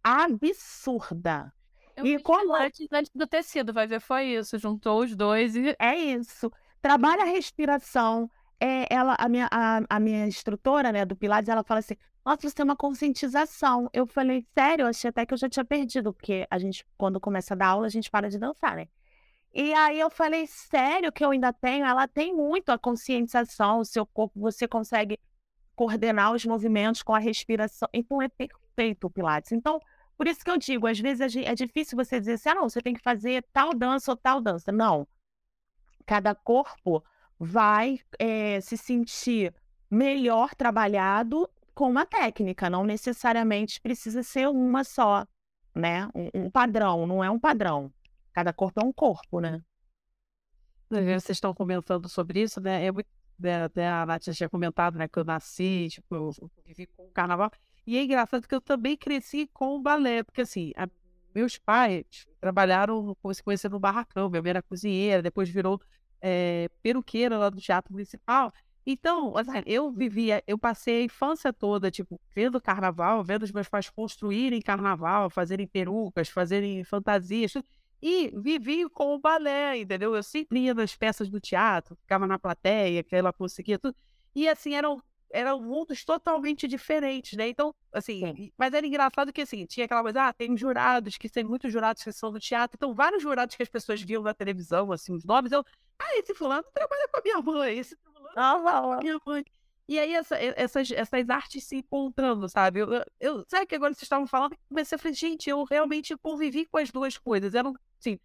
absurda. 0.03 1.51
Eu 1.95 2.05
E 2.05 2.19
como- 2.19 2.53
antes, 2.55 2.87
antes 2.91 3.11
do 3.13 3.25
tecido, 3.27 3.73
vai 3.73 3.87
ver, 3.87 3.99
foi 4.01 4.25
isso. 4.25 4.57
Juntou 4.57 5.01
os 5.03 5.15
dois 5.15 5.55
e. 5.55 5.75
É 5.79 5.95
isso. 5.95 6.51
Trabalha 6.81 7.23
a 7.23 7.25
respiração. 7.25 8.29
É, 8.59 8.85
ela, 8.93 9.15
a 9.19 9.27
minha, 9.29 9.47
a, 9.51 9.81
a 9.89 9.99
minha 9.99 10.25
instrutora, 10.27 10.91
né, 10.91 11.05
do 11.05 11.15
Pilates, 11.15 11.49
ela 11.49 11.63
fala 11.63 11.79
assim: 11.79 11.95
Nossa, 12.25 12.47
você 12.49 12.55
tem 12.55 12.63
uma 12.63 12.75
conscientização. 12.75 13.89
Eu 13.93 14.05
falei, 14.07 14.45
sério, 14.57 14.83
eu 14.83 14.87
achei 14.87 15.09
até 15.09 15.25
que 15.25 15.33
eu 15.33 15.37
já 15.37 15.49
tinha 15.49 15.65
perdido, 15.65 16.13
porque 16.13 16.47
a 16.49 16.57
gente, 16.59 16.85
quando 16.97 17.19
começa 17.19 17.53
a 17.53 17.57
dar 17.57 17.67
aula, 17.67 17.85
a 17.87 17.89
gente 17.89 18.09
para 18.09 18.29
de 18.29 18.37
dançar, 18.39 18.75
né? 18.75 18.87
E 19.53 19.73
aí 19.73 19.99
eu 19.99 20.09
falei, 20.09 20.45
sério 20.47 21.11
que 21.11 21.23
eu 21.23 21.31
ainda 21.31 21.53
tenho? 21.53 21.85
Ela 21.85 22.07
tem 22.07 22.35
muito 22.35 22.69
a 22.71 22.77
conscientização, 22.77 23.79
o 23.79 23.85
seu 23.85 24.05
corpo, 24.05 24.39
você 24.39 24.67
consegue 24.67 25.17
coordenar 25.75 26.33
os 26.33 26.45
movimentos 26.45 27.01
com 27.03 27.13
a 27.13 27.19
respiração. 27.19 27.87
Então 27.93 28.21
é 28.21 28.27
perfeito 28.29 29.07
o 29.07 29.09
Pilates. 29.09 29.51
Então, 29.51 29.79
por 30.17 30.27
isso 30.27 30.43
que 30.43 30.49
eu 30.49 30.57
digo, 30.57 30.87
às 30.87 30.99
vezes 30.99 31.35
é 31.35 31.55
difícil 31.55 31.95
você 31.95 32.19
dizer 32.19 32.33
assim, 32.33 32.49
ah, 32.49 32.55
não, 32.55 32.69
você 32.69 32.81
tem 32.81 32.93
que 32.93 33.01
fazer 33.01 33.45
tal 33.51 33.73
dança 33.73 34.11
ou 34.11 34.17
tal 34.17 34.39
dança. 34.41 34.71
Não. 34.71 35.07
Cada 36.05 36.33
corpo 36.33 37.03
vai 37.39 37.99
eh, 38.19 38.61
se 38.61 38.77
sentir 38.77 39.53
melhor 39.89 40.55
trabalhado 40.55 41.49
com 41.73 41.89
uma 41.89 42.05
técnica, 42.05 42.69
não 42.69 42.85
necessariamente 42.85 43.81
precisa 43.81 44.23
ser 44.23 44.47
uma 44.47 44.83
só, 44.83 45.27
né? 45.75 46.07
Um, 46.15 46.45
um 46.45 46.49
padrão, 46.49 47.05
não 47.05 47.23
é 47.23 47.29
um 47.29 47.39
padrão. 47.39 47.91
Cada 48.31 48.53
corpo 48.53 48.79
é 48.81 48.85
um 48.85 48.93
corpo, 48.93 49.41
né? 49.41 49.61
Vocês 50.89 51.31
estão 51.31 51.53
comentando 51.53 52.07
sobre 52.07 52.41
isso, 52.41 52.61
né? 52.61 52.85
É 52.85 52.91
muito, 52.91 53.09
né, 53.37 53.63
até 53.63 53.87
a 53.87 54.05
Nath 54.05 54.25
já 54.25 54.33
tinha 54.33 54.49
comentado, 54.49 54.97
né? 54.97 55.07
Que 55.07 55.19
eu 55.19 55.25
nasci, 55.25 55.89
tipo, 55.89 56.15
eu 56.15 56.31
vivi 56.65 56.87
com 56.87 57.03
o 57.03 57.11
carnaval. 57.11 57.51
E 57.85 57.97
é 57.97 58.03
engraçado 58.03 58.47
que 58.47 58.55
eu 58.55 58.61
também 58.61 58.97
cresci 58.97 59.47
com 59.53 59.75
o 59.75 59.81
balé, 59.81 60.23
porque 60.23 60.41
assim, 60.41 60.71
a- 60.75 60.87
meus 61.33 61.57
pais 61.57 62.25
trabalharam, 62.39 63.15
se 63.33 63.43
conhecer 63.43 63.69
no 63.69 63.79
barracão, 63.79 64.29
minha 64.29 64.41
mãe 64.41 64.49
era 64.51 64.61
cozinheira, 64.63 65.21
depois 65.21 65.49
virou 65.49 65.79
eh, 66.21 66.69
peruqueira 66.81 67.37
lá 67.37 67.49
do 67.49 67.59
Teatro 67.61 67.91
Municipal. 67.93 68.51
Então, 68.85 69.35
assim, 69.37 69.51
eu 69.65 69.91
vivia, 69.91 70.43
eu 70.47 70.57
passei 70.57 71.01
a 71.01 71.03
infância 71.03 71.51
toda, 71.51 71.89
tipo, 71.91 72.19
vendo 72.35 72.61
carnaval, 72.61 73.23
vendo 73.23 73.43
os 73.43 73.51
meus 73.51 73.67
pais 73.67 73.89
construírem 73.89 74.61
carnaval, 74.61 75.29
fazerem 75.29 75.67
perucas, 75.67 76.29
fazerem 76.29 76.83
fantasias. 76.83 77.53
E 78.01 78.31
vivi 78.39 78.87
com 78.89 79.15
o 79.15 79.19
balé, 79.19 79.79
entendeu? 79.79 80.15
Eu 80.15 80.21
sempre 80.23 80.59
ia 80.59 80.73
nas 80.73 80.95
peças 80.95 81.29
do 81.29 81.39
teatro, 81.39 81.95
ficava 82.01 82.27
na 82.27 82.37
plateia, 82.37 83.03
que 83.03 83.15
ela 83.15 83.33
conseguia 83.33 83.79
tudo. 83.79 83.95
E 84.35 84.47
assim, 84.47 84.75
eram, 84.75 85.01
eram 85.35 85.59
mundos 85.61 86.03
totalmente 86.05 86.67
diferentes, 86.67 87.37
né? 87.37 87.47
Então, 87.49 87.73
assim, 87.91 88.19
Sim. 88.35 88.51
mas 88.57 88.73
era 88.73 88.85
engraçado 88.87 89.33
que 89.33 89.41
assim, 89.41 89.65
tinha 89.65 89.85
aquela 89.85 90.01
coisa, 90.01 90.27
ah, 90.27 90.33
tem 90.33 90.55
jurados, 90.57 91.17
que 91.17 91.29
tem 91.29 91.43
muitos 91.43 91.71
jurados 91.71 92.03
que 92.03 92.11
são 92.11 92.31
do 92.31 92.39
teatro, 92.39 92.75
então 92.77 92.93
vários 92.93 93.21
jurados 93.21 93.55
que 93.55 93.63
as 93.63 93.69
pessoas 93.69 94.01
viam 94.01 94.23
na 94.23 94.33
televisão, 94.33 94.91
assim, 94.91 95.13
os 95.13 95.23
nomes, 95.25 95.51
eu, 95.51 95.63
ah, 95.99 96.17
esse 96.17 96.33
fulano 96.33 96.63
trabalha 96.73 97.07
com 97.09 97.17
a 97.17 97.21
minha 97.23 97.41
mãe, 97.41 97.77
esse 97.79 97.95
fulano 97.97 98.29
trabalha 98.33 98.81
com 98.81 98.91
a 98.93 98.97
minha 98.97 99.19
mãe. 99.25 99.45
E 99.87 99.99
aí 99.99 100.13
essa- 100.15 100.35
essas, 100.37 100.89
essas 100.89 101.29
artes 101.29 101.63
se 101.63 101.75
encontrando, 101.75 102.49
sabe? 102.49 102.79
Eu, 102.79 102.87
eu- 103.19 103.45
sabe 103.47 103.67
que 103.67 103.75
agora 103.75 103.93
vocês 103.93 104.01
estavam 104.03 104.25
falando, 104.25 104.53
eu 104.53 104.57
comecei 104.67 104.95
a 104.95 104.99
falar, 104.99 105.13
gente, 105.13 105.47
eu 105.49 105.63
realmente 105.63 106.17
convivi 106.17 106.65
com 106.65 106.79
as 106.79 106.89
duas 106.89 107.17
coisas. 107.19 107.53
Eram, 107.53 107.73
assim, 107.99 108.17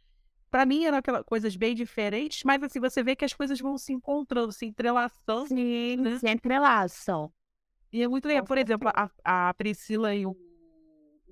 pra 0.50 0.66
mim 0.66 0.84
eram 0.84 0.98
aquelas 0.98 1.24
coisas 1.24 1.56
bem 1.56 1.74
diferentes, 1.74 2.42
mas 2.44 2.62
assim, 2.62 2.80
você 2.80 3.02
vê 3.02 3.14
que 3.14 3.24
as 3.24 3.32
coisas 3.32 3.60
vão 3.60 3.78
se 3.78 3.92
encontrando, 3.92 4.52
se 4.52 4.66
entrelaçando. 4.66 5.48
Sim, 5.48 5.96
né? 5.96 6.18
se 6.18 6.28
entrelaçam. 6.28 7.32
E 7.92 8.02
é 8.02 8.08
muito 8.08 8.26
legal. 8.26 8.44
Por 8.44 8.58
exemplo, 8.58 8.88
a, 8.94 9.10
a 9.24 9.54
Priscila 9.54 10.14
e 10.14 10.26
o 10.26 10.36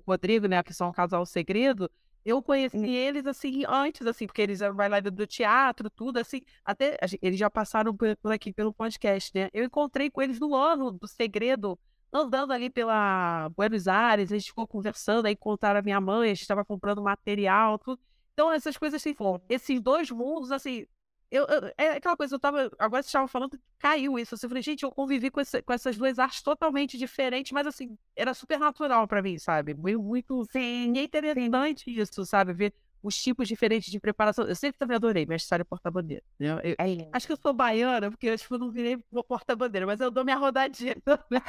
Rodrigo, 0.05 0.47
né, 0.47 0.61
que 0.63 0.73
são 0.73 0.89
um 0.89 0.93
casal 0.93 1.25
segredo, 1.25 1.89
eu 2.25 2.41
conheci 2.41 2.89
eles 2.89 3.25
assim 3.25 3.63
antes, 3.67 4.05
assim, 4.05 4.25
porque 4.25 4.41
eles 4.41 4.61
eram 4.61 4.75
bailarina 4.75 5.11
do 5.11 5.25
teatro, 5.25 5.89
tudo 5.89 6.17
assim, 6.17 6.41
até 6.65 6.97
eles 7.21 7.39
já 7.39 7.49
passaram 7.49 7.95
por, 7.95 8.15
por 8.17 8.31
aqui 8.31 8.51
pelo 8.51 8.73
podcast, 8.73 9.31
né? 9.33 9.49
Eu 9.53 9.63
encontrei 9.63 10.09
com 10.09 10.21
eles 10.21 10.39
no 10.39 10.53
ano 10.53 10.91
do 10.91 11.07
segredo, 11.07 11.79
andando 12.11 12.51
ali 12.51 12.69
pela 12.69 13.49
Buenos 13.55 13.87
Aires, 13.87 14.31
a 14.31 14.37
gente 14.37 14.47
ficou 14.47 14.67
conversando, 14.67 15.27
aí 15.27 15.35
contaram 15.35 15.79
a 15.79 15.83
minha 15.83 16.01
mãe, 16.01 16.31
a 16.31 16.33
gente 16.33 16.41
estava 16.41 16.65
comprando 16.65 17.01
material, 17.01 17.77
tudo. 17.79 18.01
Então, 18.33 18.51
essas 18.51 18.77
coisas 18.77 19.01
assim, 19.01 19.15
esses 19.49 19.81
dois 19.81 20.09
mundos, 20.11 20.51
assim, 20.51 20.85
eu, 21.31 21.45
eu- 21.45 21.73
é 21.77 21.91
aquela 21.91 22.17
coisa, 22.17 22.35
eu 22.35 22.39
tava. 22.39 22.71
Agora 22.79 23.01
vocês 23.03 23.07
estavam 23.07 23.27
falando, 23.27 23.59
caiu 23.77 24.17
isso. 24.17 24.33
assim, 24.35 24.45
Eu 24.47 24.49
falei, 24.49 24.63
gente, 24.63 24.83
eu 24.83 24.91
convivi 24.91 25.29
com, 25.29 25.39
esse- 25.41 25.61
com 25.61 25.73
essas 25.73 25.97
duas 25.97 26.17
artes 26.19 26.41
totalmente 26.41 26.97
diferentes, 26.97 27.51
mas 27.51 27.67
assim, 27.67 27.97
era 28.15 28.33
super 28.33 28.59
natural 28.59 29.07
pra 29.07 29.21
mim, 29.21 29.37
sabe? 29.37 29.73
Muito. 29.75 30.45
Sim, 30.51 30.93
E 30.95 30.99
é 30.99 31.03
interessante 31.03 31.91
isso, 31.91 32.25
sabe? 32.25 32.53
Ver 32.53 32.73
os 33.01 33.15
tipos 33.15 33.47
diferentes 33.47 33.91
de 33.91 33.99
preparação. 33.99 34.45
Eu 34.45 34.55
sempre 34.55 34.77
também 34.77 34.95
adorei 34.95 35.25
minha 35.25 35.37
história 35.37 35.63
porta-bandeira. 35.65 36.23
né? 36.39 36.47
Eu- 36.63 36.75
é. 36.77 37.09
Acho 37.11 37.27
que 37.27 37.33
eu 37.33 37.37
sou 37.37 37.53
baiana, 37.53 38.09
porque 38.11 38.27
eu, 38.27 38.37
tipo, 38.37 38.57
não 38.57 38.71
virei 38.71 38.97
porta-bandeira, 39.27 39.85
mas 39.85 39.99
eu 39.99 40.11
dou 40.11 40.23
minha 40.23 40.37
rodadinha 40.37 40.95
também. 41.05 41.41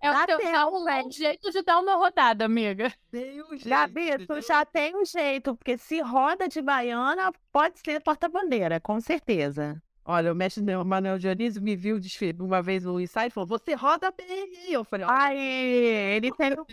É 0.00 0.10
o 0.10 0.26
teu- 0.26 0.40
é 0.40 1.04
um 1.04 1.10
jeito 1.10 1.50
de 1.50 1.62
dar 1.62 1.78
uma 1.80 1.94
rodada, 1.96 2.44
amiga. 2.44 2.92
Dei 3.10 3.42
um 3.42 3.50
jeito, 3.50 3.68
Gabi, 3.68 4.26
tu 4.26 4.40
já 4.40 4.64
tem 4.64 4.96
um 4.96 5.04
jeito, 5.04 5.54
porque 5.56 5.78
se 5.78 6.00
roda 6.00 6.48
de 6.48 6.60
baiana, 6.60 7.32
pode 7.52 7.78
ser 7.78 8.02
porta-bandeira, 8.02 8.80
com 8.80 9.00
certeza. 9.00 9.80
Olha, 10.04 10.32
o 10.32 10.34
mestre 10.34 10.64
Manuel 10.84 11.16
Dionísio 11.16 11.62
me 11.62 11.76
viu 11.76 12.00
uma 12.40 12.60
vez 12.60 12.82
no 12.82 13.00
ensaio 13.00 13.28
e 13.28 13.30
falou: 13.30 13.46
Você 13.46 13.74
roda 13.74 14.10
bem. 14.10 14.52
Eu 14.68 14.82
falei: 14.82 15.06
Olha, 15.06 15.14
Ai, 15.16 15.38
ele 15.38 16.32
tem, 16.32 16.52
um 16.58 16.64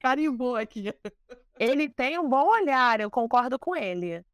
carimbou 0.00 0.56
aqui. 0.56 0.92
Ele 1.58 1.88
tem 1.88 2.18
um 2.18 2.28
bom 2.28 2.46
olhar, 2.48 3.00
eu 3.00 3.10
concordo 3.10 3.58
com 3.58 3.74
ele. 3.76 4.24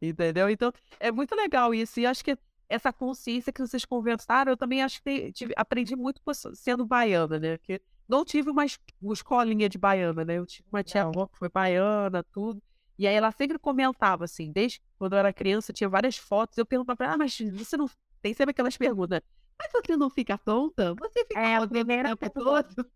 Entendeu? 0.00 0.48
Então, 0.48 0.72
é 0.98 1.10
muito 1.12 1.34
legal 1.34 1.74
isso. 1.74 2.00
E 2.00 2.06
acho 2.06 2.24
que 2.24 2.36
essa 2.68 2.92
consciência 2.92 3.52
que 3.52 3.60
vocês 3.60 3.84
conversaram, 3.84 4.52
eu 4.52 4.56
também 4.56 4.82
acho 4.82 5.02
que 5.02 5.32
tive- 5.32 5.52
aprendi 5.56 5.94
muito 5.94 6.20
sendo 6.54 6.86
baiana, 6.86 7.38
né? 7.38 7.58
Porque 7.58 7.80
não 8.08 8.24
tive 8.24 8.50
uma, 8.50 8.64
es- 8.64 8.78
uma 9.00 9.12
escolinha 9.12 9.68
de 9.68 9.76
baiana, 9.76 10.24
né? 10.24 10.38
Eu 10.38 10.46
tive 10.46 10.68
uma 10.72 10.82
tia 10.82 11.02
avó 11.02 11.26
que 11.26 11.36
foi 11.38 11.48
baiana, 11.48 12.22
tudo. 12.32 12.62
E 12.98 13.06
aí 13.06 13.14
ela 13.14 13.30
sempre 13.32 13.58
comentava, 13.58 14.24
assim, 14.24 14.52
desde 14.52 14.80
quando 14.98 15.14
eu 15.14 15.18
era 15.18 15.32
criança, 15.32 15.72
tinha 15.72 15.88
várias 15.88 16.16
fotos. 16.16 16.56
Eu 16.56 16.66
perguntava 16.66 16.96
pra 16.96 17.06
ela, 17.06 17.14
ah, 17.14 17.18
mas 17.18 17.38
você 17.38 17.76
não. 17.76 17.88
Tem 18.22 18.34
sempre 18.34 18.50
aquelas 18.50 18.76
perguntas. 18.76 19.20
Mas 19.58 19.72
você 19.72 19.96
não 19.96 20.08
fica 20.10 20.38
tonta? 20.38 20.94
Você 20.94 21.24
fica 21.26 21.40
É, 21.40 21.54
a 21.56 21.58
rodando 21.60 21.72
primeira 21.72 22.12
o 22.12 22.16
tempo 22.16 22.42
todo? 22.42 22.90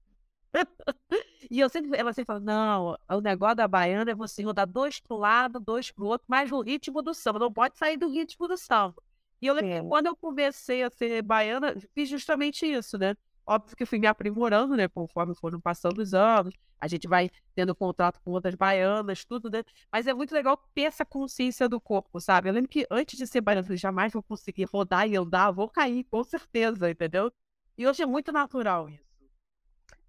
E 1.51 1.61
eu 1.61 1.69
sempre, 1.69 1.99
ela 1.99 2.13
sempre 2.13 2.27
fala, 2.27 2.41
não, 2.41 2.97
o 3.09 3.21
negócio 3.21 3.57
da 3.57 3.69
baiana 3.69 4.11
é 4.11 4.15
você 4.15 4.43
rodar 4.43 4.67
dois 4.67 4.99
pro 5.01 5.17
lado, 5.17 5.61
dois 5.61 5.91
pro 5.91 6.07
outro, 6.07 6.27
mas 6.29 6.51
no 6.51 6.61
ritmo 6.63 7.03
do 7.03 7.13
samba, 7.13 7.39
não 7.39 7.53
pode 7.53 7.77
sair 7.77 7.97
do 7.97 8.09
ritmo 8.09 8.49
do 8.49 8.57
samba. 8.57 9.03
E 9.41 9.47
eu 9.47 9.55
lembro 9.55 9.71
que 9.71 9.81
Sim. 9.81 9.89
quando 9.89 10.07
eu 10.07 10.17
comecei 10.17 10.83
a 10.83 10.91
ser 10.91 11.23
baiana, 11.23 11.75
fiz 11.93 12.09
justamente 12.09 12.65
isso, 12.67 12.97
né? 12.97 13.15
Óbvio 13.47 13.77
que 13.77 13.83
eu 13.83 13.87
fui 13.87 13.99
me 13.99 14.07
aprimorando, 14.07 14.75
né? 14.75 14.89
Conforme 14.89 15.35
foram 15.35 15.61
passando 15.61 15.99
os 15.99 16.15
anos, 16.15 16.55
a 16.81 16.89
gente 16.89 17.07
vai 17.07 17.31
tendo 17.55 17.75
contato 17.75 18.21
com 18.25 18.31
outras 18.31 18.55
baianas, 18.55 19.25
tudo, 19.25 19.51
né? 19.51 19.63
Mas 19.93 20.07
é 20.07 20.15
muito 20.15 20.35
legal 20.35 20.57
ter 20.75 20.83
essa 20.83 21.05
consciência 21.05 21.69
do 21.69 21.79
corpo, 21.79 22.21
sabe? 22.21 22.49
Eu 22.49 22.55
lembro 22.55 22.71
que 22.71 22.87
antes 22.91 23.19
de 23.19 23.27
ser 23.27 23.43
baiana, 23.43 23.67
eu 23.69 23.77
jamais 23.77 24.13
vou 24.13 24.23
conseguir 24.23 24.65
rodar 24.65 25.07
e 25.07 25.15
andar, 25.15 25.51
vou 25.51 25.69
cair, 25.69 26.05
com 26.05 26.25
certeza, 26.25 26.91
entendeu? 26.91 27.31
E 27.77 27.87
hoje 27.87 28.03
é 28.03 28.07
muito 28.07 28.33
natural 28.33 28.89
isso. 28.89 29.04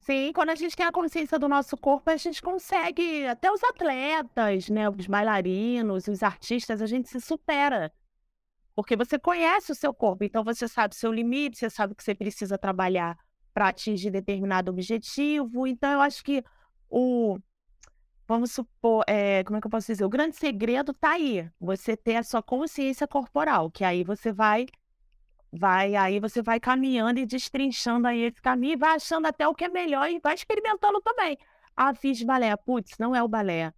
Sim, 0.06 0.32
quando 0.34 0.52
a 0.52 0.56
gente 0.56 0.76
tem 0.76 0.86
a 0.86 0.92
consciência 0.92 1.40
do 1.40 1.48
nosso 1.48 1.76
corpo, 1.76 2.12
a 2.12 2.16
gente 2.16 2.40
consegue, 2.40 3.26
até 3.26 3.52
os 3.52 3.64
atletas, 3.64 4.70
né, 4.70 4.88
os 4.88 5.08
bailarinos, 5.08 6.08
os 6.08 6.22
artistas, 6.22 6.80
a 6.80 6.86
gente 6.86 7.10
se 7.10 7.20
supera. 7.20 7.92
Porque 8.76 8.96
você 8.96 9.18
conhece 9.18 9.72
o 9.72 9.76
seu 9.76 9.92
corpo, 9.96 10.24
então 10.24 10.44
você 10.44 10.68
sabe 10.68 10.94
o 10.94 10.98
seu 10.98 11.12
limite, 11.12 11.58
você 11.58 11.72
sabe 11.72 11.94
o 11.94 11.96
que 11.96 12.04
você 12.04 12.14
precisa 12.14 12.56
trabalhar 12.56 13.18
para 13.52 13.70
atingir 13.70 14.12
determinado 14.12 14.70
objetivo. 14.70 15.66
Então, 15.66 15.92
eu 15.94 16.02
acho 16.02 16.24
que 16.24 16.44
o, 16.88 17.40
vamos 18.28 18.52
supor, 18.52 19.04
é, 19.08 19.44
como 19.44 19.58
é 19.58 19.62
que 19.62 19.66
eu 19.66 19.72
posso 19.72 19.88
dizer? 19.88 20.06
O 20.06 20.10
grande 20.10 20.36
segredo 20.36 20.94
tá 20.94 21.14
aí, 21.14 21.50
você 21.60 21.98
ter 21.98 22.18
a 22.18 22.24
sua 22.24 22.44
consciência 22.44 23.08
corporal, 23.08 23.72
que 23.72 23.84
aí 23.84 24.04
você 24.04 24.32
vai 24.32 24.68
vai 25.52 25.96
aí 25.96 26.20
você 26.20 26.42
vai 26.42 26.60
caminhando 26.60 27.20
e 27.20 27.26
destrinchando 27.26 28.08
aí 28.08 28.22
esse 28.22 28.42
caminho 28.42 28.78
vai 28.78 28.96
achando 28.96 29.28
até 29.28 29.48
o 29.48 29.56
que 29.56 29.66
é 29.66 29.70
melhor 29.70 30.10
e 30.10 30.20
vai 30.20 30.36
experimentando 30.36 31.02
também. 31.02 31.38
Ah, 31.76 31.94
fiz 31.94 32.22
balé, 32.24 32.56
putz, 32.56 32.98
não 32.98 33.16
é 33.16 33.22
o 33.22 33.28
balé. 33.28 33.74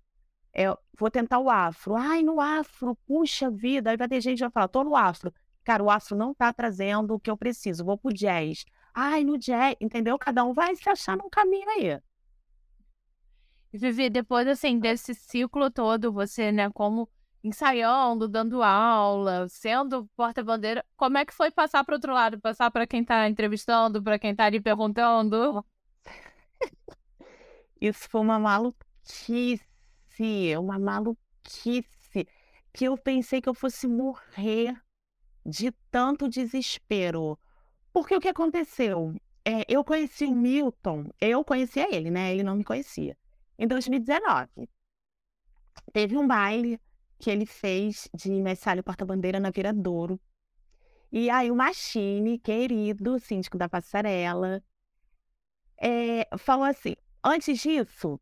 É, 0.54 0.66
vou 0.98 1.12
tentar 1.12 1.40
o 1.40 1.50
afro. 1.50 1.96
Ai, 1.96 2.24
no 2.24 2.42
afro, 2.42 2.96
puxa 3.08 3.50
vida. 3.50 3.92
Aí 3.92 3.98
vai 3.98 4.08
ter 4.08 4.22
gente 4.22 4.38
que 4.38 4.44
vai 4.44 4.52
falar, 4.52 4.68
tô 4.68 4.84
no 4.84 4.96
afro. 4.96 5.34
Cara, 5.64 5.84
o 5.84 5.90
afro 5.90 6.16
não 6.16 6.34
tá 6.34 6.52
trazendo 6.54 7.14
o 7.14 7.20
que 7.20 7.30
eu 7.30 7.38
preciso, 7.38 7.84
vou 7.84 7.98
pro 7.98 8.14
jazz. 8.14 8.64
ai, 8.94 9.24
no 9.24 9.38
jazz, 9.38 9.76
entendeu? 9.82 10.18
Cada 10.18 10.44
um 10.44 10.54
vai 10.54 10.76
se 10.76 10.90
achar 10.90 11.18
num 11.18 11.30
caminho 11.30 11.70
aí. 11.70 12.00
Vivi, 13.74 14.10
depois 14.10 14.48
assim, 14.48 14.80
desse 14.80 15.14
ciclo 15.14 15.70
todo, 15.70 16.12
você, 16.12 16.52
né, 16.52 16.70
como 16.72 17.10
ensaiando, 17.44 18.28
dando 18.28 18.64
aula, 18.64 19.48
sendo 19.50 20.08
porta-bandeira, 20.16 20.86
como 20.96 21.18
é 21.18 21.26
que 21.26 21.34
foi 21.34 21.52
passar 21.52 21.84
para 21.84 21.96
outro 21.96 22.14
lado? 22.14 22.40
Passar 22.40 22.72
para 22.72 22.88
quem 22.88 23.02
está 23.02 23.28
entrevistando, 23.30 24.02
para 24.02 24.20
quem 24.20 24.32
está 24.32 24.50
lhe 24.50 24.60
perguntando? 24.60 25.64
Isso 27.80 28.10
foi 28.10 28.22
uma 28.22 28.40
maluquice, 28.40 29.62
uma 30.60 30.80
maluquice, 30.80 32.28
que 32.74 32.86
eu 32.86 32.98
pensei 32.98 33.42
que 33.42 33.50
eu 33.50 33.54
fosse 33.54 33.88
morrer 33.88 34.76
de 35.46 35.72
tanto 35.92 36.28
desespero. 36.28 37.40
Porque 37.94 38.16
o 38.16 38.20
que 38.20 38.28
aconteceu? 38.28 39.16
É, 39.46 39.64
eu 39.70 39.84
conheci 39.84 40.26
o 40.26 40.36
Milton, 40.36 41.10
eu 41.22 41.44
conhecia 41.44 41.88
ele, 41.96 42.12
né? 42.12 42.34
Ele 42.34 42.44
não 42.44 42.56
me 42.56 42.64
conhecia. 42.64 43.18
Em 43.58 43.66
2019, 43.66 44.70
teve 45.94 46.18
um 46.18 46.28
baile 46.28 46.80
que 47.20 47.30
ele 47.30 47.46
fez 47.46 48.10
de 48.14 48.32
messalho 48.32 48.84
porta-bandeira 48.84 49.40
na 49.40 49.50
Viradouro. 49.50 50.20
E 51.12 51.30
aí 51.30 51.50
o 51.50 51.56
Machine, 51.56 52.38
querido 52.38 53.18
síndico 53.20 53.58
da 53.58 53.70
passarela, 53.70 54.62
é, 55.82 56.28
falou 56.38 56.66
assim, 56.66 56.96
antes 57.24 57.60
disso, 57.60 58.20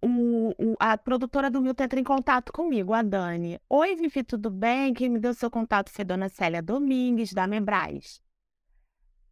o, 0.00 0.50
o, 0.50 0.76
a 0.78 0.98
produtora 0.98 1.50
do 1.50 1.62
Milton 1.62 1.84
entra 1.84 1.98
em 1.98 2.04
contato 2.04 2.52
comigo, 2.52 2.92
a 2.92 3.02
Dani. 3.02 3.58
Oi, 3.68 3.96
Vivi, 3.96 4.22
tudo 4.22 4.50
bem? 4.50 4.92
Quem 4.92 5.08
me 5.08 5.18
deu 5.18 5.32
seu 5.32 5.50
contato 5.50 5.90
foi 5.90 6.04
Dona 6.04 6.28
Célia 6.28 6.62
Domingues, 6.62 7.32
da 7.32 7.46
Membrais. 7.46 8.22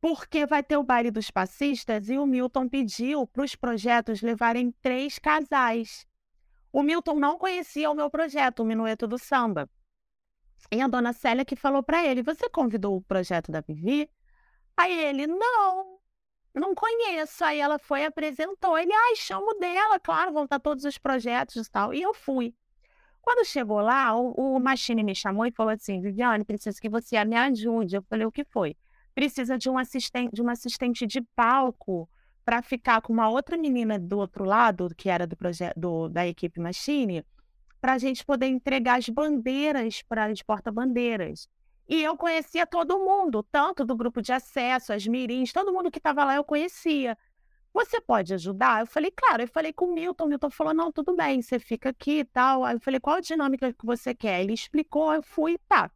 Porque 0.01 0.47
vai 0.47 0.63
ter 0.63 0.77
o 0.77 0.83
baile 0.83 1.11
dos 1.11 1.31
passistas 1.31 2.09
e 2.09 2.19
o 2.19 2.27
Milton 2.27 2.69
pediu 2.69 3.27
para 3.27 3.45
os 3.45 3.55
projetos 3.55 4.23
levarem 4.23 4.73
três 4.81 5.19
casais. 5.19 6.07
O 6.73 6.83
Milton 6.83 7.17
não 7.17 7.37
conhecia 7.37 7.91
o 7.91 7.95
meu 7.95 8.09
projeto, 8.09 8.61
o 8.61 8.65
Minueto 8.65 9.07
do 9.07 9.19
Samba. 9.19 9.69
E 10.71 10.81
a 10.81 10.89
dona 10.89 11.13
Célia 11.13 11.45
que 11.45 11.55
falou 11.55 11.83
para 11.83 12.05
ele: 12.07 12.23
Você 12.23 12.49
convidou 12.49 12.97
o 12.97 13.03
projeto 13.03 13.53
da 13.53 13.61
Vivi? 13.61 14.09
Aí 14.77 14.99
ele: 14.99 15.27
Não, 15.27 15.99
não 16.55 16.75
conheço. 16.75 17.45
Aí 17.45 17.59
ela 17.61 17.79
foi 17.79 18.07
apresentou. 18.07 18.79
Ele: 18.79 18.93
Ai, 18.93 19.17
chamo 19.17 19.53
dela, 19.59 20.01
claro, 20.01 20.33
vão 20.33 20.45
estar 20.45 20.59
todos 20.61 20.85
os 20.85 20.97
projetos 20.97 21.67
e 21.67 21.71
tal. 21.71 21.93
E 21.93 22.01
eu 22.01 22.15
fui. 22.15 22.55
Quando 23.21 23.45
chegou 23.47 23.81
lá, 23.81 24.17
o, 24.17 24.57
o 24.57 24.59
Machine 24.59 25.05
me 25.05 25.15
chamou 25.15 25.45
e 25.45 25.53
falou 25.53 25.73
assim: 25.73 26.01
Viviane, 26.01 26.45
preciso 26.45 26.81
que 26.81 26.89
você 26.89 27.23
me 27.25 27.37
ajude. 27.37 27.97
Eu 27.97 28.03
falei: 28.03 28.27
O 28.27 28.33
que 28.33 28.45
foi? 28.45 28.77
Precisa 29.15 29.59
de 29.59 29.69
um 29.69 29.77
assistente, 29.77 30.33
de 30.33 30.41
uma 30.41 30.53
assistente 30.53 31.07
de 31.07 31.21
palco 31.21 32.09
para 32.45 32.63
ficar 32.63 33.01
com 33.01 33.13
uma 33.13 33.29
outra 33.29 33.57
menina 33.57 33.99
do 33.99 34.19
outro 34.19 34.45
lado, 34.45 34.93
que 34.97 35.09
era 35.09 35.27
do 35.27 35.37
projeto 35.37 36.09
da 36.09 36.27
equipe 36.27 36.61
Machine, 36.61 37.25
para 37.81 37.95
a 37.95 37.99
gente 37.99 38.25
poder 38.25 38.47
entregar 38.47 38.99
as 38.99 39.09
bandeiras 39.09 40.03
para 40.03 40.27
as 40.27 40.43
porta-bandeiras. 40.43 41.49
E 41.89 42.03
eu 42.03 42.17
conhecia 42.17 42.67
todo 42.67 42.99
mundo, 42.99 43.43
tanto 43.43 43.85
do 43.85 43.97
grupo 43.97 44.23
de 44.23 44.33
acesso, 44.33 44.93
as 44.93 45.07
mirins, 45.07 45.53
todo 45.53 45.73
mundo 45.73 45.91
que 45.91 45.99
estava 45.99 46.25
lá 46.25 46.37
eu 46.37 46.45
conhecia. 46.45 47.17
Você 47.75 48.01
pode 48.01 48.35
ajudar? 48.35 48.81
Eu 48.81 48.87
falei, 48.87 49.11
claro. 49.11 49.43
Eu 49.43 49.49
falei 49.49 49.73
com 49.73 49.87
o 49.87 49.95
Milton. 49.95 50.25
O 50.25 50.29
Milton 50.29 50.51
falou, 50.51 50.75
não, 50.75 50.93
tudo 50.93 51.17
bem, 51.17 51.41
você 51.41 51.59
fica 51.59 51.89
aqui 51.89 52.19
e 52.21 52.25
tal. 52.25 52.65
Aí 52.65 52.77
eu 52.77 52.81
falei, 52.81 53.01
qual 53.01 53.17
a 53.17 53.21
dinâmica 53.21 53.73
que 53.73 53.87
você 53.87 54.15
quer? 54.15 54.43
Ele 54.43 54.53
explicou, 54.53 55.13
eu 55.15 55.23
fui, 55.23 55.59
tá. 55.69 55.91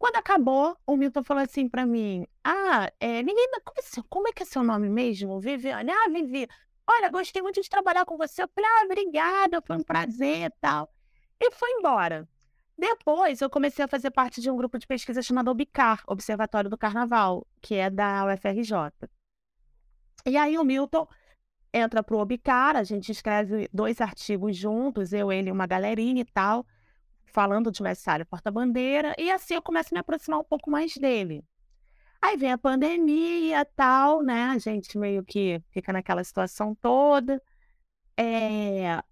Quando 0.00 0.16
acabou, 0.16 0.74
o 0.86 0.96
Milton 0.96 1.22
falou 1.22 1.42
assim 1.42 1.68
para 1.68 1.84
mim: 1.84 2.26
Ah, 2.42 2.90
é. 2.98 3.22
Como 3.22 3.38
é, 3.38 4.02
como 4.08 4.28
é 4.28 4.32
que 4.32 4.42
é 4.42 4.46
seu 4.46 4.62
nome 4.62 4.88
mesmo? 4.88 5.38
Viviane? 5.38 5.90
Ah, 5.90 6.08
Vivi. 6.08 6.48
Olha, 6.88 7.10
gostei 7.10 7.42
muito 7.42 7.60
de 7.60 7.68
trabalhar 7.68 8.06
com 8.06 8.16
você. 8.16 8.42
Eu 8.42 8.48
falei: 8.48 8.70
Ah, 8.70 8.84
obrigada, 8.86 9.60
foi 9.60 9.76
um 9.76 9.82
prazer 9.82 10.46
e 10.46 10.50
tal. 10.58 10.90
E 11.38 11.50
foi 11.50 11.70
embora. 11.72 12.26
Depois, 12.78 13.42
eu 13.42 13.50
comecei 13.50 13.84
a 13.84 13.88
fazer 13.88 14.10
parte 14.10 14.40
de 14.40 14.50
um 14.50 14.56
grupo 14.56 14.78
de 14.78 14.86
pesquisa 14.86 15.20
chamado 15.20 15.50
OBICAR 15.50 16.02
Observatório 16.06 16.70
do 16.70 16.78
Carnaval, 16.78 17.46
que 17.60 17.74
é 17.74 17.90
da 17.90 18.24
UFRJ. 18.24 19.06
E 20.24 20.34
aí, 20.38 20.56
o 20.56 20.64
Milton 20.64 21.06
entra 21.74 22.02
para 22.02 22.16
o 22.16 22.20
OBICAR, 22.20 22.74
a 22.74 22.84
gente 22.84 23.12
escreve 23.12 23.68
dois 23.70 24.00
artigos 24.00 24.56
juntos, 24.56 25.12
eu, 25.12 25.30
ele 25.30 25.50
e 25.50 25.52
uma 25.52 25.66
galerinha 25.66 26.22
e 26.22 26.24
tal 26.24 26.64
falando 27.32 27.70
de 27.70 27.82
messário 27.82 28.26
porta-bandeira, 28.26 29.14
e 29.18 29.30
assim 29.30 29.54
eu 29.54 29.62
começo 29.62 29.88
a 29.92 29.96
me 29.96 30.00
aproximar 30.00 30.40
um 30.40 30.44
pouco 30.44 30.70
mais 30.70 30.94
dele. 30.96 31.44
Aí 32.22 32.36
vem 32.36 32.52
a 32.52 32.58
pandemia 32.58 33.64
tal, 33.64 34.22
né? 34.22 34.44
A 34.44 34.58
gente 34.58 34.98
meio 34.98 35.24
que 35.24 35.62
fica 35.70 35.92
naquela 35.92 36.22
situação 36.22 36.74
toda. 36.74 37.42
É... 38.16 39.02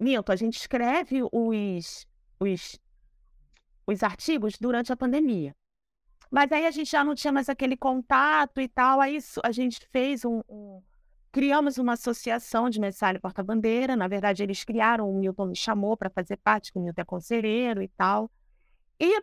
Milton, 0.00 0.32
a 0.32 0.36
gente 0.36 0.56
escreve 0.56 1.22
os, 1.30 2.06
os, 2.40 2.78
os 3.86 4.02
artigos 4.02 4.56
durante 4.58 4.92
a 4.92 4.96
pandemia. 4.96 5.54
Mas 6.30 6.50
aí 6.52 6.66
a 6.66 6.70
gente 6.70 6.90
já 6.90 7.04
não 7.04 7.14
tinha 7.14 7.32
mais 7.32 7.48
aquele 7.48 7.76
contato 7.76 8.60
e 8.60 8.68
tal. 8.68 9.00
Aí 9.00 9.18
a 9.44 9.52
gente 9.52 9.86
fez 9.92 10.24
um, 10.24 10.40
um 10.48 10.82
Criamos 11.30 11.78
uma 11.78 11.92
associação 11.92 12.70
de 12.70 12.80
Messalha 12.80 13.20
Porta-Bandeira. 13.20 13.94
Na 13.96 14.08
verdade, 14.08 14.42
eles 14.42 14.64
criaram, 14.64 15.10
o 15.10 15.14
Milton 15.14 15.46
me 15.46 15.56
chamou 15.56 15.96
para 15.96 16.10
fazer 16.10 16.36
parte, 16.38 16.72
que 16.72 16.78
o 16.78 16.82
Milton 16.82 17.02
é 17.02 17.04
conselheiro 17.04 17.82
e 17.82 17.88
tal. 17.88 18.30
E 18.98 19.22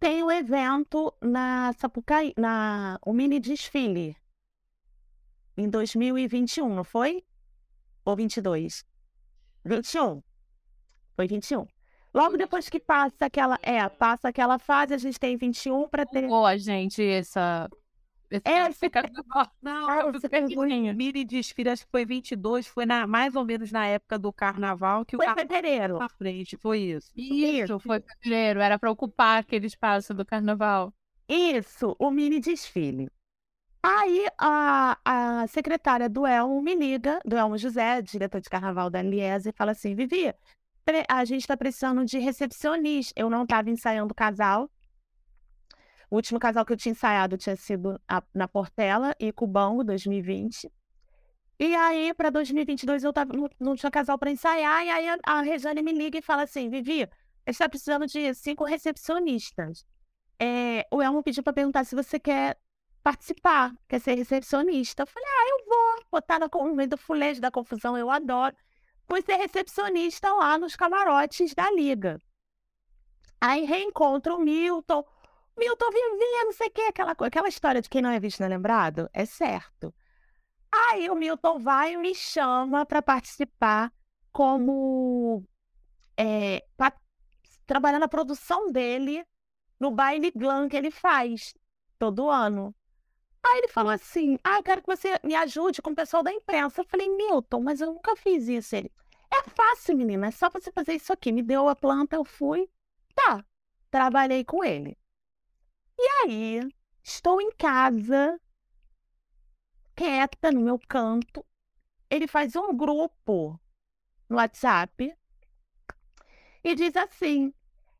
tem 0.00 0.22
o 0.22 0.26
um 0.26 0.30
evento 0.30 1.12
na 1.20 1.72
Sapucaí, 1.78 2.32
na, 2.36 2.98
o 3.04 3.12
mini 3.12 3.40
desfile, 3.40 4.16
em 5.56 5.68
2021, 5.68 6.72
não 6.72 6.84
foi? 6.84 7.24
Ou 8.04 8.14
22? 8.14 8.84
21. 9.64 10.22
Foi 11.16 11.26
21. 11.26 11.66
Logo 12.14 12.36
depois 12.36 12.68
que 12.68 12.80
passa 12.80 13.26
aquela, 13.26 13.58
é, 13.62 13.86
passa 13.88 14.28
aquela 14.28 14.58
fase, 14.58 14.94
a 14.94 14.98
gente 14.98 15.18
tem 15.18 15.36
21 15.36 15.88
para 15.88 16.06
ter. 16.06 16.26
Boa, 16.26 16.56
gente, 16.56 17.02
essa 17.02 17.68
é, 18.44 18.72
fica... 18.72 19.02
Não, 19.62 19.88
ah, 19.88 20.10
você 20.12 20.28
mini 20.94 21.24
desfile, 21.24 21.70
acho 21.70 21.84
que 21.84 21.90
foi 21.90 22.04
22, 22.04 22.66
foi 22.66 22.84
na, 22.84 23.06
mais 23.06 23.34
ou 23.34 23.44
menos 23.44 23.72
na 23.72 23.86
época 23.86 24.18
do 24.18 24.32
carnaval. 24.32 25.04
que 25.04 25.16
Foi 25.16 25.26
o 25.26 25.34
fevereiro. 25.34 25.98
Na 25.98 26.08
frente, 26.08 26.56
foi 26.56 26.80
isso. 26.80 27.12
Isso, 27.16 27.78
foi 27.78 28.00
fevereiro, 28.00 28.60
era 28.60 28.78
para 28.78 28.90
ocupar 28.90 29.40
aquele 29.40 29.66
espaço 29.66 30.12
do 30.12 30.24
carnaval. 30.24 30.92
Isso, 31.28 31.94
o 31.98 32.10
mini 32.10 32.40
desfile. 32.40 33.10
Aí 33.82 34.26
a, 34.36 34.98
a 35.04 35.46
secretária 35.46 36.08
do 36.08 36.26
Elmo 36.26 36.60
me 36.60 36.74
liga, 36.74 37.20
do 37.24 37.36
Elmo 37.36 37.56
José, 37.56 38.02
diretor 38.02 38.40
de 38.40 38.50
carnaval 38.50 38.90
da 38.90 39.00
Liese, 39.00 39.50
e 39.50 39.52
fala 39.52 39.72
assim: 39.72 39.94
Vivi, 39.94 40.34
a 41.08 41.24
gente 41.24 41.42
está 41.42 41.56
precisando 41.56 42.04
de 42.04 42.18
recepcionista. 42.18 43.12
Eu 43.16 43.30
não 43.30 43.44
estava 43.44 43.70
ensaiando 43.70 44.12
o 44.12 44.16
casal, 44.16 44.70
o 46.10 46.16
último 46.16 46.38
casal 46.38 46.64
que 46.64 46.72
eu 46.72 46.76
tinha 46.76 46.92
ensaiado 46.92 47.36
tinha 47.36 47.56
sido 47.56 48.00
a, 48.08 48.22
na 48.34 48.48
Portela 48.48 49.14
e 49.18 49.30
Cubango, 49.32 49.84
2020. 49.84 50.70
E 51.60 51.74
aí, 51.74 52.14
para 52.14 52.30
2022, 52.30 53.02
eu 53.04 53.12
tava, 53.12 53.32
não, 53.32 53.50
não 53.58 53.74
tinha 53.74 53.90
casal 53.90 54.16
para 54.16 54.30
ensaiar. 54.30 54.84
E 54.86 54.90
aí, 54.90 55.08
a, 55.08 55.18
a 55.24 55.40
Rejane 55.42 55.82
me 55.82 55.92
liga 55.92 56.18
e 56.18 56.22
fala 56.22 56.42
assim: 56.44 56.70
Vivi, 56.70 57.02
a 57.02 57.06
gente 57.06 57.10
está 57.48 57.68
precisando 57.68 58.06
de 58.06 58.32
cinco 58.34 58.64
recepcionistas. 58.64 59.84
É, 60.38 60.86
o 60.90 61.02
Elmo 61.02 61.22
pediu 61.22 61.42
para 61.42 61.52
perguntar 61.52 61.84
se 61.84 61.96
você 61.96 62.18
quer 62.18 62.56
participar, 63.02 63.74
quer 63.88 64.00
ser 64.00 64.14
recepcionista. 64.14 65.02
Eu 65.02 65.06
falei: 65.06 65.28
ah, 65.28 65.48
eu 65.50 65.66
vou. 65.66 65.88
Botar 66.10 66.38
no 66.38 66.74
meio 66.74 66.88
do 66.88 66.96
fulejo, 66.96 67.40
da 67.40 67.50
confusão, 67.50 67.98
eu 67.98 68.08
adoro. 68.08 68.56
Fui 69.06 69.20
ser 69.20 69.36
recepcionista 69.36 70.32
lá 70.32 70.56
nos 70.58 70.76
camarotes 70.76 71.54
da 71.54 71.70
Liga. 71.72 72.18
Aí 73.40 73.64
reencontro 73.64 74.36
o 74.36 74.40
Milton 74.40 75.04
Milton 75.58 75.90
vivia, 75.90 76.44
não 76.44 76.52
sei 76.52 76.68
o 76.68 76.70
que, 76.70 76.82
aquela, 76.82 77.12
aquela 77.12 77.48
história 77.48 77.82
de 77.82 77.88
quem 77.88 78.02
não 78.02 78.10
é 78.10 78.20
visto 78.20 78.40
não 78.40 78.46
é 78.46 78.50
lembrado, 78.50 79.08
é 79.12 79.24
certo. 79.24 79.94
Aí 80.70 81.08
o 81.10 81.14
Milton 81.14 81.58
vai 81.58 81.94
e 81.94 81.96
me 81.96 82.14
chama 82.14 82.84
para 82.84 83.02
participar 83.02 83.92
como 84.32 85.44
é, 86.16 86.64
pra, 86.76 86.92
trabalhar 87.66 87.98
na 87.98 88.08
produção 88.08 88.70
dele 88.70 89.24
no 89.78 89.90
baile 89.90 90.30
glam 90.30 90.68
que 90.68 90.76
ele 90.76 90.90
faz 90.90 91.54
todo 91.98 92.28
ano. 92.28 92.74
Aí 93.42 93.58
ele 93.58 93.68
falou 93.68 93.92
assim: 93.92 94.38
Ah, 94.42 94.58
eu 94.58 94.62
quero 94.62 94.82
que 94.82 94.86
você 94.86 95.18
me 95.22 95.34
ajude 95.34 95.80
com 95.80 95.90
o 95.90 95.94
pessoal 95.94 96.22
da 96.22 96.32
imprensa. 96.32 96.80
Eu 96.80 96.86
falei, 96.86 97.08
Milton, 97.08 97.60
mas 97.60 97.80
eu 97.80 97.86
nunca 97.86 98.16
fiz 98.16 98.48
isso. 98.48 98.74
Ele, 98.74 98.92
é 99.30 99.48
fácil, 99.50 99.96
menina, 99.96 100.26
é 100.26 100.30
só 100.30 100.50
você 100.50 100.72
fazer 100.72 100.94
isso 100.94 101.12
aqui. 101.12 101.30
Me 101.30 101.42
deu 101.42 101.68
a 101.68 101.76
planta, 101.76 102.16
eu 102.16 102.24
fui. 102.24 102.68
Tá, 103.14 103.44
trabalhei 103.90 104.44
com 104.44 104.64
ele. 104.64 104.97
E 105.98 106.08
aí, 106.24 106.60
estou 107.02 107.40
em 107.40 107.50
casa, 107.52 108.40
quieta 109.94 110.50
no 110.52 110.60
meu 110.60 110.78
canto. 110.88 111.44
Ele 112.10 112.26
faz 112.26 112.56
um 112.56 112.76
grupo 112.76 113.60
no 114.28 114.36
WhatsApp 114.36 115.16
e 116.62 116.74
diz 116.74 116.96
assim: 116.96 117.52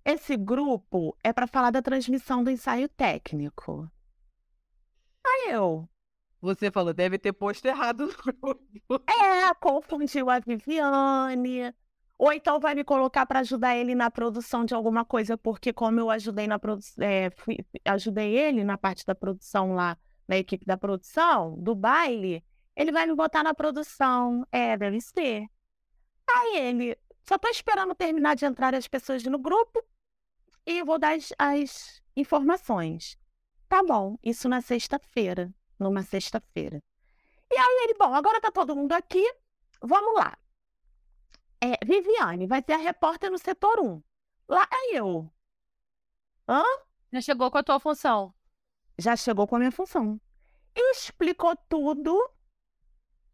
esse 0.05 0.37
grupo 0.37 1.17
é 1.23 1.33
para 1.33 1.47
falar 1.47 1.71
da 1.71 1.83
transmissão 1.83 2.43
do 2.45 2.51
ensaio 2.51 2.89
técnico. 2.89 3.91
Aí 5.25 5.53
eu, 5.53 5.89
Você 6.41 6.71
falou, 6.71 6.93
deve 6.95 7.19
ter 7.19 7.33
posto 7.33 7.67
errado 7.67 8.07
no 8.07 8.33
grupo. 8.33 9.05
é, 9.07 9.55
confundiu 9.55 10.31
a 10.31 10.39
Viviane. 10.39 11.75
Ou 12.19 12.33
então 12.33 12.59
vai 12.59 12.75
me 12.75 12.83
colocar 12.83 13.25
para 13.27 13.39
ajudar 13.41 13.77
ele 13.77 13.95
na 13.95 14.11
produção 14.11 14.65
de 14.65 14.75
alguma 14.75 15.05
coisa, 15.05 15.39
porque 15.39 15.73
como 15.73 16.01
eu 16.01 16.11
ajudei 16.11 16.49
na 16.49 16.59
produção, 16.59 16.97
ajudei 17.85 18.37
ele 18.37 18.65
na 18.65 18.77
parte 18.77 19.07
da 19.07 19.15
produção 19.15 19.73
lá, 19.75 19.97
na 20.27 20.37
equipe 20.37 20.67
da 20.67 20.77
produção, 20.77 21.57
do 21.57 21.77
baile, 21.77 22.45
ele 22.75 22.91
vai 22.91 23.07
me 23.07 23.15
botar 23.15 23.45
na 23.45 23.55
produção. 23.55 24.45
É, 24.51 24.77
deve 24.77 25.01
ser. 25.01 25.47
Aí 26.29 26.57
ele, 26.57 26.99
só 27.27 27.39
tô 27.39 27.49
esperando 27.49 27.95
terminar 27.95 28.35
de 28.35 28.45
entrar 28.45 28.75
as 28.75 28.89
pessoas 28.89 29.23
no 29.23 29.39
grupo 29.39 29.81
e 30.67 30.83
vou 30.83 30.99
dar 30.99 31.17
as, 31.17 31.33
as 31.39 32.03
informações. 32.17 33.17
Tá 33.69 33.83
bom, 33.83 34.19
isso 34.25 34.49
na 34.49 34.61
sexta-feira, 34.61 35.55
numa 35.79 36.03
sexta-feira. 36.03 36.83
E 37.51 37.57
aí 37.57 37.85
ele, 37.85 37.95
bom, 37.95 38.13
agora 38.13 38.41
tá 38.41 38.51
todo 38.51 38.75
mundo 38.75 38.93
aqui, 38.93 39.25
vamos 39.81 40.15
lá. 40.15 40.37
É, 41.61 41.85
Viviane 41.85 42.47
vai 42.47 42.63
ser 42.63 42.75
a 42.75 42.77
repórter 42.79 43.31
no 43.31 43.39
setor 43.39 43.81
1. 43.81 44.03
Lá 44.49 44.67
aí 44.71 44.95
eu. 44.95 45.31
Hã? 46.49 46.63
Já 47.13 47.21
chegou 47.21 47.51
com 47.51 47.59
a 47.59 47.63
tua 47.63 47.81
função. 47.81 48.33
Já 48.99 49.17
chegou 49.17 49.47
com 49.47 49.57
a 49.57 49.59
minha 49.59 49.73
função. 49.73 50.21
E 50.75 50.93
explicou 50.93 51.57
tudo 51.69 52.17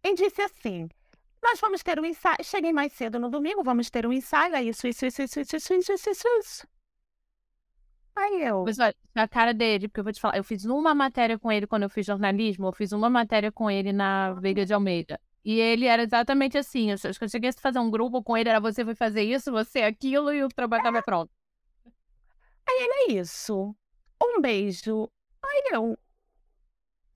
e 0.03 0.15
disse 0.15 0.43
assim: 0.43 0.89
Nós 1.43 1.61
vamos 1.61 1.83
ter 1.83 2.01
um 2.01 2.05
ensaio. 2.05 2.43
Cheguei 2.43 2.73
mais 2.73 2.93
cedo 2.93 3.19
no 3.19 3.31
domingo, 3.31 3.63
vamos 3.63 3.91
ter 3.91 4.07
um 4.07 4.13
ensaio. 4.13 4.55
É 4.55 4.63
isso, 4.63 4.87
isso, 4.87 5.07
isso, 5.07 5.23
isso, 5.23 5.41
isso, 5.41 5.57
isso, 5.57 5.75
isso, 5.75 6.11
isso, 6.11 6.29
isso. 6.39 6.69
Aí 8.17 8.43
eu. 8.43 8.65
Mas 8.65 8.79
olha, 8.79 8.95
a 9.15 9.29
cara 9.29 9.53
dele, 9.53 9.89
porque 9.89 10.01
eu 10.01 10.05
vou 10.05 10.13
te 10.13 10.21
falar, 10.21 10.37
eu 10.37 10.45
fiz 10.45 10.65
uma 10.65 10.95
matéria 10.95 11.39
com 11.39 11.51
ele 11.51 11.67
quando 11.67 11.83
eu 11.83 11.91
fiz 11.91 12.07
jornalismo, 12.07 12.69
eu 12.69 12.73
fiz 12.73 12.93
uma 12.93 13.11
matéria 13.11 13.51
com 13.51 13.71
ele 13.71 13.93
na 13.93 14.33
Veiga 14.35 14.65
de 14.65 14.73
Almeida. 14.73 15.21
E 15.45 15.61
ele 15.61 15.87
era 15.87 16.03
exatamente 16.03 16.57
assim. 16.57 16.91
Eu, 16.91 17.29
cheguei 17.29 17.51
a 17.51 17.53
fazer 17.53 17.79
um 17.79 17.91
grupo 17.91 18.23
com 18.23 18.37
ele, 18.37 18.49
era 18.49 18.61
você 18.61 18.83
vai 18.83 18.95
fazer 18.95 19.23
isso, 19.23 19.53
você 19.53 19.83
aquilo, 19.83 20.33
e 20.33 20.43
o 20.43 20.49
trabalho 20.49 20.81
estava 20.81 21.03
pronto. 21.05 21.31
Aí 22.67 22.83
ele 22.83 23.13
é 23.13 23.21
isso. 23.21 23.77
Um 24.23 24.41
beijo. 24.41 25.11
Aí 25.45 25.63
eu 25.73 25.99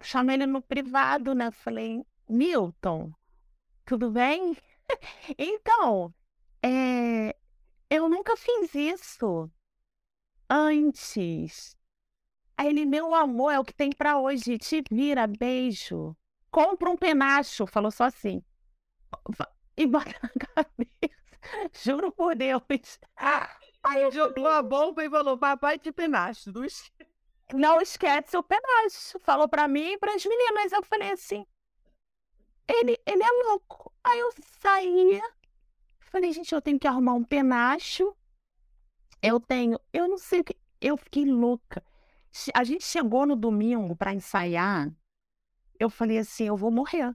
chamei 0.02 0.36
ele 0.36 0.46
no 0.46 0.60
privado, 0.60 1.34
né? 1.34 1.50
Falei, 1.50 2.04
Milton, 2.28 3.12
tudo 3.86 4.10
bem? 4.10 4.56
então, 5.38 6.14
é, 6.62 7.34
eu 7.88 8.08
nunca 8.10 8.36
fiz 8.36 8.74
isso 8.74 9.50
antes. 10.50 11.74
Aí 12.58 12.68
ele, 12.68 12.84
meu 12.84 13.14
amor, 13.14 13.52
é 13.52 13.58
o 13.58 13.64
que 13.64 13.72
tem 13.72 13.90
pra 13.90 14.18
hoje. 14.18 14.58
Te 14.58 14.82
vira, 14.90 15.26
beijo. 15.26 16.14
Compra 16.50 16.90
um 16.90 16.96
penacho. 16.96 17.66
Falou 17.66 17.90
só 17.90 18.04
assim. 18.04 18.42
E 19.76 19.86
bota 19.86 20.14
na 20.22 20.30
cabeça. 20.54 21.18
Juro 21.82 22.12
por 22.12 22.34
Deus. 22.34 22.62
Aí 23.82 24.02
eu 24.02 24.10
jogou 24.10 24.48
a 24.48 24.62
bomba 24.62 25.04
e 25.04 25.10
falou, 25.10 25.38
papai 25.38 25.78
de 25.78 25.92
penacho. 25.92 26.52
Não 26.52 26.64
esquece. 26.64 27.08
Não 27.54 27.80
esquece 27.80 28.36
o 28.36 28.42
penacho. 28.42 29.18
Falou 29.20 29.48
pra 29.48 29.68
mim 29.68 29.92
e 29.92 29.98
pras 29.98 30.24
meninas. 30.24 30.72
Eu 30.72 30.82
falei 30.82 31.12
assim. 31.12 31.46
Ele, 32.68 32.98
ele 33.06 33.22
é 33.22 33.30
louco. 33.46 33.92
Aí 34.04 34.18
eu 34.18 34.30
saía. 34.60 35.22
Falei, 36.00 36.32
gente, 36.32 36.54
eu 36.54 36.60
tenho 36.60 36.78
que 36.78 36.86
arrumar 36.86 37.14
um 37.14 37.24
penacho. 37.24 38.14
Eu 39.22 39.40
tenho. 39.40 39.80
Eu 39.92 40.08
não 40.08 40.18
sei 40.18 40.40
o 40.40 40.44
que. 40.44 40.56
Eu 40.80 40.96
fiquei 40.96 41.24
louca. 41.24 41.82
A 42.54 42.62
gente 42.64 42.84
chegou 42.84 43.26
no 43.26 43.34
domingo 43.34 43.96
para 43.96 44.12
ensaiar. 44.12 44.92
Eu 45.78 45.90
falei 45.90 46.18
assim: 46.18 46.44
eu 46.44 46.56
vou 46.56 46.70
morrer. 46.70 47.14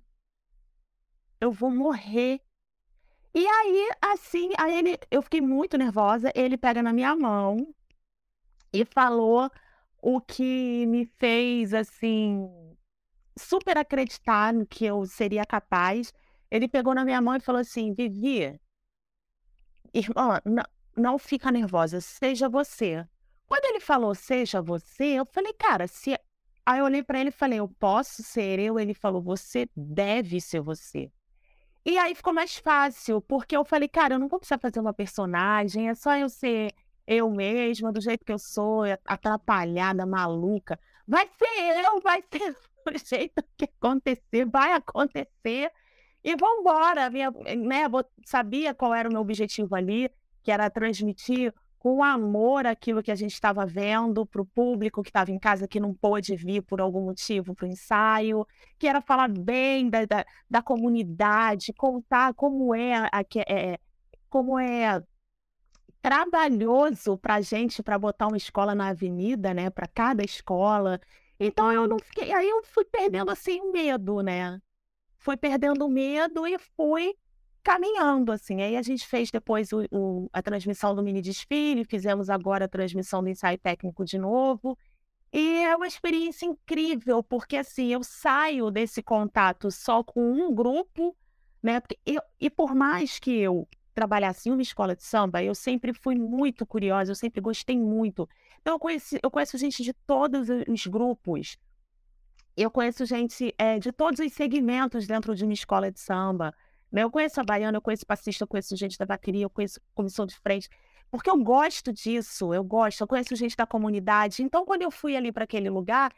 Eu 1.39 1.51
vou 1.51 1.69
morrer. 1.69 2.41
E 3.35 3.45
aí, 3.47 3.89
assim, 4.01 4.51
aí 4.57 4.77
ele, 4.77 4.99
eu 5.11 5.21
fiquei 5.21 5.41
muito 5.41 5.77
nervosa. 5.77 6.31
Ele 6.35 6.57
pega 6.57 6.81
na 6.83 6.93
minha 6.93 7.15
mão 7.15 7.73
e 8.71 8.85
falou 8.85 9.49
o 10.01 10.21
que 10.21 10.85
me 10.87 11.05
fez, 11.05 11.73
assim, 11.73 12.49
super 13.37 13.77
acreditar 13.77 14.53
no 14.53 14.65
que 14.65 14.85
eu 14.85 15.05
seria 15.05 15.45
capaz. 15.45 16.13
Ele 16.51 16.67
pegou 16.67 16.93
na 16.93 17.03
minha 17.03 17.21
mão 17.21 17.35
e 17.35 17.39
falou 17.39 17.61
assim: 17.61 17.93
Vivi, 17.93 18.59
irmã, 19.93 20.39
não, 20.45 20.63
não 20.95 21.17
fica 21.17 21.51
nervosa, 21.51 21.99
seja 22.01 22.49
você. 22.49 23.07
Quando 23.47 23.65
ele 23.65 23.79
falou 23.79 24.15
seja 24.15 24.61
você, 24.61 25.05
eu 25.19 25.25
falei, 25.25 25.53
cara, 25.53 25.87
se. 25.87 26.17
Aí 26.65 26.79
eu 26.79 26.85
olhei 26.85 27.03
para 27.03 27.19
ele 27.19 27.29
e 27.29 27.31
falei, 27.31 27.59
eu 27.59 27.67
posso 27.67 28.23
ser 28.23 28.59
eu? 28.59 28.79
Ele 28.79 28.93
falou, 28.93 29.21
você 29.21 29.67
deve 29.75 30.39
ser 30.39 30.61
você. 30.61 31.11
E 31.85 31.97
aí 31.97 32.15
ficou 32.15 32.33
mais 32.33 32.55
fácil, 32.55 33.21
porque 33.21 33.55
eu 33.55 33.65
falei, 33.65 33.89
cara, 33.89 34.15
eu 34.15 34.19
não 34.19 34.29
vou 34.29 34.39
precisar 34.39 34.57
fazer 34.57 34.79
uma 34.79 34.93
personagem, 34.93 35.89
é 35.89 35.95
só 35.95 36.15
eu 36.15 36.29
ser 36.29 36.73
eu 37.05 37.29
mesma, 37.29 37.91
do 37.91 37.99
jeito 37.99 38.23
que 38.23 38.31
eu 38.31 38.39
sou, 38.39 38.83
atrapalhada, 39.05 40.05
maluca. 40.05 40.79
Vai 41.05 41.27
ser 41.27 41.85
eu, 41.85 41.99
vai 41.99 42.23
ser 42.31 42.55
do 42.87 42.97
jeito 42.97 43.43
que 43.57 43.65
acontecer, 43.65 44.45
vai 44.45 44.71
acontecer. 44.71 45.71
E 46.23 46.35
vamos 46.37 46.61
embora. 46.61 47.09
Minha, 47.09 47.31
né, 47.31 47.83
sabia 48.25 48.73
qual 48.73 48.93
era 48.93 49.09
o 49.09 49.11
meu 49.11 49.21
objetivo 49.21 49.75
ali, 49.75 50.09
que 50.41 50.51
era 50.51 50.69
transmitir 50.69 51.53
com 51.83 52.01
amor 52.01 52.65
aquilo 52.65 53.03
que 53.03 53.11
a 53.11 53.15
gente 53.15 53.33
estava 53.33 53.65
vendo 53.65 54.25
para 54.25 54.41
o 54.41 54.45
público 54.45 55.03
que 55.03 55.09
estava 55.09 55.31
em 55.31 55.37
casa 55.37 55.67
que 55.67 55.81
não 55.81 55.93
pôde 55.93 56.33
vir 56.33 56.61
por 56.61 56.79
algum 56.79 57.01
motivo 57.01 57.53
para 57.53 57.65
o 57.65 57.67
ensaio, 57.67 58.47
que 58.79 58.87
era 58.87 59.01
falar 59.01 59.27
bem 59.27 59.89
da, 59.89 60.05
da, 60.05 60.25
da 60.49 60.61
comunidade, 60.61 61.73
contar 61.73 62.33
como 62.35 62.73
é, 62.73 62.95
a, 62.95 63.09
é 63.49 63.77
como 64.29 64.57
é 64.57 65.03
trabalhoso 66.01 67.17
para 67.17 67.35
a 67.35 67.41
gente 67.41 67.83
para 67.83 67.99
botar 67.99 68.27
uma 68.27 68.37
escola 68.37 68.73
na 68.73 68.87
avenida, 68.87 69.53
né? 69.53 69.69
Para 69.69 69.85
cada 69.85 70.23
escola. 70.23 71.01
Então 71.37 71.69
eu 71.69 71.85
não 71.85 71.99
fiquei, 71.99 72.31
aí 72.31 72.47
eu 72.47 72.63
fui 72.63 72.85
perdendo 72.85 73.29
assim 73.29 73.59
o 73.59 73.73
medo, 73.73 74.21
né? 74.21 74.57
Fui 75.17 75.35
perdendo 75.35 75.85
o 75.85 75.89
medo 75.89 76.47
e 76.47 76.57
fui 76.77 77.13
caminhando, 77.63 78.31
assim. 78.31 78.61
Aí 78.61 78.75
a 78.75 78.81
gente 78.81 79.07
fez 79.07 79.31
depois 79.31 79.71
o, 79.71 79.85
o, 79.91 80.29
a 80.33 80.41
transmissão 80.41 80.93
do 80.93 81.01
mini 81.01 81.21
desfile, 81.21 81.85
fizemos 81.85 82.29
agora 82.29 82.65
a 82.65 82.67
transmissão 82.67 83.23
do 83.23 83.29
ensaio 83.29 83.57
técnico 83.57 84.03
de 84.03 84.17
novo. 84.17 84.77
E 85.31 85.63
é 85.63 85.75
uma 85.75 85.87
experiência 85.87 86.45
incrível, 86.45 87.23
porque 87.23 87.57
assim, 87.57 87.87
eu 87.87 88.03
saio 88.03 88.69
desse 88.69 89.01
contato 89.01 89.71
só 89.71 90.03
com 90.03 90.31
um 90.31 90.53
grupo, 90.53 91.15
né? 91.61 91.81
Eu, 92.05 92.21
e 92.39 92.49
por 92.49 92.75
mais 92.75 93.17
que 93.17 93.31
eu 93.39 93.67
trabalhasse 93.95 94.49
em 94.49 94.51
uma 94.51 94.61
escola 94.61 94.95
de 94.95 95.03
samba, 95.03 95.43
eu 95.43 95.55
sempre 95.55 95.93
fui 95.93 96.15
muito 96.15 96.65
curiosa, 96.65 97.11
eu 97.11 97.15
sempre 97.15 97.41
gostei 97.41 97.77
muito. 97.77 98.27
Então, 98.61 98.75
eu, 98.75 98.79
conheci, 98.79 99.19
eu 99.21 99.31
conheço 99.31 99.57
gente 99.57 99.83
de 99.83 99.93
todos 99.93 100.47
os 100.67 100.87
grupos. 100.87 101.57
Eu 102.55 102.69
conheço 102.69 103.05
gente 103.05 103.53
é, 103.57 103.79
de 103.79 103.91
todos 103.91 104.19
os 104.19 104.31
segmentos 104.33 105.07
dentro 105.07 105.35
de 105.35 105.43
uma 105.43 105.53
escola 105.53 105.91
de 105.91 105.99
samba. 105.99 106.53
Né? 106.93 107.01
Eu 107.03 107.09
conheço 107.09 107.41
a 107.41 107.43
baiana, 107.43 107.75
eu 107.75 107.81
conheço 107.81 108.05
passista, 108.05 108.43
eu 108.43 108.47
conheço 108.47 108.77
gente 108.77 108.99
da 108.99 109.05
vaqueria, 109.05 109.43
eu 109.43 109.49
conheço 109.49 109.81
comissão 109.95 110.27
de 110.27 110.37
frente, 110.37 110.69
porque 111.09 111.29
eu 111.29 111.37
gosto 111.37 111.91
disso, 111.91 112.53
eu 112.53 112.63
gosto, 112.63 113.01
eu 113.01 113.07
conheço 113.07 113.35
gente 113.35 113.57
da 113.57 113.65
comunidade. 113.65 114.43
Então, 114.43 114.63
quando 114.63 114.83
eu 114.83 114.91
fui 114.91 115.17
ali 115.17 115.31
para 115.31 115.43
aquele 115.43 115.71
lugar, 115.71 116.13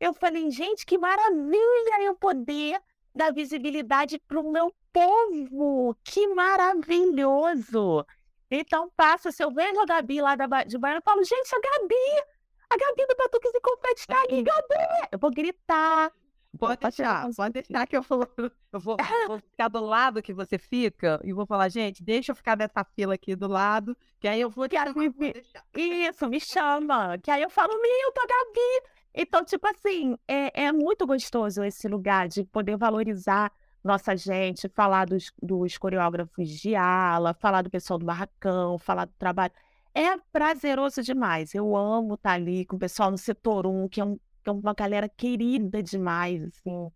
eu 0.00 0.14
falei, 0.14 0.50
gente, 0.50 0.86
que 0.86 0.96
maravilha 0.96 2.02
eu 2.02 2.14
poder 2.16 2.80
dar 3.14 3.32
visibilidade 3.34 4.18
para 4.18 4.40
o 4.40 4.50
meu 4.50 4.74
povo, 4.90 5.94
que 6.02 6.26
maravilhoso. 6.28 8.04
Então, 8.50 8.90
passa, 8.96 9.30
se 9.30 9.44
eu 9.44 9.50
vejo 9.50 9.78
a 9.80 9.84
Gabi 9.84 10.22
lá 10.22 10.36
da, 10.36 10.64
de 10.64 10.78
Baiana, 10.78 10.98
eu 10.98 11.02
falo, 11.02 11.22
gente, 11.22 11.54
a 11.54 11.60
Gabi, 11.60 12.24
a 12.70 12.76
Gabi 12.76 13.06
do 13.06 13.16
Batuques 13.16 13.52
e 13.54 13.60
Confete 13.60 14.00
está 14.00 14.22
Gabi! 14.26 15.08
Eu 15.12 15.18
vou 15.18 15.30
gritar, 15.30 16.10
Pode 16.58 16.80
deixar, 16.80 17.28
pode 17.34 17.52
deixar 17.52 17.86
que 17.86 17.96
eu 17.96 18.02
vou, 18.02 18.28
eu 18.72 18.80
vou, 18.80 18.96
vou, 19.28 19.38
ficar 19.38 19.68
do 19.68 19.80
lado 19.80 20.22
que 20.22 20.32
você 20.32 20.58
fica 20.58 21.20
e 21.24 21.32
vou 21.32 21.46
falar, 21.46 21.68
gente, 21.68 22.02
deixa 22.02 22.32
eu 22.32 22.36
ficar 22.36 22.56
nessa 22.56 22.84
fila 22.84 23.14
aqui 23.14 23.34
do 23.34 23.48
lado, 23.48 23.96
que 24.20 24.28
aí 24.28 24.40
eu 24.40 24.50
vou 24.50 24.68
te 24.68 24.76
me... 24.94 25.34
Isso, 25.74 26.28
me 26.28 26.40
chama. 26.40 27.18
Que 27.18 27.30
aí 27.30 27.42
eu 27.42 27.50
falo, 27.50 27.72
Milton, 27.72 28.26
Gabi. 28.28 28.94
Então, 29.14 29.44
tipo 29.44 29.66
assim, 29.68 30.16
é, 30.26 30.64
é 30.64 30.72
muito 30.72 31.06
gostoso 31.06 31.62
esse 31.62 31.86
lugar 31.88 32.28
de 32.28 32.44
poder 32.44 32.76
valorizar 32.76 33.52
nossa 33.84 34.16
gente, 34.16 34.68
falar 34.70 35.04
dos, 35.04 35.30
dos 35.40 35.76
coreógrafos 35.76 36.48
de 36.48 36.74
ala, 36.74 37.34
falar 37.34 37.62
do 37.62 37.70
pessoal 37.70 37.98
do 37.98 38.06
barracão, 38.06 38.78
falar 38.78 39.04
do 39.04 39.12
trabalho. 39.18 39.52
É 39.94 40.16
prazeroso 40.32 41.02
demais. 41.02 41.54
Eu 41.54 41.76
amo 41.76 42.14
estar 42.14 42.32
ali 42.32 42.64
com 42.64 42.76
o 42.76 42.78
pessoal 42.78 43.10
no 43.10 43.18
setor 43.18 43.66
1, 43.66 43.88
que 43.88 44.00
é 44.00 44.04
um 44.04 44.18
que 44.44 44.50
é 44.50 44.52
uma 44.52 44.74
galera 44.74 45.08
querida 45.08 45.82
demais, 45.82 46.42
assim. 46.42 46.90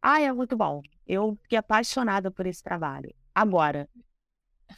Ah, 0.00 0.20
é 0.20 0.32
muito 0.32 0.56
bom. 0.56 0.82
Eu 1.06 1.38
fiquei 1.42 1.58
apaixonada 1.58 2.30
por 2.30 2.46
esse 2.46 2.62
trabalho. 2.62 3.14
Agora, 3.34 3.88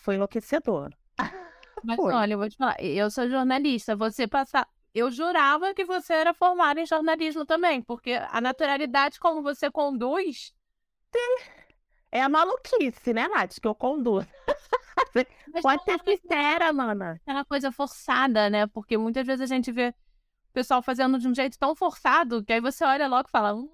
foi 0.01 0.17
enlouquecedor. 0.17 0.91
Mas 1.85 1.97
foi. 1.97 2.13
olha, 2.13 2.35
eu 2.35 2.39
vou 2.39 2.49
te 2.49 2.57
falar, 2.57 2.77
eu 2.83 3.11
sou 3.11 3.29
jornalista, 3.29 3.95
você 3.95 4.27
passar 4.27 4.69
eu 4.95 5.11
jurava 5.11 5.75
que 5.75 5.85
você 5.85 6.13
era 6.13 6.35
formada 6.35 6.81
em 6.81 6.87
jornalismo 6.87 7.45
também, 7.47 7.81
porque 7.83 8.19
a 8.31 8.41
naturalidade 8.41 9.21
como 9.21 9.43
você 9.43 9.71
conduz. 9.71 10.53
É 12.11 12.23
a 12.23 12.29
maluquice, 12.29 13.13
né, 13.13 13.29
Nath, 13.29 13.61
que 13.61 13.69
eu 13.69 13.75
conduzo. 13.75 14.27
Pode 15.63 15.85
ser 15.85 16.01
sincera, 16.05 16.73
mana. 16.73 17.21
É 17.27 17.33
uma 17.33 17.45
coisa 17.45 17.71
forçada, 17.71 18.49
né? 18.51 18.67
Porque 18.67 18.97
muitas 18.97 19.27
vezes 19.27 19.51
a 19.51 19.55
gente 19.55 19.71
vê 19.71 19.95
pessoal 20.59 20.83
fazendo 20.83 21.19
de 21.19 21.29
um 21.29 21.35
jeito 21.35 21.57
tão 21.59 21.73
forçado 21.75 22.43
que 22.45 22.53
aí 22.53 22.61
você 22.61 22.85
olha 22.85 23.07
logo 23.07 23.29
e 23.29 23.31
fala: 23.31 23.55
hum, 23.55 23.69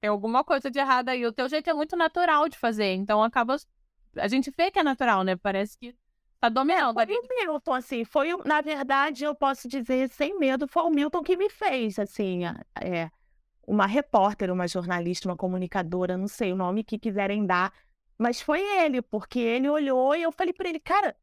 tem 0.00 0.08
alguma 0.08 0.42
coisa 0.42 0.70
de 0.70 0.78
errado 0.78 1.10
aí. 1.10 1.26
O 1.26 1.32
teu 1.32 1.46
jeito 1.48 1.68
é 1.68 1.74
muito 1.74 1.94
natural 1.96 2.48
de 2.48 2.56
fazer, 2.58 2.94
então 2.94 3.22
acaba. 3.22 3.56
A 4.16 4.28
gente 4.28 4.50
vê 4.56 4.70
que 4.70 4.78
é 4.78 4.82
natural, 4.82 5.22
né? 5.22 5.36
Parece 5.36 5.76
que 5.78 5.94
tá 6.40 6.48
dominando 6.48 6.98
É, 6.98 7.02
ali. 7.02 7.14
foi 7.14 7.22
o 7.22 7.28
Milton, 7.52 7.74
assim, 7.74 8.04
foi, 8.04 8.28
na 8.44 8.62
verdade, 8.62 9.24
eu 9.24 9.34
posso 9.34 9.68
dizer 9.68 10.08
sem 10.10 10.38
medo, 10.38 10.66
foi 10.66 10.82
o 10.84 10.90
Milton 10.90 11.22
que 11.22 11.36
me 11.36 11.50
fez, 11.50 11.98
assim, 11.98 12.44
é, 12.80 13.10
uma 13.66 13.86
repórter, 13.86 14.50
uma 14.50 14.66
jornalista, 14.66 15.28
uma 15.28 15.36
comunicadora, 15.36 16.16
não 16.16 16.28
sei 16.28 16.52
o 16.52 16.56
nome 16.56 16.82
que 16.84 16.98
quiserem 16.98 17.44
dar, 17.44 17.72
mas 18.18 18.40
foi 18.40 18.60
ele, 18.80 19.02
porque 19.02 19.38
ele 19.38 19.68
olhou 19.68 20.14
e 20.16 20.22
eu 20.22 20.32
falei 20.32 20.54
pra 20.54 20.68
ele, 20.68 20.80
cara, 20.80 21.14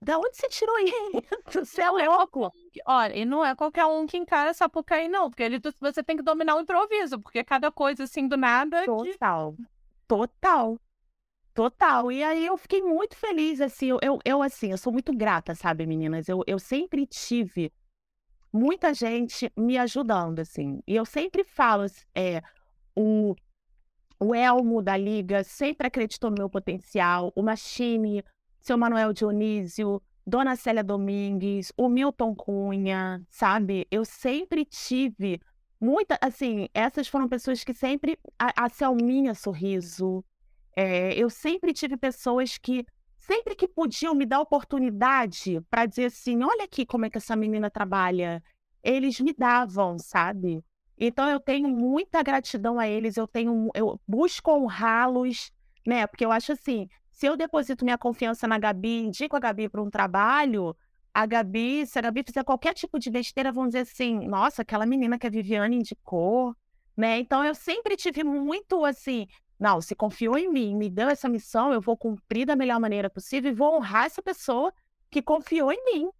da 0.00 0.18
onde 0.18 0.36
você 0.36 0.48
tirou 0.48 0.76
isso? 0.80 1.64
Você 1.64 1.82
é 1.82 1.90
louco? 1.90 2.50
Olha, 2.86 3.16
e 3.16 3.24
não 3.24 3.44
é 3.44 3.54
qualquer 3.54 3.84
um 3.86 4.06
que 4.06 4.16
encara 4.16 4.52
Sapucaí, 4.54 5.08
não, 5.08 5.30
porque 5.30 5.42
ele, 5.42 5.60
você 5.80 6.02
tem 6.02 6.16
que 6.16 6.22
dominar 6.22 6.56
o 6.56 6.60
improviso, 6.60 7.18
porque 7.20 7.42
cada 7.44 7.70
coisa 7.72 8.04
assim 8.04 8.26
do 8.28 8.36
nada. 8.36 8.80
que- 8.82 8.86
Total, 8.86 9.54
total, 10.06 10.78
total. 11.54 12.12
E 12.12 12.22
aí 12.22 12.46
eu 12.46 12.56
fiquei 12.56 12.82
muito 12.82 13.16
feliz, 13.16 13.60
assim, 13.60 13.88
eu, 13.90 13.98
eu, 14.02 14.18
eu, 14.24 14.42
assim, 14.42 14.70
eu 14.72 14.78
sou 14.78 14.92
muito 14.92 15.12
grata, 15.16 15.54
sabe, 15.54 15.86
meninas? 15.86 16.28
Eu, 16.28 16.42
eu 16.46 16.58
sempre 16.58 17.06
tive 17.06 17.72
muita 18.52 18.94
gente 18.94 19.50
me 19.56 19.76
ajudando, 19.78 20.40
assim. 20.40 20.80
E 20.86 20.94
eu 20.94 21.04
sempre 21.04 21.44
falo, 21.44 21.84
é, 22.14 22.40
o, 22.96 23.34
o 24.20 24.34
Elmo 24.34 24.82
da 24.82 24.96
Liga 24.96 25.44
sempre 25.44 25.86
acreditou 25.86 26.30
no 26.30 26.36
meu 26.38 26.50
potencial, 26.50 27.32
o 27.36 27.42
Machine, 27.42 28.24
seu 28.64 28.78
Manuel 28.78 29.12
Dionísio, 29.12 30.02
Dona 30.26 30.56
Célia 30.56 30.82
Domingues, 30.82 31.70
o 31.76 31.86
Milton 31.86 32.34
Cunha, 32.34 33.22
sabe? 33.28 33.86
Eu 33.90 34.06
sempre 34.06 34.64
tive 34.64 35.38
muita, 35.78 36.18
assim, 36.18 36.66
essas 36.72 37.06
foram 37.06 37.28
pessoas 37.28 37.62
que 37.62 37.74
sempre, 37.74 38.18
a, 38.38 38.64
a 38.64 38.68
Selminha 38.70 39.34
Sorriso, 39.34 40.24
é, 40.74 41.12
eu 41.14 41.28
sempre 41.28 41.74
tive 41.74 41.98
pessoas 41.98 42.56
que, 42.56 42.86
sempre 43.18 43.54
que 43.54 43.68
podiam 43.68 44.14
me 44.14 44.24
dar 44.24 44.40
oportunidade 44.40 45.60
para 45.68 45.84
dizer 45.84 46.06
assim, 46.06 46.42
olha 46.42 46.64
aqui 46.64 46.86
como 46.86 47.04
é 47.04 47.10
que 47.10 47.18
essa 47.18 47.36
menina 47.36 47.70
trabalha, 47.70 48.42
eles 48.82 49.20
me 49.20 49.34
davam, 49.34 49.98
sabe? 49.98 50.64
Então 50.96 51.28
eu 51.28 51.38
tenho 51.38 51.68
muita 51.68 52.22
gratidão 52.22 52.78
a 52.78 52.88
eles, 52.88 53.18
eu 53.18 53.28
tenho, 53.28 53.68
eu 53.74 54.00
busco 54.08 54.50
honrá-los, 54.50 55.52
né? 55.86 56.06
Porque 56.06 56.24
eu 56.24 56.32
acho 56.32 56.52
assim, 56.52 56.88
se 57.14 57.26
eu 57.26 57.36
deposito 57.36 57.84
minha 57.84 57.96
confiança 57.96 58.46
na 58.48 58.58
Gabi, 58.58 58.98
indico 58.98 59.36
a 59.36 59.40
Gabi 59.40 59.68
para 59.68 59.80
um 59.80 59.88
trabalho, 59.88 60.76
a 61.14 61.24
Gabi, 61.26 61.86
se 61.86 61.96
a 61.96 62.02
Gabi 62.02 62.24
fizer 62.26 62.42
qualquer 62.42 62.74
tipo 62.74 62.98
de 62.98 63.08
besteira, 63.08 63.52
vão 63.52 63.68
dizer 63.68 63.80
assim, 63.80 64.26
nossa, 64.26 64.62
aquela 64.62 64.84
menina 64.84 65.16
que 65.16 65.26
a 65.26 65.30
Viviane 65.30 65.76
indicou, 65.76 66.56
né? 66.96 67.20
Então 67.20 67.44
eu 67.44 67.54
sempre 67.54 67.96
tive 67.96 68.24
muito 68.24 68.84
assim, 68.84 69.28
não, 69.58 69.80
se 69.80 69.94
confiou 69.94 70.36
em 70.36 70.50
mim, 70.50 70.74
me 70.74 70.90
deu 70.90 71.08
essa 71.08 71.28
missão, 71.28 71.72
eu 71.72 71.80
vou 71.80 71.96
cumprir 71.96 72.46
da 72.46 72.56
melhor 72.56 72.80
maneira 72.80 73.08
possível 73.08 73.52
e 73.52 73.54
vou 73.54 73.76
honrar 73.76 74.06
essa 74.06 74.20
pessoa 74.20 74.72
que 75.08 75.22
confiou 75.22 75.70
em 75.70 75.84
mim, 75.84 76.10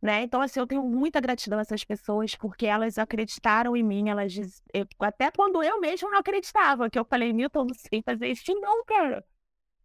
né? 0.00 0.22
Então, 0.22 0.40
assim, 0.40 0.60
eu 0.60 0.66
tenho 0.66 0.82
muita 0.82 1.20
gratidão 1.20 1.58
a 1.58 1.62
essas 1.62 1.84
pessoas 1.84 2.34
porque 2.34 2.64
elas 2.66 2.96
acreditaram 2.96 3.76
em 3.76 3.82
mim, 3.82 4.08
elas 4.08 4.34
eu- 4.72 4.86
até 5.00 5.30
quando 5.30 5.62
eu 5.62 5.78
mesma 5.80 6.10
não 6.10 6.18
acreditava, 6.20 6.88
que 6.90 6.98
eu 6.98 7.04
falei, 7.04 7.34
Milton, 7.34 7.66
não 7.66 7.74
sei 7.74 8.02
fazer 8.02 8.28
isso 8.28 8.54
não, 8.60 8.82
cara. 8.86 9.22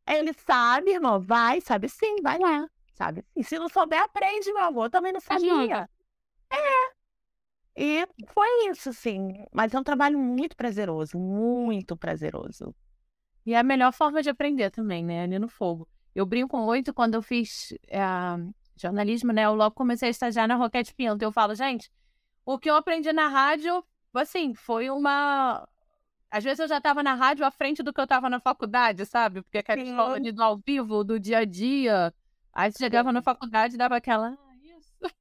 Ele 0.08 0.34
sabe, 0.34 0.92
irmão, 0.92 1.20
vai, 1.20 1.60
sabe 1.62 1.90
sim, 1.90 2.22
vai 2.22 2.40
lá, 2.40 2.68
sabe? 2.94 3.26
E 3.36 3.44
se 3.44 3.60
não 3.60 3.68
souber, 3.68 4.02
aprende, 4.02 4.52
meu 4.54 4.84
eu 4.84 4.90
também 4.90 5.12
não 5.12 5.20
sabia. 5.20 5.90
É. 6.50 6.98
E 7.76 8.08
foi 8.30 8.48
isso, 8.70 8.92
sim. 8.94 9.46
Mas 9.52 9.74
é 9.74 9.80
um 9.80 9.84
trabalho 9.84 10.18
muito 10.18 10.56
prazeroso, 10.56 11.20
muito 11.20 11.96
prazeroso. 11.96 12.74
E 13.46 13.54
é 13.54 13.60
a 13.60 13.64
melhor 13.64 13.94
forma 13.94 14.22
de 14.24 14.30
aprender 14.30 14.72
também, 14.72 15.06
né? 15.06 15.24
Ali 15.24 15.38
no 15.38 15.48
fogo. 15.48 15.88
Eu 16.16 16.26
brinco 16.26 16.58
muito 16.58 16.94
quando 16.94 17.14
eu 17.14 17.22
fiz 17.22 17.74
é, 17.88 18.02
jornalismo, 18.76 19.32
né? 19.32 19.44
Eu 19.44 19.54
logo 19.54 19.76
comecei 19.76 20.08
a 20.08 20.12
estagiar 20.12 20.48
na 20.48 20.56
Roquete 20.56 20.94
Pinto. 20.96 21.24
Eu 21.24 21.32
falo, 21.32 21.54
gente, 21.54 21.92
o 22.46 22.58
que 22.58 22.70
eu 22.70 22.76
aprendi 22.76 23.14
na 23.14 23.28
rádio, 23.28 23.84
assim, 24.14 24.54
foi 24.54 24.90
uma. 24.90 25.68
Às 26.30 26.44
vezes 26.44 26.60
eu 26.60 26.68
já 26.68 26.78
estava 26.78 27.02
na 27.02 27.14
rádio 27.14 27.46
à 27.46 27.52
frente 27.52 27.82
do 27.82 27.94
que 27.94 28.00
eu 28.00 28.04
estava 28.04 28.30
na 28.30 28.40
faculdade, 28.40 29.06
sabe? 29.06 29.42
Porque 29.42 29.60
aquela 29.60 29.82
Sim. 29.82 29.90
escola 29.90 30.20
do 30.20 30.44
ao 30.44 30.58
vivo, 30.58 31.04
do 31.04 31.20
dia 31.20 31.40
a 31.40 31.46
dia. 31.46 32.14
Aí 32.54 32.72
você 32.72 32.80
chegava 32.80 33.12
na 33.12 33.22
faculdade 33.22 33.76
e 33.76 33.78
dava 33.78 33.96
aquela. 33.96 34.30
Ah, 34.30 34.56
isso. 34.78 34.94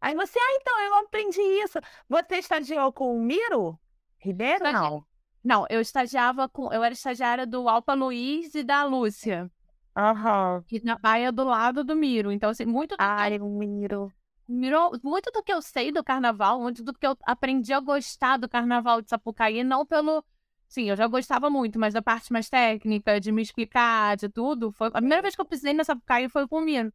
Aí 0.00 0.14
você, 0.14 0.38
ah, 0.38 0.58
então, 0.60 0.80
eu 0.80 0.94
aprendi 0.96 1.40
isso. 1.40 1.78
Você 2.08 2.36
estagiou 2.36 2.92
com 2.92 3.16
o 3.16 3.20
Miro 3.20 3.78
Ribeiro? 4.18 4.66
Estagiei. 4.66 4.90
Não. 4.90 5.06
Não, 5.44 5.66
eu 5.68 5.80
estagiava 5.80 6.48
com. 6.48 6.72
Eu 6.72 6.82
era 6.82 6.94
estagiária 6.94 7.46
do 7.46 7.68
Alpa 7.68 7.92
Luiz 7.92 8.54
e 8.54 8.62
da 8.62 8.84
Lúcia, 8.84 9.50
Aham. 9.94 10.64
que 10.66 10.82
na 10.82 10.96
Baia 10.96 11.30
do 11.30 11.44
lado 11.44 11.84
do 11.84 11.94
Miro. 11.94 12.32
Então, 12.32 12.48
assim, 12.48 12.64
muito 12.64 12.94
Ai, 12.98 13.38
o 13.38 13.48
Miro. 13.50 14.10
Mirou 14.46 14.92
muito 15.02 15.30
do 15.30 15.42
que 15.42 15.52
eu 15.52 15.62
sei 15.62 15.90
do 15.90 16.04
carnaval, 16.04 16.60
muito 16.60 16.82
do 16.82 16.92
que 16.92 17.06
eu 17.06 17.16
aprendi 17.24 17.72
a 17.72 17.80
gostar 17.80 18.36
do 18.36 18.48
carnaval 18.48 19.00
de 19.00 19.08
Sapucaí, 19.08 19.64
não 19.64 19.86
pelo. 19.86 20.24
Sim, 20.68 20.90
eu 20.90 20.96
já 20.96 21.06
gostava 21.06 21.48
muito, 21.48 21.78
mas 21.78 21.94
da 21.94 22.02
parte 22.02 22.32
mais 22.32 22.48
técnica, 22.48 23.20
de 23.20 23.30
me 23.32 23.40
explicar, 23.42 24.16
de 24.16 24.28
tudo. 24.28 24.72
Foi... 24.72 24.88
A 24.88 24.92
primeira 24.92 25.22
vez 25.22 25.34
que 25.34 25.40
eu 25.40 25.44
pisei 25.46 25.72
na 25.72 25.84
Sapucaí 25.84 26.28
foi 26.28 26.46
com 26.48 26.58
o 26.58 26.60
Miro. 26.60 26.92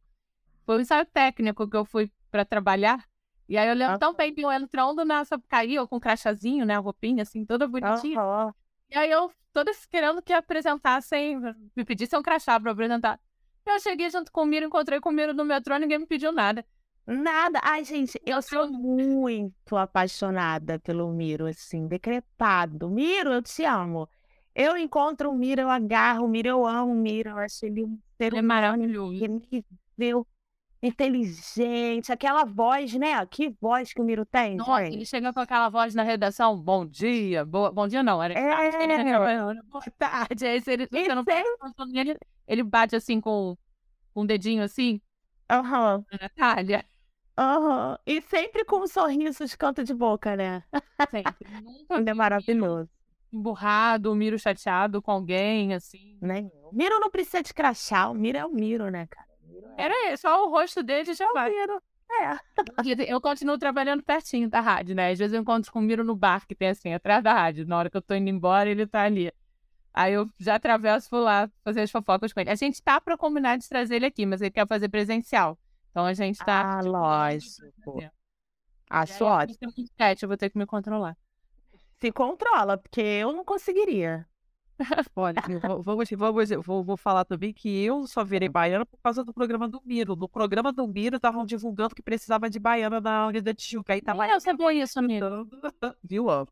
Foi 0.64 0.76
um 0.76 0.80
ensaio 0.80 1.06
técnico 1.06 1.68
que 1.68 1.76
eu 1.76 1.84
fui 1.84 2.10
pra 2.30 2.44
trabalhar. 2.44 3.04
E 3.48 3.56
aí 3.58 3.68
eu 3.68 3.74
lembro 3.74 3.94
Ah. 3.96 3.98
tão 3.98 4.14
bem 4.14 4.32
eu 4.36 4.52
entrando 4.52 5.04
na 5.04 5.24
Sapucaí, 5.24 5.74
eu 5.74 5.88
com 5.88 5.96
um 5.96 6.00
crachazinho, 6.00 6.64
né, 6.64 6.76
a 6.76 6.78
roupinha, 6.78 7.22
assim, 7.22 7.44
toda 7.44 7.66
bonitinha. 7.66 8.20
Aham. 8.20 8.54
E 8.90 8.96
aí 8.96 9.10
eu, 9.10 9.30
toda 9.52 9.72
querendo 9.90 10.22
que 10.22 10.32
apresentassem, 10.32 11.36
me 11.74 11.84
pedissem 11.84 12.18
um 12.18 12.22
crachá 12.22 12.60
pra 12.60 12.70
eu 12.70 12.72
apresentar. 12.74 13.18
Eu 13.66 13.80
cheguei 13.80 14.08
junto 14.10 14.30
com 14.30 14.42
o 14.42 14.46
Miro, 14.46 14.66
encontrei 14.66 15.00
com 15.00 15.08
o 15.10 15.12
Miro 15.12 15.34
no 15.34 15.44
metrô, 15.44 15.76
ninguém 15.78 15.98
me 15.98 16.06
pediu 16.06 16.32
nada. 16.32 16.64
Nada. 17.10 17.60
Ai, 17.64 17.84
gente, 17.84 18.20
eu 18.24 18.40
sou 18.40 18.70
muito 18.70 19.76
apaixonada 19.76 20.78
pelo 20.78 21.12
Miro, 21.12 21.46
assim, 21.46 21.88
decretado. 21.88 22.88
Miro, 22.88 23.32
eu 23.32 23.42
te 23.42 23.64
amo. 23.64 24.08
Eu 24.54 24.76
encontro 24.76 25.30
o 25.30 25.34
Miro, 25.34 25.62
eu 25.62 25.70
agarro 25.70 26.24
o 26.26 26.28
Miro, 26.28 26.48
eu 26.48 26.64
amo 26.66 26.92
o 26.92 26.94
Miro, 26.94 27.30
eu 27.30 27.38
acho 27.38 27.66
ele 27.66 27.84
um 27.84 27.98
ser 28.16 28.26
Ele 28.26 28.38
é 28.38 28.42
maravilhoso. 28.42 29.24
incrível, 29.24 30.26
inteligente, 30.80 32.12
aquela 32.12 32.44
voz, 32.44 32.94
né? 32.94 33.24
Que 33.26 33.48
voz 33.60 33.92
que 33.92 34.00
o 34.00 34.04
Miro 34.04 34.24
tem, 34.24 34.56
Nossa, 34.56 34.84
gente. 34.84 34.94
ele 34.94 35.04
chega 35.04 35.32
com 35.32 35.40
aquela 35.40 35.68
voz 35.68 35.94
na 35.94 36.02
redação, 36.02 36.56
bom 36.56 36.86
dia, 36.86 37.44
boa... 37.44 37.72
bom 37.72 37.88
dia 37.88 38.02
não, 38.02 38.22
era 38.22 38.34
É. 38.34 38.48
tarde, 38.48 38.76
ele 38.76 38.96
já 38.96 39.04
trabalhando, 39.04 39.62
boa 39.64 39.84
tarde, 39.98 40.46
aí 40.46 40.60
se 40.60 40.72
ele, 40.72 40.84
E 40.92 41.04
você 41.04 41.14
não 41.14 41.24
falando 41.24 41.92
nele, 41.92 42.16
ele 42.46 42.62
bate 42.62 42.94
assim 42.96 43.20
com, 43.20 43.56
com 44.14 44.22
o 44.22 44.26
dedinho 44.26 44.62
assim, 44.62 45.00
Aham, 45.50 46.04
na 46.12 46.18
Natália, 46.22 46.84
aham. 47.40 47.98
E 48.06 48.20
sempre 48.22 48.64
com 48.64 48.82
um 48.82 48.86
sorriso 48.86 49.44
de 49.46 49.56
canto 49.56 49.82
de 49.82 49.94
boca, 49.94 50.36
né? 50.36 50.62
sempre, 51.10 51.34
nunca 51.90 52.10
é 52.10 52.12
vi 52.12 52.14
maravilhoso. 52.14 52.90
emburrado, 53.32 54.12
o 54.12 54.14
Miro 54.14 54.38
chateado 54.38 55.00
com 55.00 55.10
alguém, 55.10 55.74
assim, 55.74 56.18
Né? 56.20 56.50
O 56.64 56.74
Miro 56.74 56.98
não 57.00 57.10
precisa 57.10 57.42
de 57.42 57.54
crachá, 57.54 58.08
o 58.08 58.14
Miro 58.14 58.38
é 58.38 58.44
o 58.44 58.50
Miro, 58.50 58.90
né, 58.90 59.06
cara? 59.06 59.26
Miro 59.46 59.66
é 59.76 59.82
era 59.84 60.12
isso, 60.12 60.22
só 60.22 60.46
o 60.46 60.50
rosto 60.50 60.82
dele 60.82 61.14
já 61.14 61.28
o 61.28 61.32
vai. 61.32 61.50
Miro. 61.50 61.82
É. 62.12 63.12
Eu 63.12 63.20
continuo 63.20 63.56
trabalhando 63.56 64.02
pertinho 64.02 64.48
da 64.50 64.60
rádio, 64.60 64.96
né? 64.96 65.10
Às 65.12 65.18
vezes 65.18 65.32
eu 65.32 65.40
encontro 65.40 65.70
com 65.72 65.78
o 65.78 65.82
Miro 65.82 66.02
no 66.04 66.16
bar, 66.16 66.46
que 66.46 66.54
tem 66.56 66.68
assim, 66.68 66.92
atrás 66.92 67.22
da 67.22 67.32
rádio. 67.32 67.66
Na 67.66 67.78
hora 67.78 67.88
que 67.88 67.96
eu 67.96 68.02
tô 68.02 68.14
indo 68.14 68.28
embora, 68.28 68.68
ele 68.68 68.86
tá 68.86 69.02
ali. 69.02 69.32
Aí 69.94 70.12
eu 70.14 70.28
já 70.38 70.56
atravesso 70.56 71.08
por 71.08 71.20
lá 71.20 71.48
fazer 71.64 71.82
as 71.82 71.90
fofocas 71.90 72.32
com 72.32 72.40
ele. 72.40 72.50
A 72.50 72.54
gente 72.54 72.82
tá 72.82 73.00
pra 73.00 73.16
combinar 73.16 73.56
de 73.58 73.68
trazer 73.68 73.96
ele 73.96 74.06
aqui, 74.06 74.26
mas 74.26 74.40
ele 74.40 74.50
quer 74.50 74.66
fazer 74.66 74.88
presencial. 74.88 75.56
Então 75.90 76.04
a 76.04 76.14
gente 76.14 76.38
tá. 76.38 76.78
Ah, 76.78 76.80
lógico. 76.82 78.00
Acho 78.88 79.24
ótimo. 79.24 79.72
Sete, 79.96 80.22
eu 80.24 80.28
vou 80.28 80.36
ter 80.36 80.50
que 80.50 80.58
me 80.58 80.66
controlar. 80.66 81.16
Se 82.00 82.10
controla, 82.10 82.78
porque 82.78 83.00
eu 83.00 83.32
não 83.32 83.44
conseguiria. 83.44 84.26
Olha, 85.14 85.42
vamos, 85.60 85.84
vamos, 85.84 86.10
vou, 86.64 86.82
vou 86.82 86.96
falar 86.96 87.24
também 87.24 87.52
que 87.52 87.84
eu 87.84 88.06
só 88.06 88.24
virei 88.24 88.48
baiana 88.48 88.86
por 88.86 88.98
causa 89.02 89.22
do 89.22 89.32
programa 89.32 89.68
do 89.68 89.80
Miro. 89.84 90.16
No 90.16 90.28
programa 90.28 90.72
do 90.72 90.88
Miro, 90.88 91.16
estavam 91.16 91.44
divulgando 91.44 91.94
que 91.94 92.02
precisava 92.02 92.48
de 92.48 92.58
baiana 92.58 93.00
na 93.00 93.26
Unidade 93.26 93.58
de 93.58 93.64
Tijuca. 93.64 93.92
Aí 93.92 94.00
tava 94.00 94.26
eu 94.26 94.40
sabia 94.40 94.72
isso, 94.72 94.98
amigo. 94.98 95.26
Viu, 96.02 96.26
ó? 96.26 96.46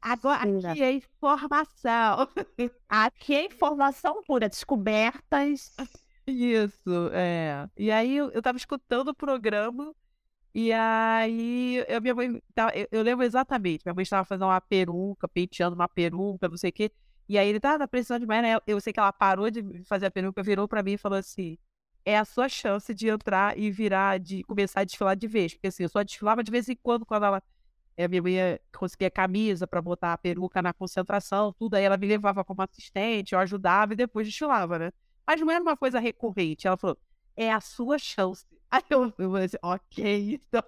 Agora, 0.00 0.42
Aqui 0.70 0.82
é 0.82 0.92
informação. 0.92 2.28
aqui 2.88 3.34
é 3.34 3.44
informação 3.46 4.22
pura, 4.22 4.48
descobertas. 4.48 5.74
Isso, 6.26 7.08
é. 7.12 7.68
E 7.76 7.90
aí 7.90 8.16
eu, 8.16 8.42
tava 8.42 8.58
escutando 8.58 9.08
o 9.08 9.14
programa 9.14 9.94
E 10.54 10.72
aí, 10.72 11.84
eu, 11.88 12.00
minha 12.02 12.14
mãe, 12.14 12.42
eu, 12.74 12.88
eu 12.92 13.02
lembro 13.02 13.24
exatamente, 13.24 13.84
minha 13.84 13.94
mãe 13.94 14.04
estava 14.04 14.24
fazendo 14.24 14.46
uma 14.46 14.60
peruca, 14.60 15.28
penteando 15.28 15.76
uma 15.76 15.88
peruca, 15.88 16.48
não 16.48 16.56
sei 16.58 16.70
o 16.70 16.74
quê. 16.74 16.92
E 17.28 17.38
aí 17.38 17.48
ele 17.48 17.60
tá, 17.60 17.78
tá 17.78 17.88
precisando 17.88 18.22
de 18.22 18.26
mais, 18.26 18.42
né? 18.42 18.58
Eu 18.66 18.80
sei 18.80 18.92
que 18.92 19.00
ela 19.00 19.12
parou 19.12 19.50
de 19.50 19.84
fazer 19.84 20.06
a 20.06 20.12
peruca, 20.12 20.42
virou 20.42 20.68
pra 20.68 20.82
mim 20.82 20.94
e 20.94 20.98
falou 20.98 21.18
assim: 21.18 21.58
é 22.04 22.18
a 22.18 22.24
sua 22.24 22.48
chance 22.48 22.94
de 22.94 23.08
entrar 23.08 23.58
e 23.58 23.70
virar, 23.70 24.18
de 24.20 24.44
começar 24.44 24.80
a 24.82 24.84
desfilar 24.84 25.16
de 25.16 25.28
vez. 25.28 25.54
Porque 25.54 25.68
assim, 25.68 25.84
eu 25.84 25.90
só 25.90 26.02
desfilava 26.02 26.44
de 26.44 26.50
vez 26.52 26.68
em 26.68 26.76
quando, 26.76 27.06
quando 27.06 27.24
ela. 27.26 27.38
A 27.38 28.02
eh, 28.02 28.08
minha 28.08 28.22
mãe 28.22 28.36
conseguia 28.76 29.10
camisa 29.10 29.66
para 29.66 29.82
botar 29.82 30.12
a 30.14 30.18
peruca 30.18 30.62
na 30.62 30.72
concentração, 30.72 31.52
tudo. 31.58 31.74
Aí 31.76 31.84
ela 31.84 31.96
me 31.98 32.06
levava 32.08 32.44
como 32.44 32.62
assistente, 32.62 33.34
eu 33.34 33.40
ajudava 33.40 33.94
e 33.94 33.96
depois 33.96 34.26
desfilava, 34.26 34.78
né? 34.78 34.92
Mas 35.26 35.40
não 35.40 35.50
era 35.50 35.62
uma 35.62 35.76
coisa 35.76 35.98
recorrente. 35.98 36.66
Ela 36.66 36.76
falou: 36.76 36.98
é 37.36 37.52
a 37.52 37.60
sua 37.60 37.98
chance. 37.98 38.44
Aí 38.70 38.82
eu, 38.90 39.12
falei 39.12 39.48
ok, 39.62 40.34
então 40.34 40.62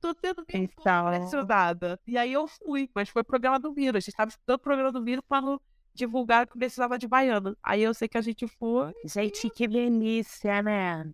tô 0.00 0.14
sendo 0.20 0.44
bem 0.46 0.64
Então, 0.64 1.14
impressionada. 1.14 1.98
E 2.06 2.18
aí 2.18 2.32
eu 2.34 2.46
fui, 2.46 2.88
mas 2.94 3.08
foi 3.08 3.24
programa 3.24 3.58
do 3.58 3.72
Miro. 3.72 3.96
A 3.96 4.00
gente 4.00 4.10
estava 4.10 4.28
estudando 4.28 4.56
o 4.58 4.62
programa 4.62 4.92
do 4.92 5.00
Miro 5.00 5.22
quando 5.22 5.60
divulgaram 5.94 6.46
que 6.46 6.58
precisava 6.58 6.98
de 6.98 7.08
baiana. 7.08 7.56
Aí 7.62 7.82
eu 7.82 7.94
sei 7.94 8.08
que 8.08 8.18
a 8.18 8.20
gente 8.20 8.46
foi. 8.46 8.92
gente, 9.06 9.48
que 9.50 9.66
delícia, 9.66 10.62
né? 10.62 11.10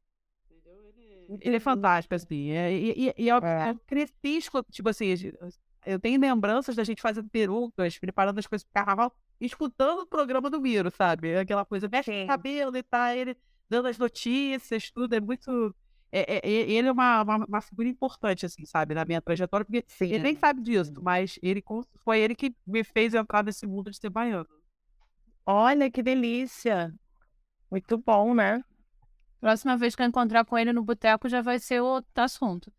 Ele 1.40 1.56
é 1.56 1.60
fantástico, 1.60 2.14
assim. 2.14 2.50
É, 2.50 2.72
e, 2.72 3.08
e, 3.08 3.14
e 3.18 3.28
eu, 3.28 3.38
É. 3.38 3.70
eu 3.70 3.80
cresci, 3.86 4.36
escu- 4.38 4.64
tipo 4.70 4.88
assim, 4.88 5.14
eu 5.84 5.98
tenho 5.98 6.20
lembranças 6.20 6.76
da 6.76 6.84
gente 6.84 7.02
fazendo 7.02 7.28
perucas, 7.28 7.98
preparando 7.98 8.38
as 8.38 8.46
coisas 8.46 8.64
pro 8.64 8.72
carnaval, 8.74 9.12
escutando 9.40 10.00
o 10.00 10.06
programa 10.06 10.48
do 10.50 10.60
Miro, 10.60 10.90
sabe? 10.90 11.36
Aquela 11.36 11.64
coisa, 11.64 11.88
mexe 11.88 12.12
Sim. 12.12 12.20
no 12.22 12.26
cabelo 12.26 12.76
e 12.76 12.82
tá, 12.82 13.14
ele 13.16 13.36
dando 13.68 13.88
as 13.88 13.98
notícias, 13.98 14.90
tudo, 14.90 15.14
é 15.14 15.20
muito. 15.20 15.74
É, 16.12 16.36
é- 16.36 16.40
é- 16.42 16.70
ele 16.70 16.88
é 16.88 16.92
uma, 16.92 17.22
uma, 17.22 17.36
uma 17.46 17.60
figura 17.60 17.88
importante, 17.88 18.46
assim, 18.46 18.64
sabe, 18.64 18.94
na 18.94 19.04
minha 19.04 19.20
trajetória, 19.20 19.66
porque 19.66 19.84
Sim. 19.88 20.06
ele 20.06 20.22
nem 20.22 20.36
sabe 20.36 20.62
disso, 20.62 20.92
mas 21.02 21.38
ele 21.42 21.62
foi 21.96 22.20
ele 22.20 22.34
que 22.34 22.54
me 22.66 22.84
fez 22.84 23.12
entrar 23.12 23.44
nesse 23.44 23.66
mundo 23.66 23.90
de 23.90 23.96
ser 23.98 24.08
baiano. 24.08 24.46
Olha 25.44 25.90
que 25.90 26.02
delícia. 26.02 26.94
Muito 27.70 27.98
bom, 27.98 28.34
né? 28.34 28.62
Próxima 29.40 29.76
vez 29.76 29.94
que 29.94 30.02
eu 30.02 30.06
encontrar 30.06 30.44
com 30.44 30.56
ele 30.56 30.72
no 30.72 30.82
boteco 30.82 31.28
já 31.28 31.42
vai 31.42 31.58
ser 31.58 31.80
outro 31.80 32.08
assunto. 32.16 32.72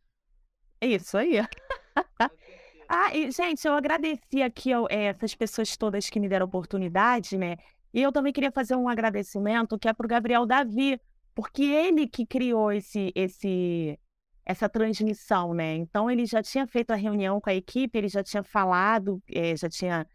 Isso 0.82 1.18
aí. 1.18 1.36
Ah, 2.90 3.16
e, 3.16 3.32
gente, 3.32 3.68
eu 3.68 3.74
agradeci 3.74 4.42
aqui 4.42 4.74
ó, 4.74 4.88
eh, 4.90 5.06
essas 5.06 5.36
pessoas 5.36 5.76
todas 5.76 6.10
que 6.10 6.20
me 6.20 6.30
deram 6.30 6.46
oportunidade, 6.46 7.38
né? 7.38 7.58
E 7.94 8.02
eu 8.02 8.12
também 8.12 8.32
queria 8.32 8.52
fazer 8.52 8.76
um 8.76 8.88
agradecimento 8.88 9.78
que 9.78 9.88
é 9.88 9.94
pro 9.94 10.08
Gabriel 10.08 10.46
Davi, 10.46 11.00
porque 11.36 11.64
ele 11.64 12.08
que 12.08 12.26
criou 12.26 12.72
esse, 12.72 13.12
esse, 13.16 14.00
essa 14.46 14.70
transmissão, 14.70 15.54
né? 15.54 15.76
Então 15.76 16.10
ele 16.10 16.26
já 16.26 16.42
tinha 16.42 16.66
feito 16.66 16.92
a 16.92 16.96
reunião 16.96 17.42
com 17.42 17.50
a 17.50 17.56
equipe, 17.56 17.98
ele 17.98 18.08
já 18.08 18.24
tinha 18.24 18.44
falado, 18.44 19.22
eh, 19.30 19.56
já 19.58 19.70
tinha 19.70 20.08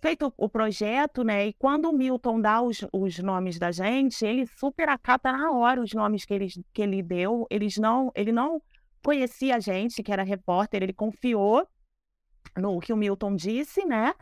feito 0.00 0.32
o 0.36 0.48
projeto, 0.48 1.22
né? 1.24 1.48
E 1.48 1.52
quando 1.54 1.90
o 1.90 1.92
Milton 1.92 2.40
dá 2.40 2.62
os, 2.62 2.86
os 2.92 3.18
nomes 3.18 3.58
da 3.58 3.70
gente, 3.70 4.24
ele 4.24 4.46
super 4.46 4.88
acata 4.88 5.32
na 5.32 5.50
hora 5.52 5.80
os 5.80 5.92
nomes 5.92 6.24
que 6.24 6.32
ele, 6.34 6.48
que 6.72 6.82
ele 6.82 7.02
deu. 7.02 7.46
Eles 7.50 7.76
não, 7.76 8.10
ele 8.14 8.32
não 8.32 8.62
conhecia 9.02 9.56
a 9.56 9.60
gente, 9.60 10.02
que 10.02 10.12
era 10.12 10.22
repórter, 10.22 10.82
ele 10.82 10.92
confiou 10.92 11.66
no 12.56 12.80
que 12.80 12.92
o 12.92 12.96
Milton 12.96 13.34
disse, 13.34 13.84
né? 13.84 14.14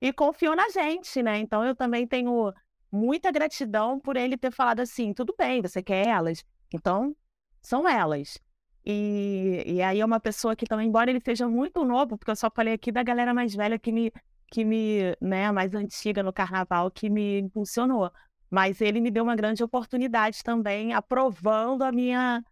E 0.00 0.12
confiou 0.12 0.54
na 0.54 0.68
gente, 0.68 1.22
né? 1.22 1.38
Então 1.38 1.64
eu 1.64 1.74
também 1.74 2.06
tenho 2.06 2.52
muita 2.90 3.30
gratidão 3.30 3.98
por 3.98 4.16
ele 4.16 4.36
ter 4.36 4.50
falado 4.52 4.80
assim: 4.80 5.12
tudo 5.12 5.34
bem, 5.36 5.60
você 5.62 5.82
quer 5.82 6.06
elas? 6.06 6.44
Então, 6.72 7.14
são 7.62 7.88
elas. 7.88 8.38
E, 8.84 9.62
e 9.66 9.82
aí 9.82 10.00
é 10.00 10.04
uma 10.04 10.20
pessoa 10.20 10.56
que 10.56 10.64
também, 10.64 10.88
embora 10.88 11.10
ele 11.10 11.20
seja 11.20 11.48
muito 11.48 11.84
novo, 11.84 12.16
porque 12.16 12.30
eu 12.30 12.36
só 12.36 12.50
falei 12.50 12.74
aqui 12.74 12.90
da 12.90 13.02
galera 13.02 13.34
mais 13.34 13.54
velha 13.54 13.78
que 13.78 13.92
me, 13.92 14.12
que 14.50 14.64
me, 14.64 15.14
né, 15.20 15.52
mais 15.52 15.74
antiga 15.74 16.22
no 16.22 16.32
carnaval, 16.32 16.90
que 16.90 17.10
me 17.10 17.40
impulsionou. 17.40 18.10
Mas 18.50 18.80
ele 18.80 19.00
me 19.00 19.10
deu 19.10 19.24
uma 19.24 19.36
grande 19.36 19.62
oportunidade 19.62 20.42
também, 20.42 20.94
aprovando 20.94 21.82
a 21.82 21.92
minha, 21.92 22.42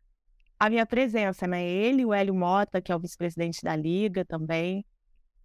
a 0.58 0.68
minha 0.68 0.84
presença, 0.84 1.46
né? 1.46 1.66
Ele, 1.66 2.04
o 2.04 2.12
Hélio 2.12 2.34
Mota, 2.34 2.82
que 2.82 2.92
é 2.92 2.96
o 2.96 3.00
vice-presidente 3.00 3.62
da 3.62 3.74
Liga 3.74 4.22
também. 4.24 4.84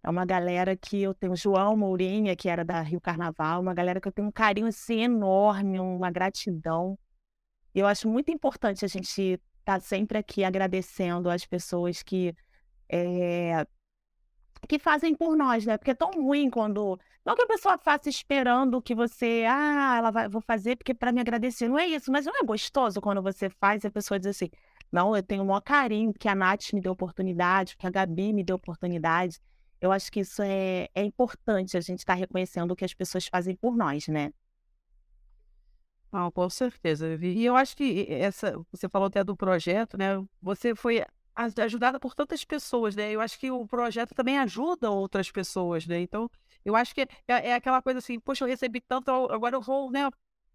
É 0.04 0.10
uma 0.10 0.24
galera 0.24 0.76
que 0.76 1.00
eu 1.02 1.14
tenho, 1.14 1.36
João 1.36 1.76
Mourinha, 1.76 2.34
que 2.34 2.48
era 2.48 2.64
da 2.64 2.80
Rio 2.82 3.00
Carnaval, 3.00 3.60
uma 3.60 3.74
galera 3.74 4.00
que 4.00 4.08
eu 4.08 4.12
tenho 4.12 4.28
um 4.28 4.32
carinho 4.32 4.66
assim 4.66 5.02
enorme, 5.02 5.78
uma 5.78 6.10
gratidão. 6.10 6.98
E 7.74 7.78
eu 7.78 7.86
acho 7.86 8.08
muito 8.08 8.30
importante 8.30 8.84
a 8.84 8.88
gente 8.88 9.40
estar 9.60 9.80
sempre 9.80 10.18
aqui 10.18 10.44
agradecendo 10.44 11.30
as 11.30 11.46
pessoas 11.46 12.02
que 12.02 12.34
eh, 12.88 13.64
que 14.68 14.78
fazem 14.78 15.14
por 15.14 15.36
nós, 15.36 15.66
né? 15.66 15.76
Porque 15.78 15.90
é 15.92 15.94
tão 15.94 16.10
ruim 16.10 16.50
quando 16.50 16.98
não 17.24 17.34
que 17.36 17.42
a 17.42 17.46
pessoa 17.46 17.78
faça 17.78 18.08
esperando 18.08 18.82
que 18.82 18.94
você, 18.94 19.44
ah, 19.48 19.96
ela 19.98 20.10
vai, 20.10 20.28
vou 20.28 20.40
fazer 20.40 20.76
porque 20.76 20.94
para 20.94 21.12
me 21.12 21.20
agradecer. 21.20 21.68
Não 21.68 21.78
é 21.78 21.86
isso, 21.86 22.10
mas 22.10 22.26
não 22.26 22.36
é 22.36 22.42
gostoso 22.44 23.00
quando 23.00 23.22
você 23.22 23.48
faz 23.48 23.84
e 23.84 23.86
a 23.86 23.90
pessoa 23.90 24.18
diz 24.18 24.28
assim: 24.28 24.50
não, 24.90 25.16
eu 25.16 25.22
tenho 25.22 25.42
o 25.42 25.46
maior 25.46 25.60
carinho, 25.60 26.12
porque 26.12 26.28
a 26.28 26.34
Nath 26.34 26.72
me 26.72 26.80
deu 26.80 26.92
oportunidade, 26.92 27.74
porque 27.76 27.86
a 27.86 27.90
Gabi 27.90 28.32
me 28.32 28.44
deu 28.44 28.56
oportunidade. 28.56 29.40
Eu 29.82 29.90
acho 29.90 30.12
que 30.12 30.20
isso 30.20 30.40
é, 30.40 30.88
é 30.94 31.02
importante, 31.02 31.76
a 31.76 31.80
gente 31.80 31.98
estar 31.98 32.14
reconhecendo 32.14 32.70
o 32.70 32.76
que 32.76 32.84
as 32.84 32.94
pessoas 32.94 33.26
fazem 33.26 33.56
por 33.56 33.76
nós, 33.76 34.06
né? 34.06 34.32
Não, 36.12 36.30
com 36.30 36.48
certeza. 36.48 37.18
E 37.20 37.44
eu 37.44 37.56
acho 37.56 37.76
que 37.76 38.06
essa, 38.08 38.56
você 38.70 38.88
falou 38.88 39.08
até 39.08 39.24
do 39.24 39.36
projeto, 39.36 39.98
né? 39.98 40.24
Você 40.40 40.72
foi 40.76 41.04
ajudada 41.34 41.98
por 41.98 42.14
tantas 42.14 42.44
pessoas, 42.44 42.94
né? 42.94 43.10
Eu 43.10 43.20
acho 43.20 43.36
que 43.36 43.50
o 43.50 43.66
projeto 43.66 44.14
também 44.14 44.38
ajuda 44.38 44.88
outras 44.88 45.32
pessoas, 45.32 45.84
né? 45.84 46.00
Então, 46.00 46.30
eu 46.64 46.76
acho 46.76 46.94
que 46.94 47.00
é, 47.00 47.08
é 47.26 47.54
aquela 47.54 47.82
coisa 47.82 47.98
assim, 47.98 48.20
poxa, 48.20 48.44
eu 48.44 48.48
recebi 48.48 48.80
tanto, 48.80 49.10
agora 49.10 49.56
eu 49.56 49.60
vou, 49.60 49.90
né, 49.90 50.08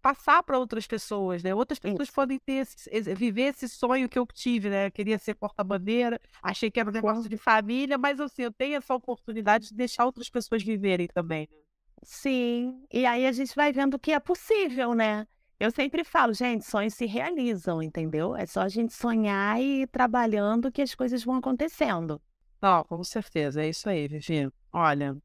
passar 0.08 0.42
para 0.42 0.58
outras 0.58 0.86
pessoas, 0.86 1.42
né? 1.42 1.54
Outras 1.54 1.78
pessoas 1.78 2.10
podem 2.10 2.38
ter 2.38 2.52
esse- 2.62 2.88
esse- 2.90 3.14
viver 3.14 3.54
esse 3.54 3.68
sonho 3.68 4.08
que 4.08 4.18
eu 4.18 4.26
tive, 4.26 4.70
né? 4.70 4.86
Eu 4.86 4.90
queria 4.90 5.18
ser 5.18 5.34
porta-bandeira, 5.34 6.18
achei 6.42 6.70
que 6.70 6.80
era 6.80 6.88
um 6.88 6.92
negócio 6.92 7.28
de 7.28 7.36
família, 7.36 7.98
mas 7.98 8.18
assim, 8.18 8.42
eu 8.42 8.52
tenho 8.52 8.76
essa 8.76 8.94
oportunidade 8.94 9.68
de 9.68 9.74
deixar 9.74 10.06
outras 10.06 10.30
pessoas 10.30 10.62
viverem 10.62 11.06
também, 11.08 11.46
né? 11.50 11.58
Sim, 12.02 12.84
e 12.90 13.04
aí 13.04 13.26
a 13.26 13.32
gente 13.32 13.54
vai 13.54 13.70
vendo 13.70 13.98
que 13.98 14.12
é 14.12 14.20
possível, 14.20 14.94
né? 14.94 15.26
Eu 15.60 15.70
sempre 15.70 16.02
falo, 16.04 16.32
gente, 16.32 16.64
sonhos 16.64 16.94
se 16.94 17.04
realizam, 17.04 17.82
entendeu? 17.82 18.34
É 18.34 18.46
só 18.46 18.60
a 18.62 18.68
gente 18.68 18.94
sonhar 18.94 19.60
e 19.60 19.82
ir 19.82 19.88
trabalhando 19.88 20.72
que 20.72 20.80
as 20.80 20.94
coisas 20.94 21.22
vão 21.24 21.34
acontecendo. 21.36 22.18
Não, 22.62 22.82
com 22.84 23.02
certeza, 23.04 23.62
é 23.62 23.68
isso 23.68 23.88
aí, 23.90 24.08
Vivi. 24.08 24.50
Olha, 24.72 25.16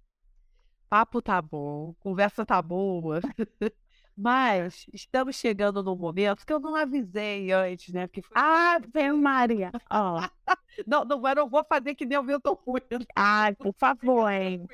papo 0.90 1.22
tá 1.22 1.42
bom, 1.42 1.94
conversa 2.00 2.46
tá 2.46 2.62
boa, 2.62 3.22
mas 4.16 4.86
estamos 4.94 5.36
chegando 5.36 5.84
num 5.84 5.96
momento 5.96 6.46
que 6.46 6.54
eu 6.54 6.60
não 6.60 6.76
avisei 6.76 7.52
antes, 7.52 7.94
né? 7.94 8.08
Porque 8.08 8.22
foi... 8.22 8.32
Ave 8.36 9.12
Maria! 9.14 9.72
Ó, 9.90 10.22
Não, 10.88 11.06
não, 11.06 11.28
eu 11.28 11.36
não 11.36 11.50
vou 11.50 11.64
fazer 11.64 11.94
que 11.96 12.06
nem 12.06 12.18
o 12.18 12.24
Milton 12.24 12.56
Cunha. 12.56 12.82
ai, 13.16 13.54
por 13.56 13.74
favor, 13.78 14.30
hein? 14.30 14.68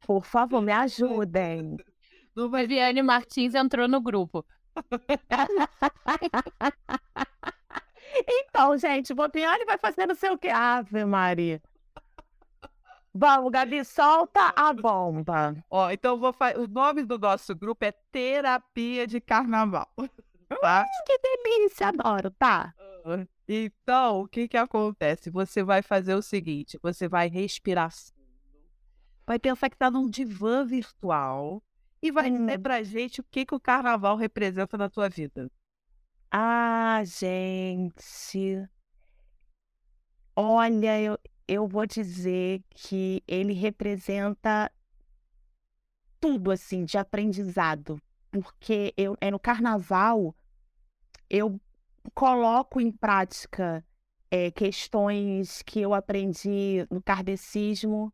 Por 0.00 0.24
favor, 0.24 0.60
me 0.60 0.72
ajudem. 0.72 1.76
Vai 2.34 2.66
Viviane 2.66 3.02
Martins 3.02 3.54
entrou 3.54 3.86
no 3.86 4.00
grupo. 4.00 4.44
Então, 8.26 8.76
gente, 8.78 9.14
Bopiani 9.14 9.64
vai 9.64 9.78
fazer 9.78 10.06
não 10.06 10.14
sei 10.14 10.30
o 10.30 10.38
quê. 10.38 10.48
Ave 10.48 11.04
Maria. 11.04 11.62
Vamos, 13.14 13.50
Gabi, 13.52 13.84
solta 13.84 14.52
a 14.56 14.72
bomba. 14.72 15.54
Ó, 15.70 15.90
então 15.90 16.18
vou 16.18 16.32
fa... 16.32 16.58
o 16.58 16.66
nome 16.66 17.04
do 17.04 17.18
nosso 17.18 17.54
grupo 17.54 17.84
é 17.84 17.92
Terapia 18.10 19.06
de 19.06 19.20
Carnaval. 19.20 19.88
Tá? 20.60 20.84
Que 21.06 21.18
delícia, 21.18 21.88
adoro, 21.88 22.30
tá? 22.32 22.74
Então, 23.48 24.20
o 24.20 24.28
que 24.28 24.46
que 24.46 24.58
acontece? 24.58 25.30
Você 25.30 25.62
vai 25.62 25.80
fazer 25.80 26.14
o 26.14 26.20
seguinte, 26.20 26.78
você 26.82 27.08
vai 27.08 27.26
respirar 27.26 27.90
vai 29.26 29.38
pensar 29.38 29.70
que 29.70 29.76
está 29.76 29.90
num 29.90 30.10
divã 30.10 30.62
virtual 30.64 31.62
e 32.02 32.10
vai 32.10 32.30
dizer 32.30 32.58
Hum. 32.58 32.62
pra 32.62 32.82
gente 32.82 33.20
o 33.20 33.24
que 33.24 33.46
que 33.46 33.54
o 33.54 33.60
carnaval 33.60 34.16
representa 34.16 34.76
na 34.76 34.90
tua 34.90 35.08
vida. 35.08 35.50
Ah, 36.30 37.02
gente. 37.04 38.68
Olha, 40.36 41.00
eu, 41.00 41.18
eu 41.52 41.66
vou 41.68 41.86
dizer 41.86 42.62
que 42.70 43.22
ele 43.28 43.52
representa 43.52 44.70
tudo 46.20 46.50
assim 46.50 46.84
de 46.84 46.96
aprendizado, 46.98 48.00
porque 48.30 48.94
eu 48.96 49.16
é 49.20 49.30
no 49.30 49.38
carnaval 49.38 50.34
eu 51.30 51.60
coloco 52.14 52.80
em 52.80 52.90
prática 52.92 53.84
eh, 54.30 54.50
questões 54.50 55.62
que 55.62 55.80
eu 55.80 55.94
aprendi 55.94 56.86
no 56.90 57.02
kardecismo, 57.02 58.12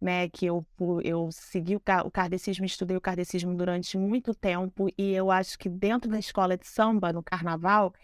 né? 0.00 0.28
Que 0.30 0.46
eu, 0.46 0.66
eu 1.04 1.30
segui 1.32 1.76
o, 1.76 1.80
ca- 1.80 2.04
o 2.04 2.10
kardecismo, 2.10 2.64
estudei 2.66 2.96
o 2.96 3.00
kardecismo 3.00 3.54
durante 3.56 3.98
muito 3.98 4.34
tempo, 4.34 4.88
e 4.98 5.12
eu 5.12 5.30
acho 5.30 5.58
que 5.58 5.68
dentro 5.68 6.10
da 6.10 6.18
escola 6.18 6.56
de 6.58 6.66
samba, 6.66 7.12
no 7.12 7.22
carnaval, 7.22 7.94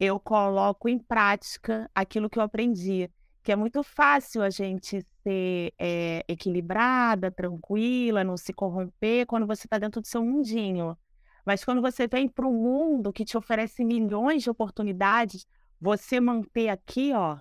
eu 0.00 0.20
coloco 0.20 0.88
em 0.88 0.98
prática 0.98 1.90
aquilo 1.94 2.30
que 2.30 2.38
eu 2.38 2.42
aprendi. 2.42 3.10
Que 3.42 3.52
é 3.52 3.56
muito 3.56 3.82
fácil 3.82 4.42
a 4.42 4.50
gente 4.50 5.04
ser 5.22 5.72
é, 5.78 6.24
equilibrada, 6.28 7.30
tranquila, 7.30 8.24
não 8.24 8.36
se 8.36 8.52
corromper 8.52 9.26
quando 9.26 9.46
você 9.46 9.66
está 9.66 9.78
dentro 9.78 10.00
do 10.00 10.06
seu 10.06 10.24
mundinho. 10.24 10.96
Mas 11.44 11.64
quando 11.64 11.80
você 11.80 12.06
vem 12.06 12.28
para 12.28 12.46
um 12.46 12.52
mundo 12.52 13.12
que 13.12 13.24
te 13.24 13.36
oferece 13.36 13.84
milhões 13.84 14.42
de 14.42 14.50
oportunidades, 14.50 15.46
você 15.80 16.20
manter 16.20 16.68
aqui, 16.68 17.12
ó, 17.14 17.38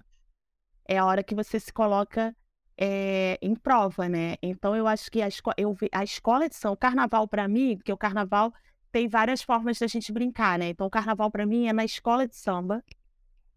é 0.88 0.98
a 0.98 1.06
hora 1.06 1.24
que 1.24 1.36
você 1.36 1.60
se 1.60 1.74
coloca 1.74 2.34
é, 2.78 3.38
em 3.42 3.56
prova, 3.56 4.08
né? 4.08 4.36
Então 4.42 4.76
eu 4.76 4.88
acho 4.88 5.12
que 5.12 5.22
a, 5.22 5.28
esco 5.28 5.52
eu, 5.58 5.76
a 5.92 6.04
escola 6.04 6.48
de 6.48 6.56
São, 6.56 6.74
o 6.74 6.78
carnaval 6.78 7.28
para 7.28 7.48
mim, 7.48 7.76
porque 7.76 7.92
o 7.92 7.98
carnaval 7.98 8.54
tem 8.92 9.08
várias 9.08 9.42
formas 9.42 9.80
da 9.80 9.88
gente 9.88 10.12
brincar, 10.14 10.58
né? 10.60 10.70
Então 10.70 10.88
o 10.88 10.90
carnaval 10.90 11.30
para 11.30 11.46
mim 11.46 11.68
é 11.68 11.74
na 11.74 11.84
escola 11.84 12.28
de 12.28 12.36
samba 12.36 12.84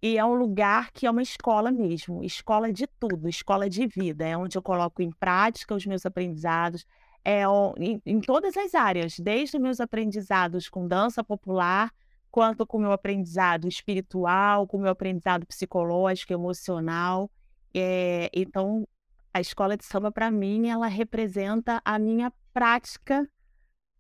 e 0.03 0.17
é 0.17 0.25
um 0.25 0.35
lugar 0.35 0.91
que 0.93 1.07
é 1.07 1.11
uma 1.11 1.23
escola 1.23 1.71
mesmo, 1.71 2.25
escola 2.25 2.73
de 2.73 2.87
tudo, 2.87 3.29
escola 3.29 3.69
de 3.69 3.87
vida, 3.87 4.27
é 4.27 4.37
onde 4.37 4.57
eu 4.57 4.63
coloco 4.63 5.03
em 5.03 5.11
prática 5.11 5.75
os 5.75 5.85
meus 5.85 6.07
aprendizados, 6.07 6.87
é 7.23 7.43
em, 7.79 8.01
em 8.07 8.21
todas 8.21 8.57
as 8.57 8.75
áreas, 8.75 9.19
desde 9.19 9.59
meus 9.59 9.79
aprendizados 9.79 10.71
com 10.71 10.89
dança 10.89 11.23
popular, 11.23 11.93
quanto 12.31 12.67
com 12.67 12.79
o 12.79 12.81
meu 12.81 12.93
aprendizado 12.93 13.69
espiritual, 13.69 14.67
com 14.67 14.79
o 14.79 14.81
meu 14.81 14.91
aprendizado 14.91 15.45
psicológico, 15.47 16.33
emocional. 16.33 17.31
É, 17.75 18.31
então, 18.33 18.89
a 19.35 19.41
escola 19.41 19.77
de 19.77 19.85
samba, 19.85 20.11
para 20.11 20.31
mim, 20.31 20.69
ela 20.69 20.87
representa 20.87 21.83
a 21.85 21.99
minha 21.99 22.33
prática, 22.55 23.29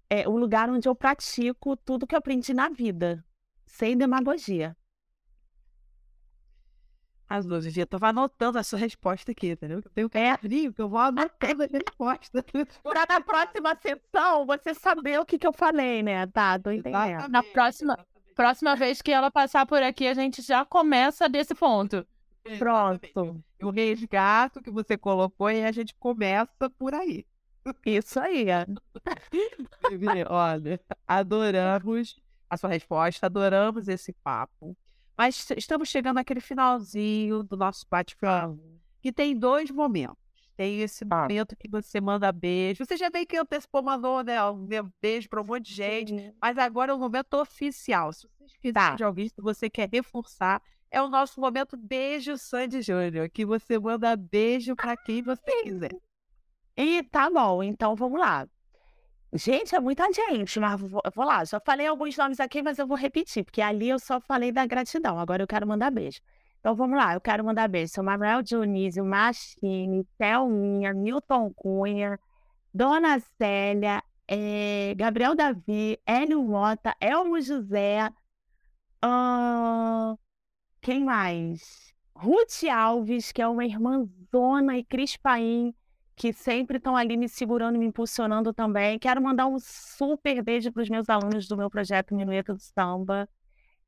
é, 0.09 0.27
o 0.27 0.37
lugar 0.37 0.71
onde 0.71 0.89
eu 0.89 0.95
pratico 0.95 1.77
tudo 1.77 2.07
que 2.07 2.15
eu 2.15 2.19
aprendi 2.19 2.55
na 2.55 2.71
vida, 2.71 3.23
sem 3.67 3.97
demagogia. 3.97 4.77
As 7.31 7.47
duas, 7.47 7.77
eu 7.77 7.87
tava 7.87 8.09
anotando 8.09 8.59
a 8.59 8.63
sua 8.65 8.77
resposta 8.81 9.31
aqui, 9.31 9.51
entendeu? 9.53 9.81
Eu 9.85 9.91
tenho 9.95 10.09
um 10.09 10.11
carinho 10.11 10.73
que 10.73 10.83
eu 10.83 10.89
vou 10.89 10.99
anotando 10.99 11.63
a 11.63 11.67
resposta. 11.67 12.45
Pra 12.83 13.07
na 13.09 13.21
próxima 13.21 13.77
sessão 13.77 14.45
você 14.45 14.75
saber 14.75 15.21
o 15.21 15.25
que, 15.25 15.39
que 15.39 15.47
eu 15.47 15.53
falei, 15.53 16.03
né? 16.03 16.27
Tá, 16.27 16.59
tô 16.59 16.73
entendendo. 16.73 17.29
Na 17.29 17.41
próxima, 17.45 17.97
próxima 18.35 18.75
vez 18.75 19.01
que 19.01 19.13
ela 19.13 19.31
passar 19.31 19.65
por 19.65 19.81
aqui, 19.81 20.09
a 20.09 20.15
gente 20.15 20.43
já 20.43 20.65
começa 20.65 21.29
desse 21.29 21.55
ponto. 21.55 22.05
Pronto. 22.59 23.41
Eu 23.61 23.71
resgato 23.71 24.57
o 24.57 24.63
que 24.63 24.71
você 24.73 24.99
colocou 24.99 25.49
e 25.49 25.65
a 25.65 25.71
gente 25.71 25.95
começa 25.95 26.69
por 26.77 26.95
aí. 26.95 27.25
Isso 27.87 28.19
aí. 28.19 28.49
É. 28.51 28.67
Olha, 30.29 30.81
adoramos 31.07 32.21
a 32.49 32.57
sua 32.57 32.71
resposta, 32.71 33.27
adoramos 33.27 33.87
esse 33.87 34.13
papo. 34.15 34.77
Mas 35.21 35.47
estamos 35.55 35.91
chegando 35.91 36.15
naquele 36.15 36.41
finalzinho 36.41 37.43
do 37.43 37.55
nosso 37.55 37.85
bate-papo, 37.91 38.59
que 39.03 39.13
tem 39.13 39.39
dois 39.39 39.71
momentos. 39.71 40.17
Tem 40.57 40.81
esse 40.81 41.05
ah. 41.11 41.15
momento 41.15 41.55
que 41.55 41.69
você 41.69 42.01
manda 42.01 42.33
beijo. 42.33 42.87
Você 42.87 42.97
já 42.97 43.11
vem 43.11 43.27
que 43.27 43.37
antecipou, 43.37 43.83
mandou 43.83 44.25
né, 44.25 44.43
um 44.47 44.67
beijo 44.99 45.29
para 45.29 45.43
um 45.43 45.45
monte 45.45 45.67
de 45.67 45.75
gente. 45.75 46.19
Sim. 46.19 46.33
Mas 46.41 46.57
agora 46.57 46.93
é 46.93 46.95
o 46.95 46.99
momento 46.99 47.35
oficial. 47.35 48.11
Se 48.15 48.27
você 48.39 48.57
quiser 48.63 48.73
tá. 48.73 48.95
de 48.95 49.05
alguém 49.05 49.29
que 49.29 49.43
você 49.43 49.69
quer 49.69 49.91
reforçar, 49.93 50.63
é 50.91 51.03
o 51.03 51.09
nosso 51.11 51.39
momento 51.39 51.77
Beijo 51.77 52.39
Sandy 52.39 52.81
Júnior, 52.81 53.29
que 53.29 53.45
você 53.45 53.79
manda 53.79 54.17
beijo 54.17 54.75
para 54.75 54.97
quem 54.97 55.21
você 55.21 55.63
quiser. 55.63 55.93
E 56.75 57.03
tá 57.03 57.29
bom, 57.29 57.63
então 57.63 57.95
vamos 57.95 58.19
lá. 58.19 58.49
Gente, 59.33 59.75
é 59.77 59.81
muita 59.81 60.11
gente, 60.13 60.59
mas 60.59 60.81
vou, 60.81 61.01
vou 61.15 61.25
lá. 61.25 61.45
Já 61.45 61.61
falei 61.61 61.87
alguns 61.87 62.17
nomes 62.17 62.41
aqui, 62.41 62.63
mas 62.63 62.79
eu 62.79 62.87
vou 62.87 62.97
repetir, 62.97 63.45
porque 63.45 63.63
ali 63.63 63.89
eu 63.89 63.99
só 63.99 64.21
falei 64.21 64.51
da 64.51 64.67
gratidão. 64.67 65.19
Agora 65.19 65.43
eu 65.43 65.47
quero 65.47 65.67
mandar 65.67 65.91
beijo. 65.91 66.21
Então 66.59 66.75
vamos 66.75 66.97
lá, 66.97 67.15
eu 67.15 67.21
quero 67.21 67.45
mandar 67.45 67.69
beijo. 67.69 67.93
Sou 67.95 68.05
Manuel 68.05 68.43
Dionísio, 68.43 69.05
Machine, 69.05 70.05
Thelminha, 70.19 70.93
Milton 70.93 71.53
Cunha, 71.55 72.19
Dona 72.75 73.21
Célia, 73.39 74.03
é, 74.29 74.95
Gabriel 74.97 75.35
Davi, 75.35 75.99
Hélio 76.07 76.43
Mota, 76.43 76.95
Elmo 77.01 77.41
José, 77.41 78.11
uh, 79.05 80.19
quem 80.81 81.05
mais? 81.05 81.95
Ruth 82.15 82.65
Alves, 82.71 83.33
que 83.33 83.43
é 83.43 83.49
uma 83.49 83.65
irmãzona, 83.65 84.77
e 84.77 84.85
Cris 84.85 85.17
Paim, 85.17 85.75
que 86.21 86.35
sempre 86.35 86.77
estão 86.77 86.95
ali 86.95 87.17
me 87.17 87.27
segurando, 87.31 87.79
me 87.79 87.87
impulsionando 87.87 88.53
também. 88.53 88.99
Quero 88.99 89.23
mandar 89.23 89.47
um 89.47 89.59
super 89.59 90.43
beijo 90.43 90.71
para 90.71 90.83
os 90.83 90.91
meus 90.91 91.09
alunos 91.09 91.49
do 91.49 91.57
meu 91.57 91.71
projeto 91.71 92.15
Minueta 92.15 92.53
do 92.53 92.61
Samba. 92.61 93.27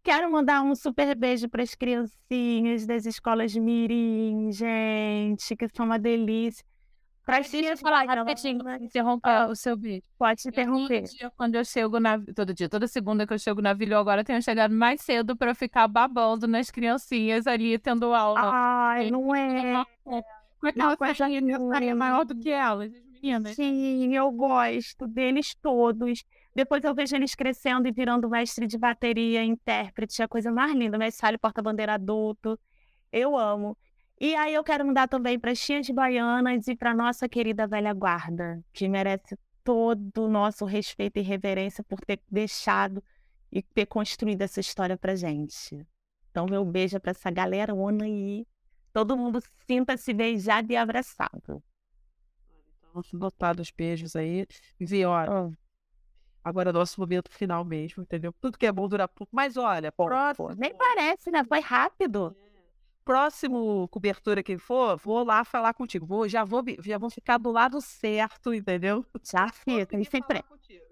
Quero 0.02 0.32
mandar 0.32 0.62
um 0.62 0.74
super 0.74 1.14
beijo 1.14 1.46
para 1.46 1.62
as 1.62 1.74
criancinhas 1.74 2.86
das 2.86 3.04
escolas 3.04 3.52
de 3.52 3.60
Mirim, 3.60 4.50
gente, 4.50 5.54
que 5.54 5.68
são 5.68 5.84
uma 5.84 5.98
delícia. 5.98 6.64
Para 7.22 7.40
as 7.40 7.50
tias 7.50 7.78
falar 7.82 8.04
rapidinho, 8.06 8.62
interromper 8.80 9.28
ah, 9.28 9.48
o 9.48 9.54
seu 9.54 9.76
beijo. 9.76 10.06
Pode 10.18 10.48
interromper. 10.48 11.02
Todo 11.02 11.10
dia, 11.10 11.32
quando 11.36 11.54
eu 11.56 11.64
chego 11.66 12.00
na. 12.00 12.18
Todo 12.34 12.54
dia, 12.54 12.66
toda 12.66 12.88
segunda 12.88 13.26
que 13.26 13.34
eu 13.34 13.38
chego 13.38 13.60
na 13.60 13.74
Vila, 13.74 14.00
agora 14.00 14.24
tenho 14.24 14.40
chegado 14.40 14.74
mais 14.74 15.02
cedo 15.02 15.36
para 15.36 15.54
ficar 15.54 15.86
babando 15.86 16.48
nas 16.48 16.70
criancinhas 16.70 17.46
ali, 17.46 17.78
tendo 17.78 18.14
aula. 18.14 18.40
Ai, 18.42 19.10
não 19.10 19.34
é. 19.34 19.84
É 20.06 20.41
que 20.70 20.78
não, 20.78 20.92
ela 20.92 21.84
é 21.84 21.94
maior 21.94 22.24
do 22.24 22.38
que 22.38 22.50
elas, 22.50 22.92
as 22.92 23.02
meninas? 23.02 23.54
Sim, 23.56 24.14
eu 24.14 24.30
gosto 24.30 25.06
deles 25.06 25.54
todos. 25.60 26.24
Depois 26.54 26.84
eu 26.84 26.94
vejo 26.94 27.16
eles 27.16 27.34
crescendo 27.34 27.88
e 27.88 27.92
virando 27.92 28.28
mestre 28.28 28.66
de 28.66 28.78
bateria, 28.78 29.42
intérprete, 29.42 30.20
é 30.20 30.24
a 30.24 30.28
coisa 30.28 30.52
mais 30.52 30.74
linda, 30.74 30.98
mestre 30.98 31.38
porta-bandeira 31.38 31.94
adulto. 31.94 32.58
Eu 33.10 33.36
amo. 33.36 33.76
E 34.20 34.34
aí 34.36 34.54
eu 34.54 34.62
quero 34.62 34.86
mandar 34.86 35.08
também 35.08 35.38
para 35.38 35.50
as 35.50 35.58
tias 35.58 35.88
baianas 35.90 36.68
e 36.68 36.76
para 36.76 36.94
nossa 36.94 37.28
querida 37.28 37.66
velha 37.66 37.92
guarda, 37.92 38.62
que 38.72 38.88
merece 38.88 39.36
todo 39.64 40.24
o 40.24 40.28
nosso 40.28 40.64
respeito 40.64 41.18
e 41.18 41.22
reverência 41.22 41.82
por 41.84 42.00
ter 42.00 42.20
deixado 42.30 43.02
e 43.50 43.62
ter 43.62 43.86
construído 43.86 44.42
essa 44.42 44.60
história 44.60 44.96
pra 44.96 45.14
gente. 45.14 45.84
Então, 46.30 46.46
meu 46.46 46.64
beijo 46.64 47.00
para 47.00 47.10
essa 47.10 47.30
galera 47.30 47.74
ona 47.74 48.04
aí. 48.04 48.46
Todo 48.92 49.16
mundo 49.16 49.40
sinta-se 49.66 50.12
beijado 50.12 50.72
e 50.72 50.76
abraçado. 50.76 51.62
Então, 52.78 53.02
notado 53.12 53.60
os 53.60 53.70
beijos 53.70 54.14
aí. 54.14 54.46
Vi, 54.78 55.04
olha, 55.04 55.30
oh. 55.30 55.52
Agora 56.44 56.70
é 56.70 56.72
nosso 56.72 57.00
momento 57.00 57.30
final 57.30 57.64
mesmo, 57.64 58.02
entendeu? 58.02 58.34
Tudo 58.40 58.58
que 58.58 58.66
é 58.66 58.72
bom 58.72 58.88
dura 58.88 59.06
pouco. 59.06 59.34
Mas 59.34 59.56
olha, 59.56 59.92
pô, 59.92 60.06
próximo. 60.06 60.50
Nem 60.56 60.74
parece, 60.76 61.30
né? 61.30 61.44
Foi 61.44 61.60
rápido. 61.60 62.36
É. 62.36 62.52
Próximo 63.04 63.86
cobertura 63.88 64.42
que 64.42 64.58
for, 64.58 64.96
vou 64.96 65.24
lá 65.24 65.44
falar 65.44 65.72
contigo. 65.74 66.04
Vou, 66.04 66.28
já, 66.28 66.44
vou, 66.44 66.64
já 66.80 66.98
vou 66.98 67.10
ficar 67.10 67.38
do 67.38 67.50
lado 67.50 67.80
certo, 67.80 68.52
entendeu? 68.52 69.06
Já 69.22 69.48
fica. 69.54 69.96
E 69.98 70.04
se, 70.04 70.20
pre... 70.20 70.44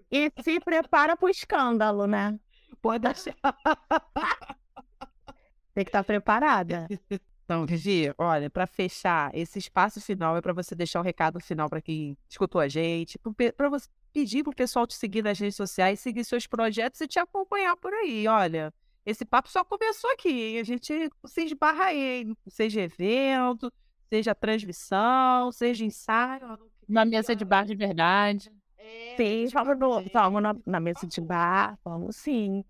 e 0.09 0.31
se 0.41 0.59
prepara 0.61 1.17
pro 1.17 1.29
escândalo, 1.29 2.07
né? 2.07 2.39
Pode 2.81 3.03
deixar. 3.07 3.35
Tem 5.73 5.85
que 5.85 5.89
estar 5.89 5.99
tá 5.99 6.03
preparada. 6.03 6.87
Então, 7.51 7.65
Vivi, 7.65 8.13
olha, 8.17 8.49
para 8.49 8.65
fechar, 8.65 9.29
esse 9.35 9.59
espaço 9.59 9.99
final 9.99 10.37
é 10.37 10.41
para 10.41 10.53
você 10.53 10.73
deixar 10.73 11.01
um 11.01 11.03
recado 11.03 11.37
final 11.41 11.69
para 11.69 11.81
quem 11.81 12.17
escutou 12.29 12.61
a 12.61 12.69
gente, 12.69 13.19
para 13.57 13.67
você 13.67 13.89
pedir 14.13 14.41
pro 14.41 14.55
pessoal 14.55 14.87
te 14.87 14.95
seguir 14.95 15.21
nas 15.21 15.37
redes 15.37 15.57
sociais, 15.57 15.99
seguir 15.99 16.23
seus 16.23 16.47
projetos 16.47 17.01
e 17.01 17.07
te 17.09 17.19
acompanhar 17.19 17.75
por 17.75 17.93
aí. 17.93 18.25
Olha, 18.25 18.73
esse 19.05 19.25
papo 19.25 19.49
só 19.49 19.65
começou 19.65 20.09
aqui, 20.11 20.57
a 20.59 20.63
gente 20.63 21.09
se 21.25 21.41
esbarra 21.43 21.87
aí, 21.87 22.33
seja 22.47 22.79
evento, 22.79 23.69
seja 24.09 24.33
transmissão, 24.33 25.51
seja 25.51 25.83
ensaio. 25.83 26.57
Na 26.87 27.03
mesa 27.03 27.35
de 27.35 27.43
bar 27.43 27.65
de 27.65 27.75
verdade. 27.75 28.49
É, 28.77 29.15
sim, 29.17 29.47
vamos, 29.47 29.77
no, 29.77 30.01
vamos 30.13 30.41
na, 30.41 30.55
na 30.65 30.79
mesa 30.79 31.05
de 31.05 31.19
bar, 31.19 31.77
vamos 31.83 32.15
sim. 32.15 32.63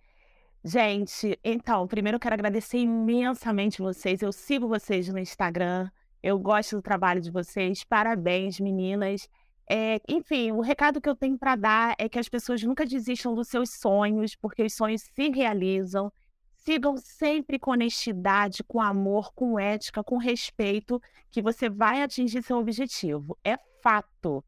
Gente, 0.63 1.39
então, 1.43 1.87
primeiro 1.87 2.17
eu 2.17 2.19
quero 2.19 2.35
agradecer 2.35 2.77
imensamente 2.77 3.81
vocês. 3.81 4.21
Eu 4.21 4.31
sigo 4.31 4.67
vocês 4.67 5.07
no 5.07 5.17
Instagram. 5.17 5.89
Eu 6.21 6.37
gosto 6.37 6.75
do 6.75 6.83
trabalho 6.83 7.19
de 7.19 7.31
vocês. 7.31 7.83
Parabéns, 7.83 8.59
meninas. 8.59 9.27
É, 9.67 9.99
enfim, 10.07 10.51
o 10.51 10.61
recado 10.61 11.01
que 11.01 11.09
eu 11.09 11.15
tenho 11.15 11.35
para 11.35 11.55
dar 11.55 11.95
é 11.97 12.07
que 12.07 12.19
as 12.19 12.29
pessoas 12.29 12.61
nunca 12.61 12.85
desistam 12.85 13.33
dos 13.33 13.47
seus 13.47 13.71
sonhos, 13.71 14.35
porque 14.35 14.61
os 14.61 14.73
sonhos 14.73 15.01
se 15.01 15.29
realizam. 15.29 16.13
Sigam 16.57 16.95
sempre 16.95 17.57
com 17.57 17.71
honestidade, 17.71 18.63
com 18.63 18.79
amor, 18.79 19.33
com 19.33 19.59
ética, 19.59 20.03
com 20.03 20.17
respeito, 20.17 21.01
que 21.31 21.41
você 21.41 21.71
vai 21.71 22.03
atingir 22.03 22.43
seu 22.43 22.57
objetivo. 22.57 23.35
É 23.43 23.57
fato. 23.81 24.45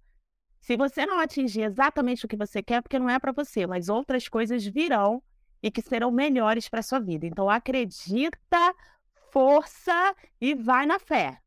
Se 0.62 0.78
você 0.78 1.08
não 1.08 1.20
atingir 1.20 1.64
exatamente 1.64 2.24
o 2.24 2.28
que 2.28 2.38
você 2.38 2.62
quer, 2.62 2.84
porque 2.84 3.00
não 3.00 3.10
é 3.10 3.18
para 3.18 3.32
você, 3.32 3.66
mas 3.66 3.90
outras 3.90 4.30
coisas 4.30 4.64
virão 4.64 5.24
e 5.64 5.72
que 5.72 5.82
serão 5.82 6.12
melhores 6.12 6.68
para 6.68 6.84
sua 6.84 7.00
vida. 7.00 7.26
Então 7.26 7.50
acredita, 7.50 8.76
força 9.32 10.14
e 10.40 10.54
vai 10.54 10.86
na 10.86 11.00
fé, 11.00 11.40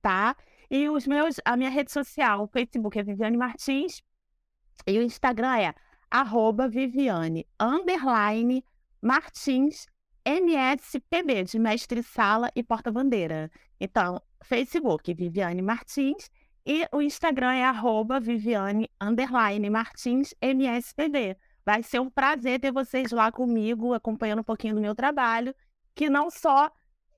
tá? 0.00 0.36
E 0.70 0.88
os 0.88 1.06
meus, 1.06 1.40
a 1.44 1.56
minha 1.56 1.70
rede 1.70 1.90
social, 1.90 2.44
o 2.44 2.46
Facebook 2.46 2.98
é 2.98 3.02
Viviane 3.02 3.36
Martins 3.36 4.02
e 4.86 4.98
o 4.98 5.02
Instagram 5.02 5.58
é 5.58 5.74
arroba 6.10 6.68
Viviane 6.68 7.46
Martins 9.02 9.86
MSPB, 10.24 11.44
de 11.44 11.58
mestre 11.58 12.02
sala 12.02 12.50
e 12.56 12.62
porta-bandeira. 12.62 13.50
Então, 13.80 14.20
Facebook, 14.42 15.14
Viviane 15.14 15.62
Martins, 15.62 16.28
e 16.64 16.84
o 16.90 17.00
Instagram 17.00 17.52
é 17.52 17.64
arroba 17.64 18.18
Viviane 18.18 18.90
underline 19.00 19.70
Martins 19.70 20.34
MSPB. 20.40 21.36
Vai 21.66 21.82
ser 21.82 22.00
um 22.00 22.08
prazer 22.08 22.60
ter 22.60 22.70
vocês 22.70 23.10
lá 23.10 23.32
comigo, 23.32 23.92
acompanhando 23.92 24.38
um 24.38 24.44
pouquinho 24.44 24.76
do 24.76 24.80
meu 24.80 24.94
trabalho, 24.94 25.52
que 25.96 26.08
não 26.08 26.30
só 26.30 26.70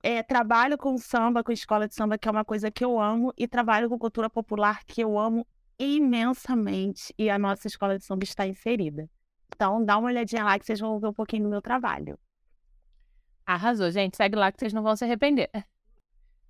é, 0.03 0.23
trabalho 0.23 0.79
com 0.79 0.97
samba, 0.97 1.45
com 1.45 1.53
escola 1.53 1.87
de 1.87 1.95
samba, 1.95 2.17
que 2.17 2.27
é 2.27 2.31
uma 2.31 2.47
coisa 2.47 2.71
que 2.71 2.83
eu 2.83 2.99
amo, 2.99 3.31
e 3.37 3.47
trabalho 3.47 3.91
com 3.91 3.99
cultura 3.99 4.31
popular, 4.31 4.83
que 4.87 5.03
eu 5.03 5.19
amo 5.19 5.47
imensamente, 5.79 7.15
e 7.19 7.29
a 7.29 7.39
nossa 7.39 7.69
escola 7.69 7.99
de 7.99 8.05
samba 8.07 8.25
está 8.25 8.47
inserida. 8.47 9.09
Então, 9.55 9.85
dá 9.85 9.99
uma 9.99 10.09
olhadinha 10.09 10.43
lá 10.43 10.59
que 10.59 10.65
vocês 10.65 10.81
vão 10.81 10.99
ver 10.99 11.09
um 11.09 11.13
pouquinho 11.13 11.45
do 11.45 11.51
meu 11.51 11.61
trabalho. 11.61 12.19
Arrasou, 13.45 13.91
gente. 13.91 14.17
Segue 14.17 14.37
lá 14.37 14.51
que 14.51 14.59
vocês 14.59 14.73
não 14.73 14.83
vão 14.83 14.97
se 14.97 15.05
arrepender. 15.05 15.51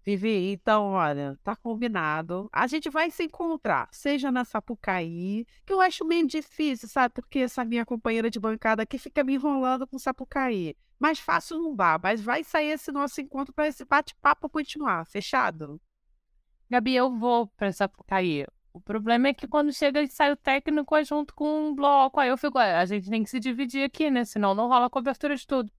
Vivi, 0.09 0.53
então, 0.53 0.93
olha, 0.93 1.39
tá 1.45 1.55
combinado. 1.55 2.49
A 2.51 2.67
gente 2.67 2.89
vai 2.89 3.11
se 3.11 3.25
encontrar, 3.25 3.91
seja 3.93 4.33
na 4.33 4.43
Sapucaí, 4.43 5.45
que 5.67 5.73
eu 5.75 5.83
acho 5.83 6.03
meio 6.03 6.27
difícil, 6.27 6.89
sabe? 6.89 7.13
Porque 7.17 7.41
essa 7.41 7.63
minha 7.63 7.85
companheira 7.85 8.31
de 8.31 8.41
bancada 8.41 8.83
aqui 8.83 8.97
fica 8.97 9.23
me 9.23 9.35
enrolando 9.35 9.87
com 9.87 9.99
Sapucaí. 9.99 10.75
Mais 10.99 11.19
fácil 11.19 11.59
não 11.59 11.77
dá, 11.77 12.01
mas 12.03 12.23
vai 12.23 12.43
sair 12.43 12.71
esse 12.71 12.91
nosso 12.91 13.21
encontro 13.21 13.53
para 13.53 13.69
esse 13.69 13.85
bate-papo 13.85 14.49
continuar. 14.49 15.05
Fechado? 15.05 15.79
Gabi, 16.71 16.95
eu 16.95 17.15
vou 17.15 17.47
pra 17.49 17.71
Sapucaí. 17.71 18.47
O 18.73 18.81
problema 18.81 19.29
é 19.29 19.35
que 19.35 19.47
quando 19.47 19.75
chega 19.75 20.01
e 20.01 20.09
sai 20.09 20.33
o 20.33 20.37
técnico 20.37 20.97
é 20.97 21.05
junto 21.05 21.35
com 21.35 21.69
um 21.69 21.75
bloco. 21.75 22.19
Aí 22.19 22.31
eu 22.31 22.39
fico, 22.39 22.57
a 22.57 22.87
gente 22.87 23.11
tem 23.11 23.23
que 23.23 23.29
se 23.29 23.39
dividir 23.39 23.85
aqui, 23.85 24.11
né? 24.11 24.25
Senão 24.25 24.55
não 24.55 24.69
rola 24.69 24.89
cobertura 24.89 25.37
de 25.37 25.47
tudo. 25.47 25.71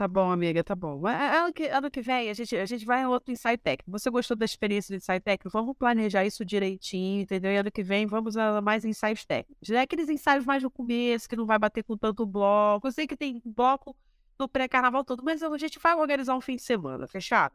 Tá 0.00 0.08
bom, 0.08 0.30
amiga, 0.30 0.64
tá 0.64 0.74
bom. 0.74 1.06
Ano 1.06 1.52
que, 1.52 1.66
ano 1.66 1.90
que 1.90 2.00
vem 2.00 2.30
a 2.30 2.32
gente, 2.32 2.56
a 2.56 2.64
gente 2.64 2.86
vai 2.86 3.02
em 3.02 3.04
outro 3.04 3.30
ensaio 3.30 3.58
técnico. 3.58 3.90
Você 3.90 4.08
gostou 4.08 4.34
da 4.34 4.46
experiência 4.46 4.96
de 4.96 4.96
ensaio 4.96 5.20
técnico? 5.20 5.50
Vamos 5.50 5.76
planejar 5.76 6.24
isso 6.24 6.42
direitinho, 6.42 7.20
entendeu? 7.20 7.52
E 7.52 7.56
ano 7.58 7.70
que 7.70 7.82
vem 7.82 8.06
vamos 8.06 8.34
a 8.34 8.62
mais 8.62 8.82
ensaios 8.86 9.26
técnicos. 9.26 9.68
É 9.68 9.82
aqueles 9.82 10.08
ensaios 10.08 10.46
mais 10.46 10.62
no 10.62 10.70
começo, 10.70 11.28
que 11.28 11.36
não 11.36 11.44
vai 11.44 11.58
bater 11.58 11.84
com 11.84 11.98
tanto 11.98 12.24
bloco. 12.24 12.88
Eu 12.88 12.92
sei 12.92 13.06
que 13.06 13.14
tem 13.14 13.42
bloco 13.44 13.94
no 14.38 14.48
pré-carnaval 14.48 15.04
todo, 15.04 15.22
mas 15.22 15.42
a 15.42 15.58
gente 15.58 15.78
vai 15.78 15.94
organizar 15.94 16.34
um 16.34 16.40
fim 16.40 16.56
de 16.56 16.62
semana, 16.62 17.06
fechado? 17.06 17.54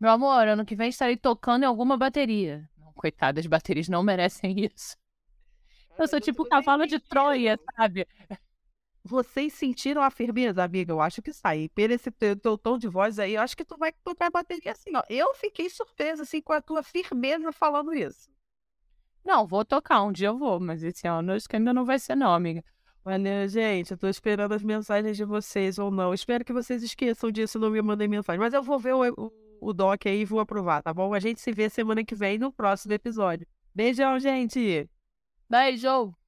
Meu 0.00 0.10
amor, 0.10 0.48
ano 0.48 0.64
que 0.64 0.74
vem 0.74 0.88
estarei 0.88 1.16
tocando 1.16 1.62
em 1.62 1.66
alguma 1.66 1.96
bateria. 1.96 2.68
Não, 2.76 2.92
coitada, 2.92 3.38
as 3.38 3.46
baterias 3.46 3.88
não 3.88 4.02
merecem 4.02 4.64
isso. 4.64 4.96
Eu 5.96 6.08
sou 6.08 6.20
tipo 6.20 6.42
o 6.42 6.48
cavalo 6.48 6.88
de 6.88 6.98
Troia, 6.98 7.56
sabe? 7.76 8.04
Vocês 9.06 9.52
sentiram 9.52 10.02
a 10.02 10.10
firmeza, 10.10 10.64
amiga? 10.64 10.92
Eu 10.92 11.00
acho 11.00 11.22
que 11.22 11.32
sai. 11.32 11.68
Pelo 11.68 11.92
esse 11.92 12.10
teu, 12.10 12.34
teu, 12.34 12.58
tom 12.58 12.76
de 12.76 12.88
voz 12.88 13.20
aí, 13.20 13.34
eu 13.34 13.40
acho 13.40 13.56
que 13.56 13.64
tu 13.64 13.76
vai 13.76 13.92
tocar 13.92 14.26
a 14.26 14.30
bateria 14.30 14.72
assim, 14.72 14.90
ó. 14.96 15.02
Eu 15.08 15.32
fiquei 15.34 15.70
surpresa, 15.70 16.24
assim, 16.24 16.42
com 16.42 16.52
a 16.52 16.60
tua 16.60 16.82
firmeza 16.82 17.52
falando 17.52 17.94
isso. 17.94 18.28
Não, 19.24 19.46
vou 19.46 19.64
tocar, 19.64 20.02
um 20.02 20.10
dia 20.10 20.28
eu 20.28 20.36
vou, 20.36 20.58
mas 20.58 20.82
esse 20.82 21.06
ano 21.06 21.32
acho 21.32 21.48
que 21.48 21.54
ainda 21.54 21.72
não 21.72 21.84
vai 21.84 22.00
ser 22.00 22.16
não, 22.16 22.32
amiga. 22.32 22.64
Olha, 23.04 23.46
gente, 23.46 23.92
eu 23.92 23.96
tô 23.96 24.08
esperando 24.08 24.52
as 24.52 24.64
mensagens 24.64 25.16
de 25.16 25.24
vocês 25.24 25.78
ou 25.78 25.90
não. 25.92 26.12
Espero 26.12 26.44
que 26.44 26.52
vocês 26.52 26.82
esqueçam 26.82 27.30
disso 27.30 27.58
e 27.58 27.60
não 27.60 27.70
me 27.70 27.80
mandem 27.80 28.08
mensagem. 28.08 28.40
Mas 28.40 28.52
eu 28.52 28.62
vou 28.64 28.80
ver 28.80 28.94
o, 28.94 29.08
o, 29.16 29.32
o 29.60 29.72
doc 29.72 30.04
aí 30.06 30.22
e 30.22 30.24
vou 30.24 30.40
aprovar, 30.40 30.82
tá 30.82 30.92
bom? 30.92 31.14
A 31.14 31.20
gente 31.20 31.40
se 31.40 31.52
vê 31.52 31.70
semana 31.70 32.04
que 32.04 32.16
vem 32.16 32.38
no 32.38 32.52
próximo 32.52 32.92
episódio. 32.92 33.46
Beijão, 33.72 34.18
gente! 34.18 34.90
Beijo! 35.48 36.25